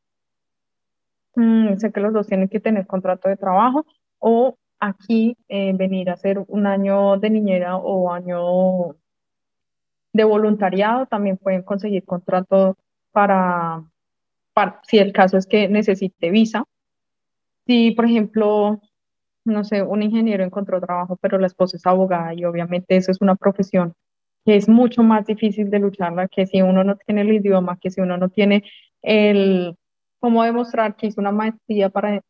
Mm, 1.39 1.77
sé 1.79 1.93
que 1.93 2.01
los 2.01 2.13
dos 2.13 2.27
tienen 2.27 2.49
que 2.49 2.59
tener 2.59 2.87
contrato 2.87 3.29
de 3.29 3.37
trabajo 3.37 3.87
o 4.19 4.57
aquí 4.81 5.37
eh, 5.49 5.73
venir 5.73 6.11
a 6.11 6.15
hacer 6.15 6.45
un 6.49 6.67
año 6.67 7.17
de 7.19 7.31
niñera 7.31 7.77
o 7.77 8.13
año 8.13 8.97
de 10.13 10.25
voluntariado, 10.25 11.07
también 11.07 11.37
pueden 11.37 11.63
conseguir 11.63 12.05
contrato 12.05 12.77
para, 13.13 13.85
para, 14.53 14.81
si 14.85 14.99
el 14.99 15.13
caso 15.13 15.37
es 15.37 15.47
que 15.47 15.69
necesite 15.69 16.31
visa. 16.31 16.65
Si, 17.69 17.91
por 17.91 18.07
ejemplo, 18.07 18.81
no 19.45 19.63
sé, 19.63 19.83
un 19.83 20.03
ingeniero 20.03 20.43
encontró 20.43 20.81
trabajo, 20.81 21.19
pero 21.21 21.39
la 21.39 21.49
esposa 21.49 21.77
es 21.77 21.87
abogada 21.87 22.33
y 22.33 22.47
obviamente 22.47 22.97
eso 22.97 23.11
es 23.11 23.21
una 23.21 23.37
profesión 23.37 23.93
que 24.47 24.57
es 24.57 24.71
mucho 24.71 25.03
más 25.03 25.27
difícil 25.27 25.69
de 25.69 25.79
lucharla 25.79 26.29
que 26.29 26.47
si 26.47 26.63
uno 26.63 26.83
no 26.83 26.97
tiene 26.97 27.21
el 27.21 27.35
idioma, 27.35 27.79
que 27.79 27.91
si 27.91 28.01
uno 28.01 28.17
no 28.17 28.31
tiene 28.31 28.65
el, 29.03 29.77
cómo 30.19 30.45
demostrar 30.45 30.97
que 30.97 31.09
hizo 31.09 31.21
una 31.21 31.31
maestría 31.33 31.91
para, 31.91 32.23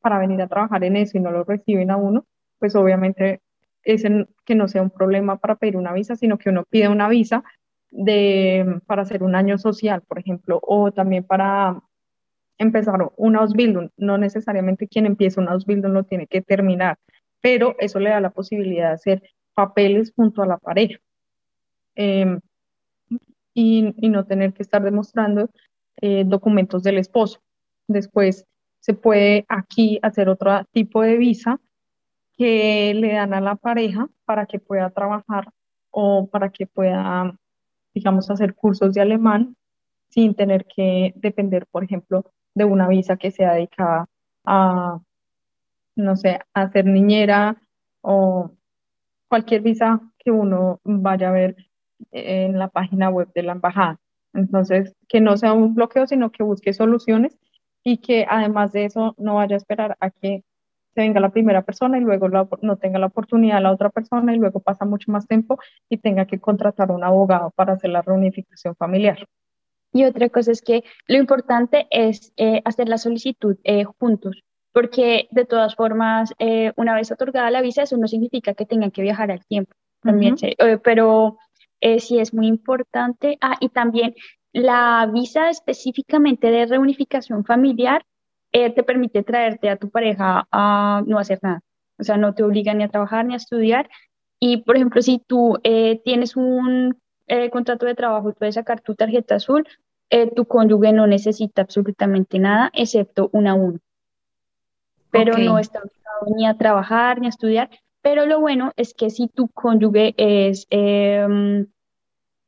para 0.00 0.18
venir 0.18 0.42
a 0.42 0.48
trabajar 0.48 0.82
en 0.82 0.96
eso 0.96 1.16
y 1.16 1.20
no 1.20 1.30
lo 1.30 1.44
reciben 1.44 1.92
a 1.92 1.96
uno, 1.96 2.26
pues 2.58 2.74
obviamente 2.74 3.42
es 3.84 4.02
que 4.44 4.54
no 4.56 4.66
sea 4.66 4.82
un 4.82 4.90
problema 4.90 5.36
para 5.36 5.54
pedir 5.54 5.76
una 5.76 5.92
visa, 5.92 6.16
sino 6.16 6.36
que 6.36 6.50
uno 6.50 6.64
pide 6.68 6.88
una 6.88 7.08
visa 7.08 7.44
de, 7.92 8.80
para 8.86 9.02
hacer 9.02 9.22
un 9.22 9.36
año 9.36 9.56
social, 9.56 10.02
por 10.02 10.18
ejemplo, 10.18 10.58
o 10.64 10.90
también 10.90 11.22
para 11.22 11.80
empezar 12.60 13.10
un 13.16 13.36
Ausbildung. 13.36 13.90
No 13.96 14.18
necesariamente 14.18 14.86
quien 14.86 15.06
empieza 15.06 15.40
un 15.40 15.48
Ausbildung 15.48 15.92
lo 15.92 16.04
tiene 16.04 16.26
que 16.26 16.42
terminar, 16.42 16.98
pero 17.40 17.74
eso 17.78 17.98
le 17.98 18.10
da 18.10 18.20
la 18.20 18.30
posibilidad 18.30 18.88
de 18.88 18.94
hacer 18.94 19.22
papeles 19.54 20.12
junto 20.14 20.42
a 20.42 20.46
la 20.46 20.58
pareja 20.58 20.98
em, 21.94 22.40
y, 23.54 23.94
y, 23.96 24.08
no 24.10 24.24
tener 24.26 24.52
que 24.52 24.62
estar 24.62 24.82
demostrando 24.82 25.50
eh, 26.00 26.24
documentos 26.26 26.82
del 26.82 26.98
esposo. 26.98 27.40
Después 27.88 28.46
se 28.80 28.94
puede 28.94 29.46
aquí 29.48 29.98
hacer 30.02 30.28
otro 30.28 30.64
tipo 30.72 31.02
de 31.02 31.16
visa 31.16 31.60
que 32.36 32.94
le 32.94 33.14
dan 33.14 33.34
a 33.34 33.40
la 33.40 33.56
pareja 33.56 34.08
para 34.24 34.46
que 34.46 34.58
pueda 34.58 34.90
trabajar 34.90 35.48
o 35.90 36.28
para 36.28 36.50
que 36.50 36.66
pueda, 36.66 37.34
digamos, 37.94 38.30
hacer 38.30 38.54
cursos 38.54 38.94
de 38.94 39.00
alemán 39.00 39.56
sin 40.10 40.34
tener 40.34 40.66
que 40.66 41.12
depender, 41.16 41.66
por 41.70 41.84
ejemplo, 41.84 42.24
de 42.54 42.64
una 42.64 42.88
visa 42.88 43.16
que 43.16 43.30
sea 43.30 43.54
dedicada 43.54 44.06
a, 44.44 45.00
no 45.96 46.16
sé, 46.16 46.40
a 46.54 46.70
ser 46.70 46.86
niñera 46.86 47.56
o 48.02 48.52
cualquier 49.28 49.62
visa 49.62 50.00
que 50.18 50.30
uno 50.30 50.80
vaya 50.84 51.28
a 51.30 51.32
ver 51.32 51.56
en 52.10 52.58
la 52.58 52.68
página 52.68 53.10
web 53.10 53.30
de 53.34 53.42
la 53.42 53.52
embajada. 53.52 53.98
Entonces, 54.32 54.94
que 55.08 55.20
no 55.20 55.36
sea 55.36 55.52
un 55.52 55.74
bloqueo, 55.74 56.06
sino 56.06 56.30
que 56.30 56.42
busque 56.42 56.72
soluciones 56.72 57.38
y 57.84 57.98
que 57.98 58.26
además 58.28 58.72
de 58.72 58.84
eso 58.84 59.14
no 59.18 59.36
vaya 59.36 59.56
a 59.56 59.58
esperar 59.58 59.96
a 60.00 60.10
que 60.10 60.44
se 60.94 61.00
venga 61.02 61.20
la 61.20 61.30
primera 61.30 61.62
persona 61.62 61.98
y 61.98 62.00
luego 62.00 62.28
no 62.28 62.76
tenga 62.76 62.98
la 62.98 63.06
oportunidad 63.06 63.62
la 63.62 63.72
otra 63.72 63.90
persona 63.90 64.34
y 64.34 64.38
luego 64.38 64.60
pasa 64.60 64.84
mucho 64.84 65.12
más 65.12 65.26
tiempo 65.26 65.58
y 65.88 65.98
tenga 65.98 66.26
que 66.26 66.40
contratar 66.40 66.90
un 66.90 67.04
abogado 67.04 67.50
para 67.52 67.74
hacer 67.74 67.90
la 67.90 68.02
reunificación 68.02 68.74
familiar. 68.76 69.26
Y 69.92 70.04
otra 70.04 70.28
cosa 70.28 70.52
es 70.52 70.62
que 70.62 70.84
lo 71.06 71.16
importante 71.16 71.86
es 71.90 72.32
eh, 72.36 72.62
hacer 72.64 72.88
la 72.88 72.98
solicitud 72.98 73.56
eh, 73.64 73.84
juntos, 73.84 74.42
porque 74.72 75.28
de 75.30 75.44
todas 75.44 75.74
formas, 75.74 76.32
eh, 76.38 76.72
una 76.76 76.94
vez 76.94 77.10
otorgada 77.10 77.50
la 77.50 77.62
visa, 77.62 77.82
eso 77.82 77.96
no 77.96 78.06
significa 78.06 78.54
que 78.54 78.66
tengan 78.66 78.90
que 78.90 79.02
viajar 79.02 79.30
al 79.30 79.44
tiempo. 79.46 79.72
También, 80.02 80.36
pero 80.82 81.36
eh, 81.80 82.00
sí 82.00 82.18
es 82.18 82.34
muy 82.34 82.46
importante. 82.46 83.38
Ah, 83.40 83.56
y 83.60 83.70
también 83.70 84.14
la 84.52 85.08
visa 85.12 85.48
específicamente 85.48 86.50
de 86.50 86.66
reunificación 86.66 87.44
familiar 87.44 88.04
eh, 88.52 88.70
te 88.70 88.82
permite 88.82 89.22
traerte 89.22 89.70
a 89.70 89.76
tu 89.76 89.90
pareja 89.90 90.46
a 90.50 91.02
no 91.06 91.18
hacer 91.18 91.38
nada. 91.42 91.60
O 91.98 92.04
sea, 92.04 92.16
no 92.16 92.34
te 92.34 92.42
obliga 92.42 92.74
ni 92.74 92.84
a 92.84 92.88
trabajar 92.88 93.24
ni 93.24 93.34
a 93.34 93.38
estudiar. 93.38 93.88
Y, 94.38 94.58
por 94.58 94.76
ejemplo, 94.76 95.02
si 95.02 95.22
tú 95.26 95.58
eh, 95.64 96.00
tienes 96.04 96.36
un 96.36 96.98
contrato 97.50 97.86
de 97.86 97.94
trabajo 97.94 98.30
y 98.30 98.32
puedes 98.32 98.56
sacar 98.56 98.80
tu 98.80 98.94
tarjeta 98.94 99.36
azul, 99.36 99.66
eh, 100.10 100.28
tu 100.34 100.44
cónyuge 100.44 100.92
no 100.92 101.06
necesita 101.06 101.62
absolutamente 101.62 102.38
nada 102.40 102.70
excepto 102.74 103.30
una 103.32 103.54
uno. 103.54 103.78
Pero 105.10 105.38
no 105.38 105.58
está 105.58 105.78
obligado 105.78 106.36
ni 106.36 106.46
a 106.46 106.56
trabajar 106.56 107.20
ni 107.20 107.26
a 107.26 107.30
estudiar. 107.30 107.70
Pero 108.02 108.26
lo 108.26 108.40
bueno 108.40 108.72
es 108.76 108.94
que 108.94 109.10
si 109.10 109.28
tu 109.28 109.48
cónyuge 109.48 110.14
es 110.16 110.66
em, 110.70 111.66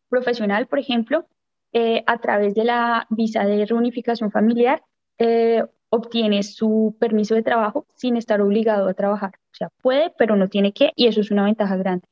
profesional, 0.08 0.66
por 0.66 0.78
ejemplo, 0.78 1.26
eh, 1.72 2.02
a 2.06 2.18
través 2.18 2.54
de 2.54 2.64
la 2.64 3.06
visa 3.10 3.44
de 3.44 3.64
reunificación 3.64 4.30
familiar, 4.30 4.82
eh, 5.18 5.64
obtiene 5.88 6.42
su 6.42 6.96
permiso 6.98 7.34
de 7.34 7.42
trabajo 7.42 7.86
sin 7.94 8.16
estar 8.16 8.40
obligado 8.40 8.88
a 8.88 8.94
trabajar. 8.94 9.32
O 9.52 9.54
sea, 9.54 9.68
puede, 9.82 10.12
pero 10.18 10.36
no 10.36 10.48
tiene 10.48 10.72
que, 10.72 10.90
y 10.96 11.06
eso 11.06 11.20
es 11.20 11.30
una 11.30 11.44
ventaja 11.44 11.76
grande. 11.76 12.06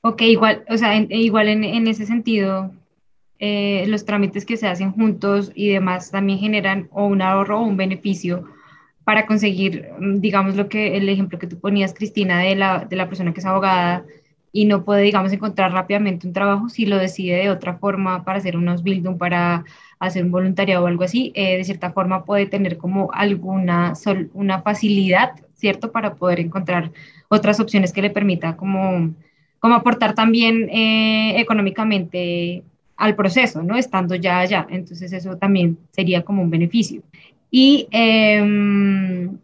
Ok, 0.00 0.22
igual, 0.22 0.64
o 0.68 0.76
sea, 0.78 0.94
igual 0.96 1.48
en, 1.48 1.64
en, 1.64 1.88
ese 1.88 2.06
sentido, 2.06 2.72
eh, 3.40 3.84
los 3.88 4.04
trámites 4.04 4.44
que 4.46 4.56
se 4.56 4.68
hacen 4.68 4.92
juntos 4.92 5.52
y 5.54 5.70
demás 5.70 6.10
también 6.10 6.38
generan 6.38 6.88
o 6.92 7.06
un 7.06 7.20
ahorro 7.20 7.60
o 7.60 7.64
un 7.64 7.76
beneficio 7.76 8.44
para 9.04 9.26
conseguir, 9.26 9.88
mm, 9.98 10.20
digamos, 10.20 10.56
lo 10.56 10.68
que 10.68 10.96
el 10.96 11.08
ejemplo 11.08 11.38
que 11.38 11.46
tú 11.48 11.58
ponías, 11.60 11.94
Cristina, 11.94 12.40
de 12.40 12.54
la, 12.56 12.84
de 12.84 12.96
la 12.96 13.08
persona 13.08 13.32
que 13.32 13.40
es 13.40 13.46
abogada 13.46 14.04
y 14.52 14.66
no 14.66 14.84
puede, 14.84 15.02
digamos, 15.02 15.32
encontrar 15.32 15.72
rápidamente 15.72 16.26
un 16.26 16.32
trabajo, 16.32 16.68
si 16.68 16.86
lo 16.86 16.96
decide 16.98 17.36
de 17.38 17.50
otra 17.50 17.76
forma 17.78 18.24
para 18.24 18.38
hacer 18.38 18.56
unos 18.56 18.82
bildung, 18.82 19.18
para 19.18 19.64
hacer 19.98 20.24
un 20.24 20.30
voluntariado 20.30 20.84
o 20.84 20.86
algo 20.86 21.04
así, 21.04 21.32
eh, 21.34 21.56
de 21.58 21.64
cierta 21.64 21.92
forma 21.92 22.24
puede 22.24 22.46
tener 22.46 22.78
como 22.78 23.10
alguna 23.12 23.94
una 24.34 24.62
facilidad, 24.62 25.32
¿cierto? 25.54 25.92
Para 25.92 26.14
poder 26.14 26.40
encontrar 26.40 26.92
otras 27.28 27.60
opciones 27.60 27.92
que 27.92 28.02
le 28.02 28.10
permita 28.10 28.56
como, 28.56 29.12
como 29.60 29.74
aportar 29.74 30.14
también 30.14 30.68
eh, 30.70 31.40
económicamente 31.40 32.62
al 32.96 33.14
proceso, 33.14 33.62
¿no? 33.62 33.76
Estando 33.76 34.14
ya 34.14 34.40
allá. 34.40 34.66
Entonces 34.70 35.12
eso 35.12 35.36
también 35.36 35.78
sería 35.92 36.22
como 36.22 36.42
un 36.42 36.50
beneficio. 36.50 37.02
Y 37.50 37.88
em, 37.90 39.38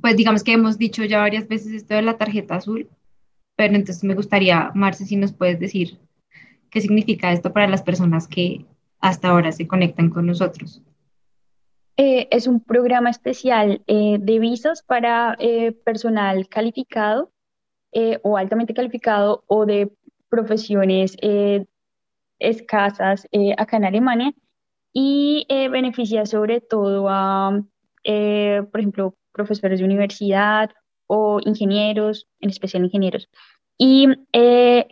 pues 0.00 0.16
digamos 0.16 0.42
que 0.44 0.52
hemos 0.52 0.78
dicho 0.78 1.04
ya 1.04 1.18
varias 1.18 1.48
veces 1.48 1.72
esto 1.72 1.94
de 1.94 2.02
la 2.02 2.16
tarjeta 2.16 2.56
azul, 2.56 2.88
pero 3.56 3.74
entonces 3.74 4.04
me 4.04 4.14
gustaría, 4.14 4.70
Marce, 4.74 5.06
si 5.06 5.16
nos 5.16 5.32
puedes 5.32 5.60
decir 5.60 5.98
qué 6.70 6.80
significa 6.80 7.32
esto 7.32 7.52
para 7.52 7.68
las 7.68 7.82
personas 7.82 8.26
que 8.26 8.64
hasta 9.00 9.28
ahora 9.28 9.52
se 9.52 9.66
conectan 9.66 10.10
con 10.10 10.26
nosotros. 10.26 10.82
Eh, 11.96 12.26
es 12.30 12.48
un 12.48 12.60
programa 12.60 13.10
especial 13.10 13.82
eh, 13.86 14.16
de 14.20 14.38
visas 14.40 14.82
para 14.82 15.36
eh, 15.38 15.70
personal 15.70 16.48
calificado 16.48 17.30
o 18.22 18.36
altamente 18.36 18.74
calificado 18.74 19.44
o 19.46 19.66
de 19.66 19.90
profesiones 20.28 21.16
escasas 22.38 23.26
acá 23.56 23.76
en 23.76 23.84
Alemania 23.84 24.32
y 24.92 25.46
beneficia 25.70 26.26
sobre 26.26 26.60
todo 26.60 27.08
a, 27.08 27.60
por 28.02 28.80
ejemplo, 28.80 29.14
profesores 29.32 29.78
de 29.78 29.84
universidad 29.84 30.70
o 31.06 31.40
ingenieros, 31.44 32.26
en 32.40 32.50
especial 32.50 32.84
ingenieros. 32.84 33.28
Y 33.78 34.08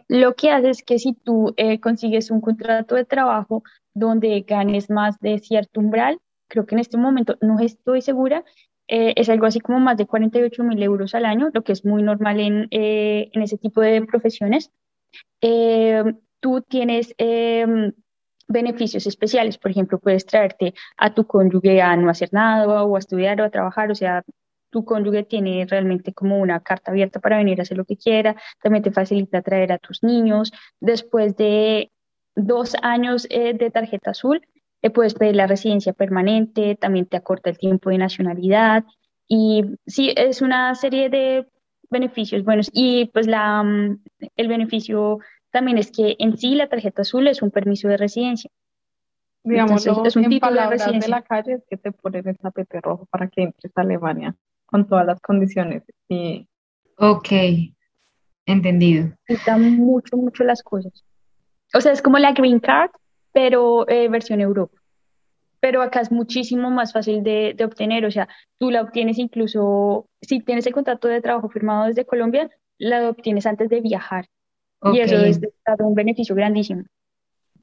lo 0.09 0.35
que 0.35 0.51
hace 0.51 0.71
es 0.71 0.83
que 0.83 0.99
si 0.99 1.15
tú 1.15 1.55
consigues 1.81 2.31
un 2.31 2.41
contrato 2.41 2.95
de 2.95 3.05
trabajo 3.05 3.63
donde 3.95 4.41
ganes 4.41 4.91
más 4.91 5.19
de 5.21 5.39
cierto 5.39 5.81
umbral. 5.81 6.19
Creo 6.49 6.67
que 6.67 6.75
en 6.75 6.81
este 6.81 6.97
momento 6.99 7.37
no 7.41 7.61
estoy 7.61 8.03
segura. 8.03 8.45
Eh, 8.89 9.15
es 9.17 9.29
algo 9.29 9.47
así 9.47 9.61
como 9.61 9.81
más 9.81 9.97
de 9.97 10.07
48 10.07 10.65
mil 10.65 10.83
euros 10.83 11.15
al 11.15 11.25
año, 11.25 11.51
lo 11.53 11.63
que 11.63 11.73
es 11.73 11.85
muy 11.85 12.03
normal 12.03 12.41
en, 12.41 12.69
eh, 12.71 13.31
en 13.33 13.43
ese 13.43 13.59
tipo 13.59 13.81
de 13.81 14.05
profesiones. 14.05 14.71
Eh, 15.41 16.05
tú 16.41 16.63
tienes 16.63 17.15
em, 17.19 17.93
beneficios 18.49 19.07
especiales, 19.07 19.59
por 19.59 19.71
ejemplo, 19.71 19.99
puedes 19.99 20.27
traerte 20.27 20.75
a 20.97 21.15
tu 21.15 21.27
cónyuge 21.27 21.81
a 21.81 21.97
no 21.97 22.11
hacer 22.11 22.31
nada 22.33 22.85
o 22.85 22.97
a 22.97 22.99
estudiar 22.99 23.41
o 23.41 23.45
a 23.45 23.51
trabajar, 23.51 23.91
o 23.91 23.95
sea, 23.95 24.23
tu 24.71 24.85
cónyuge 24.85 25.25
tiene 25.25 25.67
realmente 25.69 26.13
como 26.15 26.39
una 26.39 26.61
carta 26.61 26.91
abierta 26.91 27.21
para 27.21 27.37
venir 27.37 27.61
a 27.61 27.63
hacer 27.63 27.77
lo 27.77 27.85
que 27.85 27.97
quiera, 27.97 28.37
también 28.63 28.83
te 28.83 28.91
facilita 28.91 29.43
traer 29.43 29.73
a 29.73 29.79
tus 29.79 30.03
niños. 30.03 30.53
Después 30.81 31.37
de 31.37 31.93
dos 32.35 32.75
años 32.83 33.27
eh, 33.31 33.55
de 33.55 33.71
tarjeta 33.71 34.11
azul, 34.13 34.41
eh, 34.83 34.91
puedes 34.91 35.15
pedir 35.15 35.37
la 35.37 35.47
residencia 35.47 35.93
permanente, 35.93 36.77
también 36.77 37.07
te 37.07 37.17
acorta 37.17 37.51
el 37.51 37.59
tiempo 37.59 37.91
de 37.91 37.99
nacionalidad 37.99 38.85
y 39.29 39.65
sí, 39.87 40.13
es 40.17 40.43
una 40.43 40.75
serie 40.75 41.09
de 41.09 41.47
beneficios 41.89 42.45
buenos 42.45 42.71
y 42.73 43.07
pues 43.07 43.27
la, 43.27 43.63
mm, 43.63 44.03
el 44.37 44.49
beneficio 44.49 45.19
también 45.51 45.79
es 45.79 45.93
que 45.93 46.17
en 46.19 46.37
sí 46.37 46.55
la 46.55 46.69
tarjeta 46.69 47.03
azul 47.03 47.29
es 47.29 47.43
un 47.43 47.51
permiso 47.51 47.89
de 47.89 47.97
residencia. 47.97 48.51
Digamos, 49.45 49.87
es 49.87 50.17
un 50.17 50.25
en 50.25 50.31
título 50.31 50.61
de, 50.61 50.67
residencia. 50.69 51.01
de 51.01 51.09
la 51.09 51.23
calle 51.23 51.55
es 51.55 51.65
que 51.69 51.77
te 51.77 51.93
ponen 51.93 52.27
el 52.27 52.39
tapete 52.39 52.81
rojo 52.81 53.07
para 53.07 53.29
que 53.29 53.43
entres 53.43 53.73
a 53.77 53.81
Alemania 53.83 54.35
con 54.67 54.89
todas 54.89 55.05
las 55.05 55.21
condiciones. 55.21 55.83
Y... 56.09 56.49
Ok, 56.97 57.29
entendido. 58.47 59.13
Quitan 59.27 59.77
mucho, 59.77 60.17
mucho 60.17 60.45
las 60.45 60.63
cosas. 60.63 61.05
O 61.75 61.81
sea, 61.81 61.93
es 61.93 62.03
como 62.03 62.19
la 62.19 62.33
Green 62.33 62.61
Card, 62.61 62.91
pero 63.33 63.89
eh, 63.89 64.09
versión 64.09 64.41
Europa. 64.41 64.79
Pero 65.61 65.81
acá 65.83 66.01
es 66.01 66.11
muchísimo 66.11 66.71
más 66.71 66.93
fácil 66.93 67.23
de, 67.23 67.57
obtener. 67.65 68.05
O 68.05 68.11
sea, 68.11 68.29
tú 68.59 68.71
la 68.71 68.83
obtienes 68.83 69.19
incluso, 69.19 70.09
si 70.21 70.41
tienes 70.41 70.67
el 70.67 70.73
contrato 70.73 71.09
de 71.09 71.21
trabajo 71.21 71.49
firmado 71.49 71.87
desde 71.87 72.05
Colombia, 72.05 72.51
la 72.79 73.09
obtienes 73.09 73.47
antes 73.47 73.69
de 73.69 73.81
viajar. 73.81 74.27
Y 74.93 74.99
eso 74.99 75.17
es 75.17 75.41
un 75.79 75.95
beneficio 75.95 76.35
grandísimo. 76.35 76.83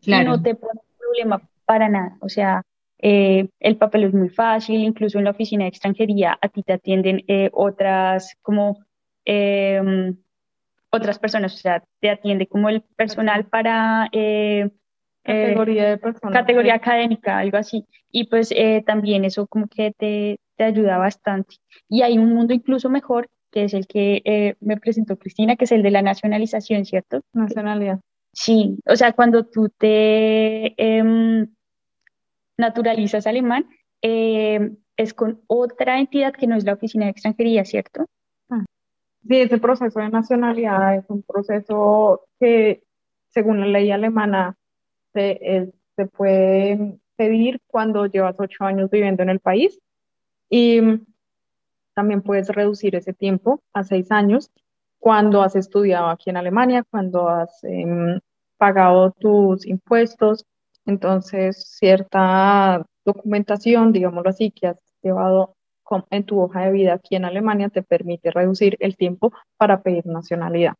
Y 0.01 0.11
no 0.23 0.41
te 0.41 0.55
pone 0.55 0.79
problema 0.97 1.41
para 1.65 1.89
nada. 1.89 2.17
O 2.21 2.29
sea, 2.29 2.63
eh, 3.01 3.49
el 3.59 3.77
papel 3.77 4.05
es 4.05 4.13
muy 4.13 4.29
fácil, 4.29 4.81
incluso 4.81 5.19
en 5.19 5.25
la 5.25 5.31
oficina 5.31 5.63
de 5.63 5.69
extranjería 5.69 6.37
a 6.41 6.49
ti 6.49 6.63
te 6.63 6.73
atienden 6.73 7.23
eh, 7.27 7.49
otras 7.53 8.35
como 8.41 8.79
em, 9.25 10.17
otras 10.89 11.19
personas, 11.19 11.53
o 11.53 11.57
sea, 11.57 11.83
te 11.99 12.09
atiende 12.09 12.47
como 12.47 12.67
el 12.69 12.81
personal 12.81 13.45
para 13.45 14.09
eh, 14.11 14.69
categoría 15.23 15.89
de 15.89 15.99
categoría 16.31 16.75
académica, 16.75 17.37
algo 17.37 17.57
así. 17.57 17.85
Y 18.11 18.25
pues 18.25 18.51
eh, 18.51 18.83
también 18.85 19.25
eso 19.25 19.47
como 19.47 19.67
que 19.67 19.91
te, 19.97 20.39
te, 20.55 20.63
ayuda 20.63 20.97
bastante. 20.97 21.55
Y 21.87 22.01
hay 22.01 22.17
un 22.17 22.33
mundo 22.33 22.53
incluso 22.53 22.89
mejor, 22.89 23.29
que 23.51 23.63
es 23.65 23.73
el 23.73 23.87
que 23.87 24.21
eh, 24.25 24.55
me 24.59 24.77
presentó 24.77 25.17
Cristina, 25.17 25.55
que 25.55 25.65
es 25.65 25.71
el 25.71 25.83
de 25.83 25.91
la 25.91 26.01
nacionalización, 26.01 26.85
¿cierto? 26.85 27.21
Nacionalidad. 27.33 27.99
Sí, 28.33 28.77
o 28.85 28.95
sea, 28.95 29.13
cuando 29.13 29.45
tú 29.45 29.69
te 29.69 30.73
em, 30.77 31.47
naturalizas 32.57 33.27
alemán, 33.27 33.67
es 34.01 35.13
con 35.13 35.41
otra 35.47 35.99
entidad 35.99 36.33
que 36.33 36.47
no 36.47 36.55
es 36.55 36.63
la 36.63 36.73
oficina 36.73 37.05
de 37.05 37.11
extranjería, 37.11 37.65
¿cierto? 37.65 38.05
Sí, 39.27 39.41
ese 39.41 39.57
proceso 39.57 39.99
de 39.99 40.09
nacionalidad 40.09 40.95
es 40.95 41.05
un 41.09 41.23
proceso 41.23 42.25
que, 42.39 42.83
según 43.29 43.59
la 43.59 43.67
ley 43.67 43.91
alemana, 43.91 44.55
se, 45.13 45.71
se 45.95 46.05
puede 46.05 46.97
pedir 47.15 47.59
cuando 47.67 48.05
llevas 48.05 48.35
ocho 48.39 48.63
años 48.63 48.89
viviendo 48.89 49.23
en 49.23 49.29
el 49.29 49.39
país 49.39 49.79
y 50.49 50.79
también 51.93 52.21
puedes 52.21 52.47
reducir 52.49 52.95
ese 52.95 53.13
tiempo 53.13 53.61
a 53.73 53.83
seis 53.83 54.11
años 54.11 54.51
cuando 54.99 55.41
has 55.41 55.55
estudiado 55.55 56.07
aquí 56.07 56.29
en 56.29 56.37
Alemania, 56.37 56.85
cuando 56.89 57.29
has 57.29 57.63
em, 57.63 58.19
pagado 58.57 59.11
tus 59.11 59.65
impuestos. 59.65 60.45
Entonces, 60.85 61.75
cierta 61.77 62.85
documentación, 63.05 63.93
digámoslo 63.93 64.29
así, 64.29 64.51
que 64.51 64.67
has 64.67 64.77
llevado 65.01 65.55
en 66.11 66.23
tu 66.23 66.39
hoja 66.39 66.65
de 66.65 66.71
vida 66.71 66.93
aquí 66.93 67.15
en 67.15 67.25
Alemania 67.25 67.69
te 67.69 67.81
permite 67.81 68.31
reducir 68.31 68.77
el 68.79 68.95
tiempo 68.95 69.33
para 69.57 69.81
pedir 69.81 70.05
nacionalidad. 70.05 70.75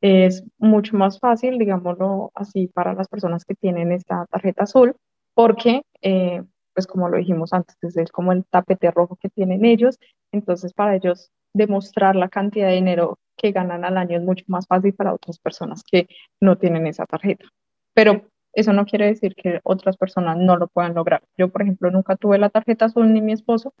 Es 0.00 0.44
mucho 0.58 0.96
más 0.96 1.18
fácil, 1.18 1.58
digámoslo 1.58 2.30
así, 2.34 2.68
para 2.68 2.94
las 2.94 3.08
personas 3.08 3.44
que 3.44 3.54
tienen 3.54 3.92
esta 3.92 4.26
tarjeta 4.30 4.64
azul, 4.64 4.96
porque, 5.34 5.82
eh, 6.00 6.42
pues 6.74 6.86
como 6.86 7.08
lo 7.08 7.18
dijimos 7.18 7.52
antes, 7.52 7.76
es 7.82 8.10
como 8.10 8.32
el 8.32 8.44
tapete 8.46 8.90
rojo 8.90 9.16
que 9.16 9.28
tienen 9.28 9.64
ellos, 9.64 9.98
entonces 10.32 10.72
para 10.72 10.96
ellos 10.96 11.30
demostrar 11.52 12.16
la 12.16 12.28
cantidad 12.28 12.68
de 12.68 12.74
dinero 12.74 13.18
que 13.36 13.52
ganan 13.52 13.84
al 13.84 13.96
año 13.96 14.16
es 14.16 14.22
mucho 14.22 14.44
más 14.48 14.66
fácil 14.66 14.94
para 14.94 15.14
otras 15.14 15.38
personas 15.38 15.82
que 15.82 16.08
no 16.40 16.56
tienen 16.56 16.86
esa 16.86 17.06
tarjeta. 17.06 17.46
Pero 17.94 18.22
eso 18.52 18.72
no 18.72 18.86
quiere 18.86 19.06
decir 19.06 19.34
que 19.34 19.60
otras 19.64 19.96
personas 19.96 20.36
no 20.38 20.56
lo 20.56 20.68
puedan 20.68 20.94
lograr. 20.94 21.22
Yo, 21.36 21.48
por 21.50 21.62
ejemplo, 21.62 21.90
nunca 21.90 22.16
tuve 22.16 22.38
la 22.38 22.50
tarjeta 22.50 22.86
azul 22.86 23.12
ni 23.12 23.20
mi 23.20 23.32
esposo, 23.32 23.74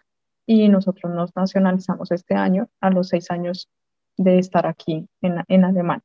y 0.46 0.68
nosotros 0.68 1.12
nos 1.14 1.34
nacionalizamos 1.36 2.10
este 2.10 2.34
año 2.34 2.68
a 2.80 2.90
los 2.90 3.08
seis 3.08 3.30
años 3.30 3.68
de 4.16 4.38
estar 4.38 4.66
aquí 4.66 5.06
en, 5.22 5.44
en 5.46 5.64
Alemania. 5.64 6.02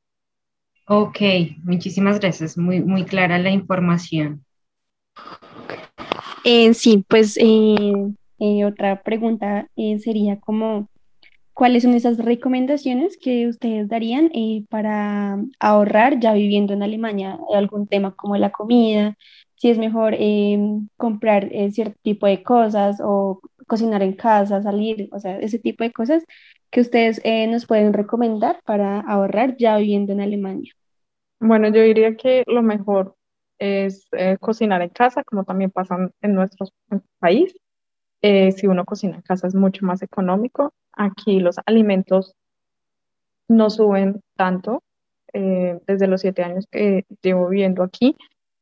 Ok, 0.87 1.19
muchísimas 1.63 2.19
gracias. 2.19 2.57
Muy, 2.57 2.81
muy 2.81 3.05
clara 3.05 3.39
la 3.39 3.49
información. 3.49 4.45
Eh, 6.43 6.73
sí, 6.73 7.03
pues 7.07 7.37
eh, 7.37 8.13
eh, 8.39 8.65
otra 8.65 9.01
pregunta 9.01 9.67
sería 9.99 10.39
como, 10.39 10.89
¿cuáles 11.53 11.83
son 11.83 11.95
esas 11.95 12.17
recomendaciones 12.17 13.17
que 13.17 13.47
ustedes 13.47 13.87
darían 13.87 14.29
para 14.69 15.39
ahorrar 15.59 16.19
ya 16.19 16.33
viviendo 16.33 16.73
en 16.73 16.83
Alemania? 16.83 17.39
¿Algún 17.53 17.87
tema 17.87 18.15
como 18.15 18.37
la 18.37 18.51
comida, 18.51 19.17
si 19.55 19.69
es 19.69 19.77
mejor 19.77 20.15
em, 20.17 20.89
comprar 20.97 21.49
eh, 21.51 21.71
cierto 21.71 21.97
tipo 22.01 22.27
de 22.27 22.43
cosas 22.43 22.97
o 23.03 23.41
cocinar 23.67 24.03
en 24.03 24.13
casa, 24.13 24.61
salir, 24.61 25.09
o 25.11 25.19
sea, 25.19 25.39
ese 25.39 25.59
tipo 25.59 25.83
de 25.83 25.91
cosas 25.91 26.23
que 26.71 26.81
ustedes 26.81 27.21
eh, 27.23 27.47
nos 27.47 27.65
pueden 27.65 27.93
recomendar 27.93 28.59
para 28.65 28.99
ahorrar 29.01 29.55
ya 29.57 29.77
viviendo 29.77 30.13
en 30.13 30.21
Alemania. 30.21 30.73
Bueno, 31.39 31.67
yo 31.69 31.81
diría 31.81 32.15
que 32.15 32.43
lo 32.47 32.61
mejor 32.61 33.15
es 33.57 34.07
eh, 34.11 34.37
cocinar 34.39 34.81
en 34.81 34.89
casa, 34.89 35.23
como 35.23 35.43
también 35.43 35.71
pasa 35.71 35.97
en 36.21 36.33
nuestro 36.33 36.67
país. 37.19 37.55
si 38.21 38.67
uno 38.67 38.85
cocina 38.85 39.15
en 39.15 39.21
casa 39.21 39.47
es 39.47 39.55
mucho 39.55 39.85
más 39.85 40.01
económico. 40.01 40.73
Aquí 40.93 41.39
los 41.39 41.57
alimentos 41.65 42.33
no 43.47 43.69
suben 43.69 44.21
tanto. 44.35 44.81
desde 45.33 46.07
los 46.07 46.21
siete 46.21 46.43
años 46.43 46.65
que 46.71 47.05
llevo 47.21 47.49
viviendo 47.49 47.83
aquí, 47.83 48.15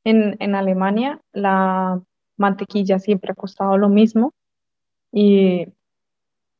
en, 0.03 0.35
en 0.39 0.55
Alemania 0.55 1.21
la 1.31 2.01
mantequilla 2.37 2.99
siempre 2.99 3.31
ha 3.31 3.35
costado 3.35 3.77
lo 3.77 3.89
mismo 3.89 4.33
y, 5.11 5.67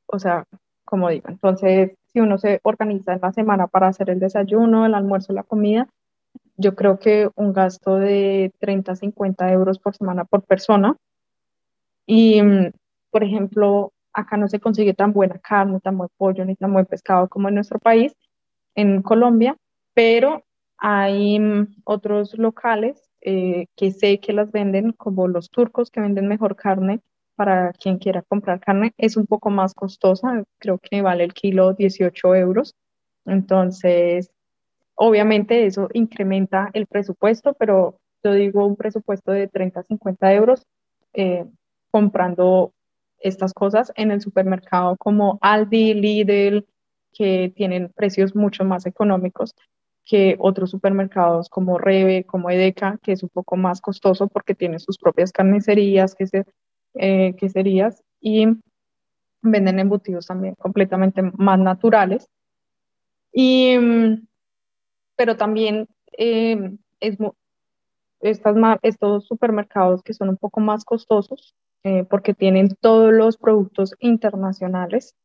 o 0.06 0.20
sea, 0.20 0.46
como 0.94 1.10
digo, 1.10 1.28
entonces 1.28 1.94
si 2.12 2.20
uno 2.20 2.38
se 2.38 2.60
organiza 2.62 3.14
en 3.14 3.20
la 3.20 3.34
semana 3.34 3.66
para 3.66 3.88
hacer 3.88 4.12
el 4.12 4.20
desayuno, 4.20 4.86
el 4.86 4.94
almuerzo, 4.94 5.34
la 5.34 5.42
comida, 5.42 5.90
yo 6.56 6.76
creo 6.76 7.00
que 7.00 7.32
un 7.34 7.52
gasto 7.52 7.96
de 7.96 8.54
30, 8.60 8.96
50 8.96 9.52
euros 9.52 9.80
por 9.80 9.96
semana 9.96 10.24
por 10.24 10.44
persona. 10.44 10.96
Y, 12.06 12.44
mm, 12.44 12.74
por 13.10 13.24
ejemplo, 13.24 13.92
acá 14.14 14.38
no 14.38 14.48
se 14.48 14.60
consigue 14.60 14.94
tan 14.94 15.14
buena 15.14 15.40
carne, 15.40 15.80
tan 15.80 15.98
buen 15.98 16.12
pollo, 16.16 16.46
ni 16.46 16.56
tan 16.56 16.72
buen 16.72 16.86
pescado 16.86 17.28
como 17.28 17.50
en 17.50 17.56
nuestro 17.56 17.80
país, 17.80 18.14
en 18.76 19.02
Colombia, 19.02 19.58
pero 19.96 20.44
hay 20.78 21.40
mm, 21.40 21.78
otros 21.86 22.38
locales 22.38 23.10
eh, 23.22 23.66
que 23.76 23.90
sé 23.90 24.20
que 24.20 24.32
las 24.32 24.52
venden, 24.52 24.92
como 24.92 25.28
los 25.28 25.50
turcos 25.50 25.90
que 25.90 26.02
venden 26.02 26.28
mejor 26.28 26.56
carne 26.56 27.02
para 27.44 27.74
quien 27.74 27.98
quiera 27.98 28.22
comprar 28.22 28.62
carne, 28.62 28.94
es 28.98 29.18
un 29.18 29.26
poco 29.26 29.50
más 29.50 29.74
costosa, 29.74 30.46
creo 30.60 30.80
que 30.80 31.02
vale 31.02 31.26
el 31.26 31.34
kilo 31.34 31.74
18 31.74 32.36
euros. 32.36 32.74
Entonces, 33.26 34.32
obviamente 34.96 35.66
eso 35.66 35.90
incrementa 35.92 36.70
el 36.72 36.88
presupuesto, 36.88 37.54
pero 37.60 38.00
yo 38.24 38.32
digo 38.32 38.66
un 38.66 38.78
presupuesto 38.78 39.34
de 39.34 39.50
30, 39.50 39.84
50 39.84 40.34
euros 40.34 40.66
eh, 41.12 41.46
comprando 41.92 42.72
estas 43.20 43.54
cosas 43.54 43.92
en 43.98 44.12
el 44.12 44.22
supermercado 44.22 44.96
como 44.96 45.38
Aldi, 45.42 45.96
Lidl, 45.96 46.66
que 47.12 47.52
tienen 47.54 47.92
precios 47.94 48.36
mucho 48.38 48.64
más 48.64 48.86
económicos 48.86 49.54
que 50.06 50.38
otros 50.40 50.72
supermercados 50.72 51.50
como 51.50 51.78
Rebe, 51.78 52.24
como 52.24 52.50
Edeka, 52.50 53.00
que 53.04 53.12
es 53.12 53.22
un 53.22 53.30
poco 53.30 53.58
más 53.58 53.82
costoso 53.82 54.30
porque 54.30 54.56
tiene 54.56 54.80
sus 54.80 54.98
propias 54.98 55.34
carnicerías, 55.34 56.16
que 56.16 56.28
se, 56.28 56.46
eh, 56.96 57.36
queserías 57.38 58.04
y 58.20 58.48
venden 59.42 59.80
embutidos 59.80 60.28
también 60.28 60.56
completamente 60.56 61.22
más 61.38 61.60
naturales. 61.60 62.30
Y, 63.32 63.78
mm, 63.78 64.28
pero 65.16 65.38
también 65.38 65.88
eh, 66.18 66.76
es, 67.00 67.18
estas, 68.22 68.56
estos 68.82 69.26
supermercados 69.26 70.04
que 70.04 70.14
son 70.14 70.30
un 70.30 70.38
poco 70.38 70.60
más 70.60 70.86
costosos 70.86 71.56
eh, 71.84 72.06
porque 72.10 72.34
tienen 72.34 72.70
todos 72.80 73.12
los 73.12 73.38
productos 73.38 73.94
internacionales, 74.00 75.16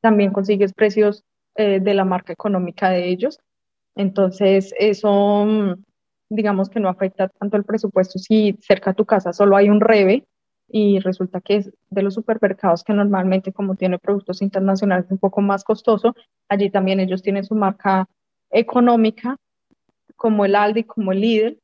también 0.00 0.32
consigues 0.32 0.74
precios 0.74 1.24
eh, 1.56 1.78
de 1.80 1.94
la 1.94 2.04
marca 2.04 2.32
económica 2.32 2.90
de 2.90 3.08
ellos. 3.08 3.38
Entonces, 3.94 4.74
eso, 4.78 5.46
mm, 5.46 5.84
digamos 6.28 6.68
que 6.68 6.80
no 6.80 6.88
afecta 6.88 7.28
tanto 7.28 7.56
el 7.56 7.64
presupuesto 7.64 8.18
si 8.18 8.58
cerca 8.60 8.90
a 8.90 8.94
tu 8.94 9.04
casa 9.04 9.32
solo 9.32 9.56
hay 9.56 9.68
un 9.68 9.80
Rebe 9.80 10.26
y 10.68 10.98
resulta 11.00 11.40
que 11.40 11.56
es 11.56 11.72
de 11.90 12.02
los 12.02 12.14
supermercados 12.14 12.84
que 12.84 12.92
normalmente 12.92 13.52
como 13.52 13.76
tiene 13.76 13.98
productos 13.98 14.42
internacionales 14.42 15.06
un 15.10 15.18
poco 15.18 15.40
más 15.40 15.62
costoso, 15.62 16.14
allí 16.48 16.70
también 16.70 17.00
ellos 17.00 17.22
tienen 17.22 17.44
su 17.44 17.54
marca 17.54 18.08
económica 18.50 19.36
como 20.16 20.44
el 20.44 20.54
Aldi, 20.54 20.84
como 20.84 21.12
el 21.12 21.20
Lidl. 21.20 21.60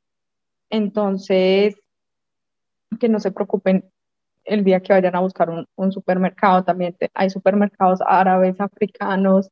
Entonces, 0.70 1.76
que 2.98 3.08
no 3.08 3.20
se 3.20 3.32
preocupen 3.32 3.90
el 4.44 4.64
día 4.64 4.80
que 4.80 4.92
vayan 4.92 5.16
a 5.16 5.20
buscar 5.20 5.50
un, 5.50 5.66
un 5.76 5.92
supermercado. 5.92 6.64
También 6.64 6.96
hay 7.14 7.30
supermercados 7.30 8.00
árabes, 8.06 8.60
africanos, 8.60 9.50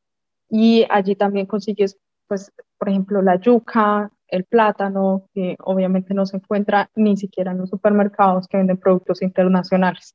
y 0.50 0.86
allí 0.90 1.14
también 1.14 1.46
consigues, 1.46 1.98
pues, 2.26 2.52
por 2.78 2.88
ejemplo, 2.88 3.22
la 3.22 3.36
yuca, 3.36 4.10
el 4.28 4.44
plátano, 4.44 5.26
que 5.34 5.56
obviamente 5.60 6.14
no 6.14 6.26
se 6.26 6.36
encuentra 6.36 6.90
ni 6.94 7.16
siquiera 7.16 7.52
en 7.52 7.58
los 7.58 7.70
supermercados 7.70 8.46
que 8.46 8.58
venden 8.58 8.78
productos 8.78 9.22
internacionales. 9.22 10.14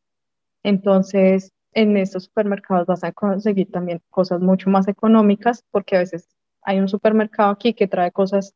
Entonces, 0.64 1.52
en 1.74 1.98
estos 1.98 2.26
supermercados 2.26 2.88
vas 2.88 3.04
a 3.04 3.12
conseguir 3.12 3.72
también 3.72 4.02
cosas 4.10 4.40
mucho 4.40 4.70
más 4.70 4.88
económicas, 4.88 5.64
porque 5.72 5.96
a 5.96 6.00
veces 6.00 6.30
hay 6.62 6.80
un 6.80 6.88
supermercado 6.88 7.52
aquí 7.52 7.74
que 7.74 7.88
trae 7.88 8.12
cosas 8.12 8.54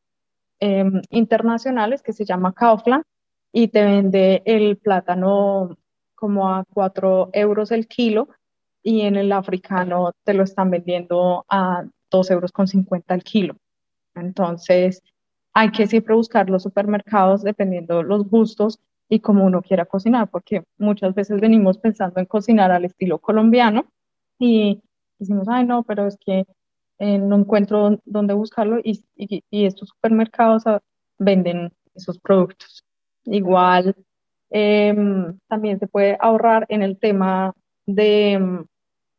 em, 0.59 1.01
internacionales 1.09 2.01
que 2.01 2.13
se 2.13 2.25
llama 2.25 2.53
Kaufland 2.53 3.03
y 3.51 3.69
te 3.69 3.83
vende 3.83 4.41
el 4.45 4.77
plátano 4.77 5.77
como 6.15 6.49
a 6.49 6.63
4 6.73 7.29
euros 7.33 7.71
el 7.71 7.87
kilo 7.87 8.29
y 8.83 9.01
en 9.01 9.15
el 9.15 9.31
africano 9.31 10.13
te 10.23 10.33
lo 10.33 10.43
están 10.43 10.71
vendiendo 10.71 11.45
a 11.49 11.83
2 12.09 12.31
euros 12.31 12.51
con 12.51 12.67
50 12.67 13.13
el 13.13 13.23
kilo. 13.23 13.55
Entonces, 14.15 15.01
hay 15.53 15.71
que 15.71 15.87
siempre 15.87 16.15
buscar 16.15 16.49
los 16.49 16.63
supermercados 16.63 17.43
dependiendo 17.43 18.03
los 18.03 18.29
gustos 18.29 18.79
y 19.09 19.19
cómo 19.19 19.45
uno 19.45 19.61
quiera 19.61 19.85
cocinar, 19.85 20.29
porque 20.29 20.63
muchas 20.77 21.15
veces 21.15 21.39
venimos 21.39 21.77
pensando 21.77 22.19
en 22.19 22.25
cocinar 22.25 22.71
al 22.71 22.85
estilo 22.85 23.19
colombiano 23.19 23.85
y 24.37 24.81
decimos, 25.17 25.47
ay, 25.49 25.65
no, 25.65 25.83
pero 25.83 26.07
es 26.07 26.17
que 26.17 26.45
eh, 26.99 27.17
no 27.17 27.37
encuentro 27.37 27.99
dónde 28.05 28.33
buscarlo 28.33 28.79
y, 28.83 29.03
y, 29.15 29.65
estos 29.65 29.89
supermercados 29.89 30.65
ah, 30.67 30.81
venden 31.19 31.71
esos 31.95 32.19
productos. 32.19 32.83
Igual, 33.25 33.95
em, 34.49 35.37
también 35.47 35.79
se 35.79 35.87
puede 35.87 36.17
ahorrar 36.19 36.65
en 36.69 36.81
el 36.81 36.97
tema 36.97 37.53
de 37.85 38.65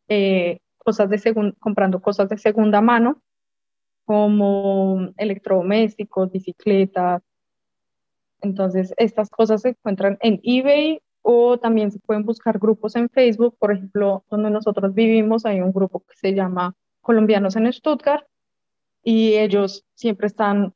eh, 0.08 0.58
cosas 0.78 1.10
de 1.10 1.54
comprando 1.60 2.00
cosas 2.00 2.28
de 2.28 2.38
segunda 2.38 2.80
mano, 2.80 3.22
como 4.08 5.10
electrodomésticos, 5.18 6.32
bicicletas. 6.32 7.22
Entonces, 8.40 8.94
estas 8.96 9.28
cosas 9.28 9.60
se 9.60 9.68
encuentran 9.70 10.16
en 10.22 10.40
eBay 10.42 11.02
o 11.20 11.58
también 11.58 11.92
se 11.92 11.98
pueden 11.98 12.24
buscar 12.24 12.58
grupos 12.58 12.96
en 12.96 13.10
Facebook. 13.10 13.54
Por 13.58 13.70
ejemplo, 13.70 14.24
donde 14.30 14.48
nosotros 14.48 14.94
vivimos 14.94 15.44
hay 15.44 15.60
un 15.60 15.72
grupo 15.72 16.00
que 16.00 16.16
se 16.16 16.32
llama 16.32 16.74
Colombianos 17.02 17.54
en 17.56 17.70
Stuttgart 17.70 18.24
y 19.04 19.34
ellos 19.34 19.84
siempre 19.92 20.26
están 20.26 20.72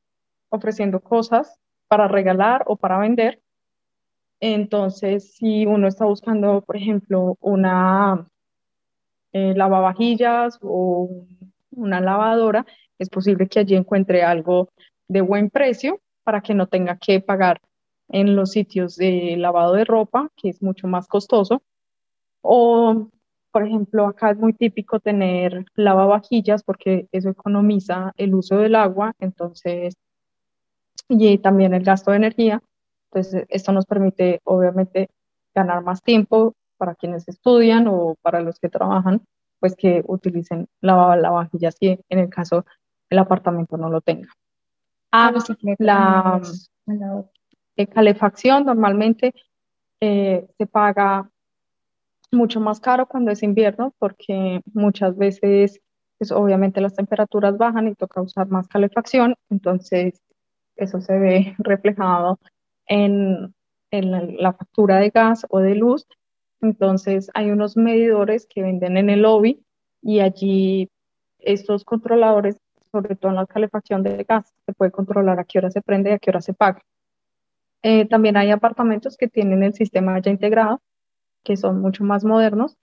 ofreciendo 0.51 1.01
cosas 1.01 1.59
para 1.89 2.09
regalar 2.09 2.64
o 2.66 2.76
para 2.76 2.99
vender. 2.99 3.41
Entonces, 4.41 5.37
si 5.37 5.64
uno 5.64 5.89
está 5.89 6.05
buscando, 6.05 6.61
por 6.61 6.76
ejemplo, 6.76 7.39
una 7.41 8.28
eh, 9.33 9.55
lavavajillas 9.57 10.59
o 10.61 11.24
una 11.70 12.01
lavadora, 12.03 12.66
es 13.03 13.11
posible 13.11 13.48
que 13.48 13.61
allí 13.61 13.74
encuentre 13.74 14.22
algo 14.22 14.68
de 15.09 15.20
buen 15.20 15.50
precio 15.50 16.00
para 16.24 16.40
que 16.40 16.55
no 16.55 16.66
tenga 16.66 16.96
que 16.98 17.20
pagar 17.20 17.61
en 18.09 18.36
los 18.36 18.53
sitios 18.53 18.96
de 18.96 19.36
lavado 19.36 19.74
de 19.74 19.84
ropa, 19.84 20.28
que 20.36 20.50
es 20.50 20.62
mucho 20.62 20.86
más 20.86 21.09
costoso. 21.09 21.62
O, 22.42 23.09
por 23.50 23.66
ejemplo, 23.66 24.07
acá 24.07 24.30
es 24.30 24.38
muy 24.38 24.53
típico 24.53 25.00
tener 25.00 25.64
lavavajillas 25.74 26.62
porque 26.62 27.09
eso 27.12 27.30
economiza 27.30 28.12
el 28.16 28.34
uso 28.34 28.57
del 28.59 28.74
agua, 28.74 29.14
entonces, 29.18 29.94
y 31.09 31.38
también 31.38 31.74
el 31.74 31.84
gasto 31.84 32.11
de 32.11 32.18
energía. 32.18 32.62
Entonces, 33.11 33.46
esto 33.48 33.72
nos 33.72 33.86
permite, 33.86 34.40
obviamente, 34.44 35.09
ganar 35.55 35.82
más 35.82 36.03
tiempo 36.03 36.55
para 36.76 36.94
quienes 36.94 37.28
estudian 37.28 37.86
o 37.88 38.16
para 38.22 38.40
los 38.40 38.59
que 38.59 38.68
trabajan, 38.68 39.22
pues 39.61 39.76
que 39.76 40.03
utilicen 40.07 40.66
la, 40.80 41.16
la 41.16 41.30
vajilla 41.30 41.70
si 41.70 41.98
en 42.09 42.18
el 42.18 42.28
caso 42.28 42.64
el 43.13 43.19
apartamento 43.19 43.77
no 43.77 43.91
lo 43.91 44.01
tenga. 44.01 44.29
Ah, 45.11 45.33
la, 45.79 46.41
calefacción 47.93 48.65
normalmente 48.65 49.35
eh, 50.01 50.47
se 50.57 50.67
paga 50.67 51.31
mucho 52.31 52.61
más 52.61 52.81
caro 52.81 53.07
cuando 53.07 53.31
es 53.31 53.43
invierno 53.43 53.95
porque 53.99 54.61
muchas 54.73 55.17
veces 55.17 55.81
pues 56.19 56.33
obviamente 56.33 56.81
las 56.81 56.95
temperaturas 56.95 57.59
bajan 57.59 57.89
y 57.89 57.95
toca 57.95 58.23
usar 58.23 58.49
más 58.49 58.69
calefacción, 58.69 59.35
entonces 59.51 60.23
eso 60.77 61.01
se 61.01 61.19
ve 61.19 61.55
reflejado 61.59 62.39
en, 62.87 63.55
en 63.91 64.37
la 64.43 64.53
factura 64.53 64.99
de 64.99 65.11
gas 65.11 65.47
o 65.51 65.59
de 65.59 65.75
luz 65.75 66.07
entonces 66.63 67.29
hay 67.35 67.51
unos 67.51 67.77
medidores 67.77 68.47
que 68.47 68.63
venden 68.63 68.97
en 68.97 69.11
el 69.11 69.23
lobby 69.23 69.63
y 70.01 70.21
allí 70.21 70.89
estos 71.41 71.85
controladores, 71.85 72.57
sobre 72.93 73.16
todo 73.16 73.30
en 73.32 73.36
la 73.36 73.47
calefacción 73.47 74.03
de 74.03 74.24
gas, 74.24 74.53
se 74.66 74.72
puede 74.74 74.93
controlar 74.93 75.40
a 75.40 75.45
qué 75.45 75.59
hora 75.59 75.70
se 75.70 75.80
prende 75.82 76.11
y 76.11 76.12
a 76.12 76.18
qué 76.18 76.30
hora 76.30 76.43
se 76.43 76.55
paga. 76.55 76.82
Eh, 77.82 78.07
también 78.07 78.36
hay 78.36 78.51
apartamentos 78.51 79.16
que 79.16 79.28
tienen 79.28 79.62
el 79.62 79.74
sistema 79.74 80.20
ya 80.20 80.30
integrado, 80.30 80.80
que 81.43 81.57
son 81.57 81.80
mucho 81.80 82.05
más 82.05 82.24
modernos 82.24 82.76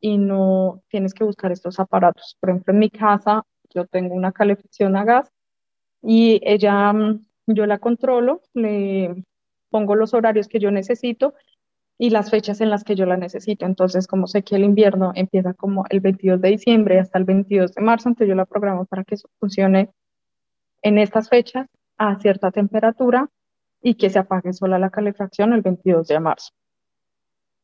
y 0.00 0.18
no 0.18 0.82
tienes 0.88 1.12
que 1.14 1.24
buscar 1.24 1.52
estos 1.52 1.78
aparatos. 1.80 2.36
Por 2.40 2.50
ejemplo, 2.50 2.72
en 2.72 2.78
mi 2.78 2.90
casa 2.90 3.42
yo 3.74 3.86
tengo 3.86 4.14
una 4.14 4.32
calefacción 4.32 4.96
a 4.96 5.04
gas 5.04 5.30
y 6.02 6.40
ella, 6.44 6.92
mm, 6.92 7.26
yo 7.48 7.66
la 7.66 7.78
controlo, 7.78 8.42
le 8.54 9.24
pongo 9.70 9.94
los 9.96 10.14
horarios 10.14 10.48
que 10.48 10.60
yo 10.60 10.70
necesito 10.70 11.34
y 11.98 12.10
las 12.10 12.30
fechas 12.30 12.60
en 12.60 12.70
las 12.70 12.84
que 12.84 12.94
yo 12.94 13.06
la 13.06 13.16
necesito. 13.16 13.64
Entonces, 13.64 14.06
como 14.06 14.26
sé 14.26 14.42
que 14.42 14.56
el 14.56 14.64
invierno 14.64 15.12
empieza 15.14 15.54
como 15.54 15.84
el 15.88 16.00
22 16.00 16.40
de 16.40 16.50
diciembre 16.50 16.98
hasta 16.98 17.18
el 17.18 17.24
22 17.24 17.72
de 17.72 17.82
marzo, 17.82 18.08
entonces 18.08 18.28
yo 18.28 18.34
la 18.34 18.44
programo 18.44 18.84
para 18.84 19.04
que 19.04 19.16
funcione 19.40 19.90
en 20.82 20.98
estas 20.98 21.28
fechas 21.28 21.66
a 21.96 22.18
cierta 22.20 22.50
temperatura 22.50 23.30
y 23.82 23.94
que 23.94 24.10
se 24.10 24.18
apague 24.18 24.52
sola 24.52 24.78
la 24.78 24.90
calefacción 24.90 25.52
el 25.52 25.62
22 25.62 26.08
de 26.08 26.20
marzo. 26.20 26.52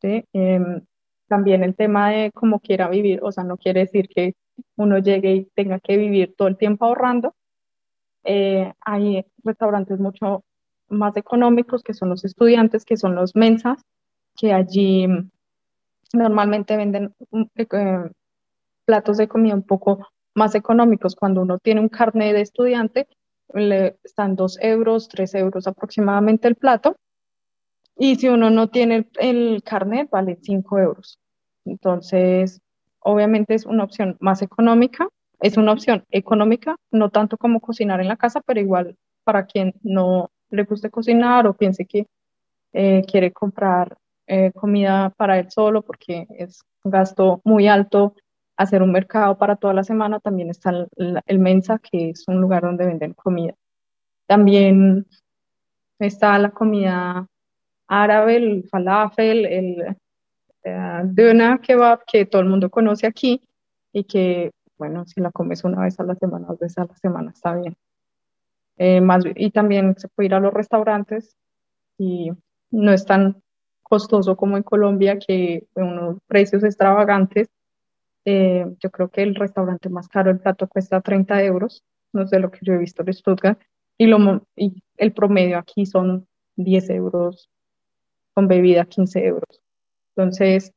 Em, 0.03 0.83
también 1.29 1.63
el 1.63 1.77
tema 1.77 2.11
de 2.11 2.33
cómo 2.33 2.61
quiera 2.61 2.89
vivir, 2.89 3.21
o 3.23 3.31
sea, 3.33 3.45
no 3.45 3.57
quiere 3.57 3.81
decir 3.81 4.09
que 4.09 4.35
uno 4.77 4.99
llegue 4.99 5.35
y 5.35 5.45
tenga 5.55 5.79
que 5.79 5.97
vivir 5.97 6.35
todo 6.37 6.49
el 6.49 6.57
tiempo 6.57 6.87
ahorrando. 6.87 7.35
Eh, 8.25 8.73
hay 8.81 9.25
restaurantes 9.45 9.99
mucho 9.99 10.45
más 10.89 11.17
económicos 11.17 11.83
que 11.83 11.95
son 11.95 12.11
los 12.11 12.25
estudiantes, 12.25 12.85
que 12.85 12.97
son 12.97 13.15
los 13.15 13.35
mensas, 13.35 13.85
que 14.37 14.53
allí 14.53 15.07
normalmente 16.13 16.77
venden 16.77 17.15
eh, 17.57 18.11
platos 18.85 19.17
de 19.17 19.29
comida 19.29 19.55
un 19.55 19.63
poco 19.63 20.07
más 20.35 20.55
económicos. 20.55 21.17
Cuando 21.17 21.43
uno 21.43 21.59
tiene 21.59 21.81
un 21.81 21.89
carnet 21.89 22.35
de 22.35 22.41
estudiante, 22.41 23.09
le 23.55 23.99
están 24.03 24.37
2 24.37 24.59
euros, 24.61 25.09
3 25.09 25.35
euros 25.35 25.67
aproximadamente 25.67 26.49
el 26.49 26.57
plato. 26.57 26.97
Y 27.97 28.17
si 28.17 28.29
uno 28.29 28.51
no 28.51 28.69
tiene 28.69 29.09
el, 29.19 29.63
carnet, 29.65 30.11
vale 30.11 30.39
5 30.41 30.79
euros. 30.79 31.19
Entonces, 31.65 32.61
obviamente 33.01 33.55
es 33.55 33.67
una 33.67 33.85
opción 33.85 34.17
más 34.21 34.43
económica. 34.43 35.09
Es 35.41 35.57
una 35.57 35.73
opción 35.73 36.05
económica, 36.11 36.77
no 36.91 37.11
tanto 37.11 37.37
como 37.37 37.61
cocinar 37.61 38.01
en 38.01 38.09
la 38.09 38.17
casa, 38.17 38.41
pero 38.47 38.61
igual 38.61 38.97
para 39.25 39.45
quien 39.47 39.75
no 39.83 40.31
le 40.51 40.63
guste 40.65 40.91
cocinar 40.91 41.47
o 41.47 41.55
piense 41.55 41.85
que 41.85 42.07
eh, 42.73 43.03
quiere 43.11 43.33
comprar 43.33 43.97
eh, 44.27 44.53
comida 44.53 45.11
para 45.17 45.39
él 45.39 45.51
solo 45.51 45.83
porque 45.83 46.27
es 46.31 46.63
un 46.85 46.91
gasto 46.91 47.41
muy 47.45 47.69
alto 47.69 48.15
hacer 48.57 48.83
un 48.83 48.93
mercado 48.93 49.37
para 49.39 49.57
toda 49.57 49.75
la 49.75 49.85
semana, 49.85 50.21
también 50.21 50.51
está 50.51 50.87
el, 50.97 51.39
Mensa, 51.39 51.79
que 51.79 52.11
es 52.11 52.27
un 52.29 52.41
lugar 52.41 52.63
donde 52.63 52.87
venden 52.87 53.15
comida. 53.15 53.55
También 54.27 55.07
está 55.99 56.39
la 56.39 56.51
comida 56.51 57.27
árabe, 57.89 58.37
el 58.37 58.69
falafel, 58.69 59.47
el 59.47 59.97
uh, 60.65 61.61
kebab, 61.61 62.05
que 62.07 62.27
todo 62.27 62.43
el 62.43 62.49
mundo 62.49 62.71
conoce 62.71 63.07
aquí 63.07 63.43
y 63.93 64.05
que, 64.05 64.53
bueno, 64.79 65.05
si 65.07 65.21
la 65.21 65.31
comes 65.31 65.65
una 65.65 65.83
vez 65.83 65.99
a 65.99 66.05
la 66.05 66.15
semana, 66.15 66.47
dos 66.49 66.59
veces 66.59 66.79
a 66.79 66.85
la 66.85 66.97
semana, 66.97 67.31
está 67.33 67.55
bien. 67.55 67.75
Eh, 68.79 69.01
más, 69.01 69.25
y 69.35 69.51
también 69.51 69.95
se 69.99 70.09
puede 70.09 70.29
ir 70.29 70.35
a 70.35 70.41
los 70.41 70.53
restaurantes 70.53 71.37
y 71.99 72.31
no 72.71 72.93
es 72.93 73.05
tan 73.05 73.42
costoso 73.93 74.37
como 74.37 74.57
en 74.57 74.63
Colombia, 74.63 75.19
que 75.19 75.67
unos 75.75 76.17
precios 76.27 76.65
extravagantes 76.65 77.51
eh, 78.25 78.65
yo 78.81 78.91
creo 78.91 79.11
que 79.11 79.23
el 79.23 79.35
restaurante 79.35 79.91
más 79.91 80.09
caro, 80.09 80.31
el 80.31 80.41
plato 80.41 80.67
cuesta 80.67 81.03
30 81.03 81.43
euros, 81.43 81.85
no 82.15 82.27
sé 82.27 82.39
lo 82.39 82.51
que 82.51 82.61
yo 82.63 82.73
he 82.73 82.79
visto 82.79 83.03
en 83.03 83.13
Stuttgart, 83.13 83.61
y, 83.99 84.07
lo, 84.07 84.47
y 84.57 84.83
el 84.97 85.13
promedio 85.13 85.59
aquí 85.59 85.85
son 85.85 86.27
10 86.57 86.89
euros, 86.89 87.51
con 88.33 88.49
bebida 88.49 88.87
15 88.87 89.27
euros. 89.27 89.61
Entonces, 90.17 90.73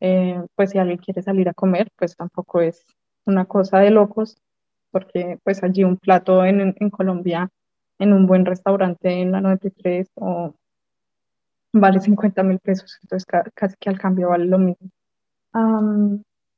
eh, 0.00 0.42
pues 0.56 0.70
si 0.70 0.78
alguien 0.78 0.98
quiere 0.98 1.22
salir 1.22 1.48
a 1.48 1.54
comer, 1.54 1.92
pues 1.96 2.16
tampoco 2.16 2.60
es 2.60 2.84
una 3.24 3.44
cosa 3.44 3.78
de 3.78 3.92
locos, 3.92 4.36
porque 4.90 5.38
pues 5.44 5.62
allí 5.62 5.84
un 5.84 5.96
plato 5.96 6.44
en, 6.44 6.74
en 6.76 6.90
Colombia, 6.90 7.50
en 8.00 8.12
un 8.12 8.26
buen 8.26 8.46
restaurante 8.46 9.10
en 9.20 9.30
la 9.30 9.40
93 9.40 10.10
o 10.16 10.56
vale 11.72 12.00
50 12.00 12.42
mil 12.42 12.58
pesos, 12.58 12.98
entonces 13.02 13.26
casi 13.54 13.76
que 13.78 13.88
al 13.88 13.98
cambio 13.98 14.28
vale 14.28 14.46
lo 14.46 14.58
mismo. 14.58 14.90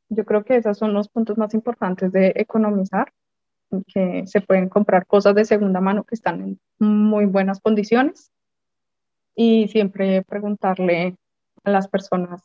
Yo 0.09 0.25
creo 0.25 0.45
que 0.45 0.57
esos 0.57 0.79
son 0.79 0.93
los 0.93 1.09
puntos 1.09 1.39
más 1.39 1.55
importantes 1.55 2.12
de 2.12 2.33
economizar, 2.37 3.12
que 3.87 4.25
se 4.27 4.41
pueden 4.41 4.69
comprar 4.69 5.07
cosas 5.07 5.35
de 5.35 5.45
segunda 5.45 5.81
mano 5.81 6.05
que 6.05 6.15
están 6.15 6.41
en 6.43 6.61
muy 6.79 7.27
buenas 7.27 7.61
condiciones 7.61 8.31
y 9.35 9.69
siempre 9.69 10.23
preguntarle 10.23 11.17
a 11.65 11.71
las 11.71 11.89
personas 11.89 12.43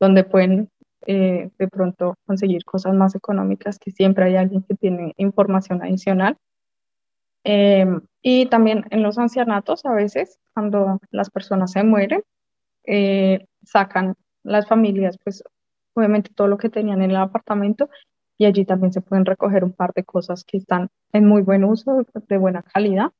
dónde 0.00 0.24
pueden 0.24 0.70
eh, 1.06 1.50
de 1.58 1.68
pronto 1.68 2.16
conseguir 2.26 2.64
cosas 2.64 2.94
más 2.94 3.14
económicas, 3.14 3.78
que 3.78 3.90
siempre 3.90 4.24
hay 4.24 4.36
alguien 4.36 4.62
que 4.62 4.74
tiene 4.74 5.12
información 5.16 5.82
adicional. 5.82 6.36
Em, 7.44 8.00
y 8.26 8.46
también 8.46 8.86
en 8.88 9.02
los 9.02 9.18
ancianatos, 9.18 9.84
a 9.84 9.92
veces, 9.92 10.38
cuando 10.54 10.98
las 11.10 11.28
personas 11.28 11.72
se 11.72 11.84
mueren, 11.84 12.22
eh, 12.84 13.46
sacan 13.62 14.14
las 14.42 14.66
familias 14.66 15.18
pues 15.22 15.44
obviamente 15.92 16.30
todo 16.34 16.48
lo 16.48 16.56
que 16.56 16.70
tenían 16.70 17.02
en 17.02 17.10
el 17.10 17.16
apartamento 17.16 17.90
y 18.38 18.46
allí 18.46 18.64
también 18.64 18.94
se 18.94 19.02
pueden 19.02 19.26
recoger 19.26 19.62
un 19.62 19.72
par 19.72 19.92
de 19.92 20.04
cosas 20.04 20.42
que 20.42 20.56
están 20.56 20.88
en 21.12 21.26
muy 21.26 21.42
buen 21.42 21.64
uso, 21.64 22.06
de 22.14 22.38
buena 22.38 22.62
calidad 22.62 23.12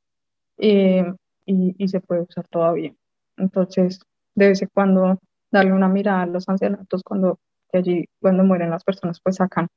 eh, 0.56 1.12
y, 1.44 1.74
y, 1.76 1.88
se 1.88 2.00
puede 2.00 2.22
usar 2.22 2.48
todavía. 2.48 2.94
Entonces, 3.36 4.00
de 4.34 4.48
vez 4.48 4.62
en 4.62 4.70
cuando 4.72 5.18
darle 5.50 5.74
una 5.74 5.88
mirada 5.88 6.22
a 6.22 6.26
los 6.26 6.48
ancianatos 6.48 7.02
cuando 7.04 7.38
allí, 7.74 8.06
cuando 8.20 8.42
mueren 8.42 8.70
las 8.70 8.84
personas, 8.84 9.20
pues 9.22 9.36
sacan 9.36 9.68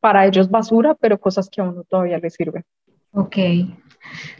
para 0.00 0.26
ellos 0.26 0.50
basura, 0.50 0.96
pero 0.96 1.20
cosas 1.20 1.48
que 1.48 1.60
a 1.60 1.64
uno 1.64 1.84
todavía 1.84 2.18
les 2.18 2.34
sirven. 2.34 2.64
Ok, 3.12 3.36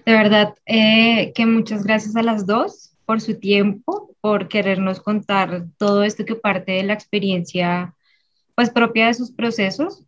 de 0.05 0.13
verdad 0.13 0.55
eh, 0.67 1.33
que 1.35 1.47
muchas 1.47 1.85
gracias 1.85 2.17
a 2.17 2.23
las 2.23 2.47
dos 2.47 2.93
por 3.07 3.21
su 3.21 3.39
tiempo, 3.39 4.15
por 4.21 4.49
querernos 4.49 5.01
contar 5.01 5.67
todo 5.79 6.05
esto 6.05 6.25
que 6.25 6.37
parte 6.37 6.73
de 6.73 6.83
la 6.85 6.95
experiencia 6.95 7.95
pues 8.55 8.71
propia 8.71 9.07
de 9.07 9.15
sus 9.15 9.33
procesos 9.33 10.05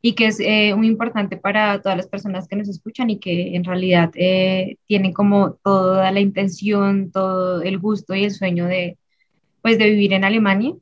y 0.00 0.14
que 0.14 0.26
es 0.26 0.40
eh, 0.40 0.74
muy 0.74 0.88
importante 0.88 1.36
para 1.36 1.80
todas 1.80 1.96
las 1.96 2.08
personas 2.08 2.48
que 2.48 2.56
nos 2.56 2.68
escuchan 2.68 3.10
y 3.10 3.18
que 3.18 3.54
en 3.54 3.64
realidad 3.64 4.10
eh, 4.14 4.76
tienen 4.86 5.12
como 5.12 5.54
toda 5.62 6.10
la 6.10 6.20
intención, 6.20 7.12
todo 7.12 7.62
el 7.62 7.78
gusto 7.78 8.14
y 8.14 8.24
el 8.24 8.32
sueño 8.32 8.66
de 8.66 8.98
pues 9.62 9.78
de 9.78 9.90
vivir 9.90 10.12
en 10.12 10.24
Alemania. 10.24 10.74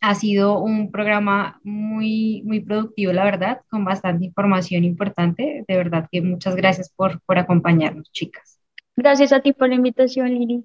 Ha 0.00 0.14
sido 0.14 0.60
un 0.60 0.90
programa 0.90 1.60
muy, 1.62 2.42
muy 2.44 2.60
productivo, 2.60 3.12
la 3.12 3.24
verdad, 3.24 3.60
con 3.68 3.84
bastante 3.84 4.24
información 4.24 4.84
importante. 4.84 5.64
De 5.68 5.76
verdad 5.76 6.08
que 6.10 6.22
muchas 6.22 6.56
gracias 6.56 6.90
por, 6.90 7.20
por 7.22 7.38
acompañarnos, 7.38 8.10
chicas. 8.10 8.60
Gracias 8.96 9.32
a 9.32 9.40
ti 9.40 9.52
por 9.52 9.68
la 9.68 9.74
invitación, 9.74 10.28
Lili. 10.28 10.64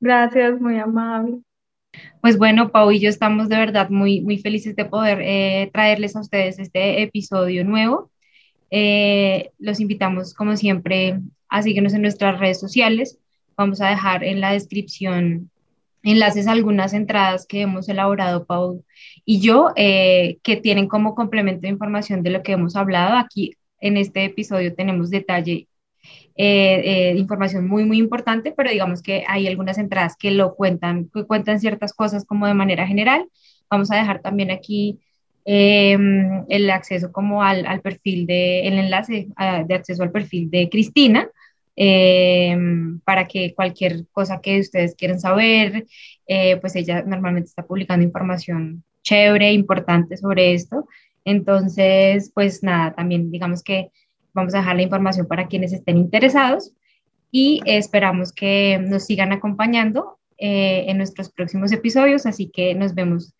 Gracias, 0.00 0.60
muy 0.60 0.78
amable. 0.78 1.40
Pues 2.20 2.38
bueno, 2.38 2.70
Pau 2.70 2.90
y 2.90 3.00
yo 3.00 3.08
estamos 3.08 3.48
de 3.48 3.56
verdad 3.56 3.90
muy, 3.90 4.20
muy 4.20 4.38
felices 4.38 4.74
de 4.76 4.84
poder 4.84 5.20
eh, 5.22 5.70
traerles 5.72 6.16
a 6.16 6.20
ustedes 6.20 6.58
este 6.58 7.02
episodio 7.02 7.64
nuevo. 7.64 8.10
Eh, 8.70 9.50
los 9.58 9.80
invitamos, 9.80 10.34
como 10.34 10.56
siempre, 10.56 11.20
a 11.48 11.62
seguirnos 11.62 11.92
en 11.94 12.02
nuestras 12.02 12.40
redes 12.40 12.58
sociales. 12.58 13.18
Vamos 13.56 13.80
a 13.80 13.90
dejar 13.90 14.24
en 14.24 14.40
la 14.40 14.52
descripción 14.52 15.50
enlaces 16.02 16.46
a 16.46 16.52
algunas 16.52 16.92
entradas 16.92 17.46
que 17.46 17.62
hemos 17.62 17.88
elaborado, 17.88 18.44
Pau 18.44 18.84
y 19.24 19.40
yo, 19.40 19.70
eh, 19.76 20.38
que 20.42 20.56
tienen 20.56 20.88
como 20.88 21.14
complemento 21.14 21.62
de 21.62 21.68
información 21.68 22.22
de 22.22 22.30
lo 22.30 22.42
que 22.42 22.52
hemos 22.52 22.76
hablado. 22.76 23.16
Aquí 23.16 23.56
en 23.80 23.96
este 23.96 24.24
episodio 24.24 24.74
tenemos 24.74 25.10
detalle 25.10 25.68
eh, 26.34 26.82
eh, 26.84 27.14
información 27.16 27.68
muy, 27.68 27.84
muy 27.84 27.98
importante, 27.98 28.52
pero 28.56 28.70
digamos 28.70 29.02
que 29.02 29.24
hay 29.28 29.46
algunas 29.46 29.78
entradas 29.78 30.16
que 30.16 30.30
lo 30.30 30.54
cuentan, 30.54 31.10
que 31.12 31.24
cuentan 31.24 31.60
ciertas 31.60 31.92
cosas 31.92 32.24
como 32.24 32.46
de 32.46 32.54
manera 32.54 32.86
general. 32.86 33.28
Vamos 33.70 33.90
a 33.90 33.96
dejar 33.96 34.20
también 34.22 34.50
aquí 34.50 34.98
em, 35.44 36.44
el 36.48 36.70
acceso 36.70 37.12
como 37.12 37.42
al, 37.42 37.80
perfil 37.82 38.26
de, 38.26 38.66
el 38.66 38.78
enlace 38.78 39.28
ah, 39.36 39.64
de 39.66 39.74
acceso 39.74 40.02
al 40.02 40.12
perfil 40.12 40.50
de 40.50 40.68
Cristina, 40.70 41.28
em, 41.76 43.00
para 43.00 43.26
que 43.26 43.54
cualquier 43.54 44.06
cosa 44.12 44.40
que 44.40 44.60
ustedes 44.60 44.94
quieran 44.94 45.20
saber, 45.20 45.86
eh, 46.26 46.56
pues 46.58 46.76
ella 46.76 47.02
normalmente 47.02 47.48
está 47.48 47.64
publicando 47.66 48.04
información 48.04 48.84
chévere, 49.02 49.52
importante 49.52 50.16
sobre 50.16 50.54
esto. 50.54 50.86
Entonces, 51.24 52.30
pues 52.34 52.62
nada, 52.62 52.94
también 52.94 53.30
digamos 53.30 53.62
que 53.62 53.90
Vamos 54.34 54.54
a 54.54 54.58
dejar 54.58 54.76
la 54.76 54.82
información 54.82 55.26
para 55.26 55.46
quienes 55.46 55.72
estén 55.72 55.98
interesados 55.98 56.72
y 57.30 57.60
esperamos 57.66 58.32
que 58.32 58.78
nos 58.80 59.04
sigan 59.04 59.32
acompañando 59.32 60.18
eh, 60.38 60.86
en 60.88 60.96
nuestros 60.96 61.30
próximos 61.30 61.72
episodios, 61.72 62.26
así 62.26 62.50
que 62.50 62.74
nos 62.74 62.94
vemos 62.94 63.34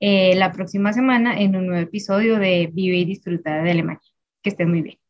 eh, 0.00 0.34
la 0.36 0.52
próxima 0.52 0.92
semana 0.92 1.40
en 1.40 1.56
un 1.56 1.66
nuevo 1.66 1.82
episodio 1.82 2.38
de 2.38 2.70
Vive 2.72 2.98
y 2.98 3.04
Disfruta 3.04 3.62
de 3.62 3.70
Alemania. 3.70 4.00
Que 4.42 4.50
estén 4.50 4.70
muy 4.70 4.82
bien. 4.82 5.05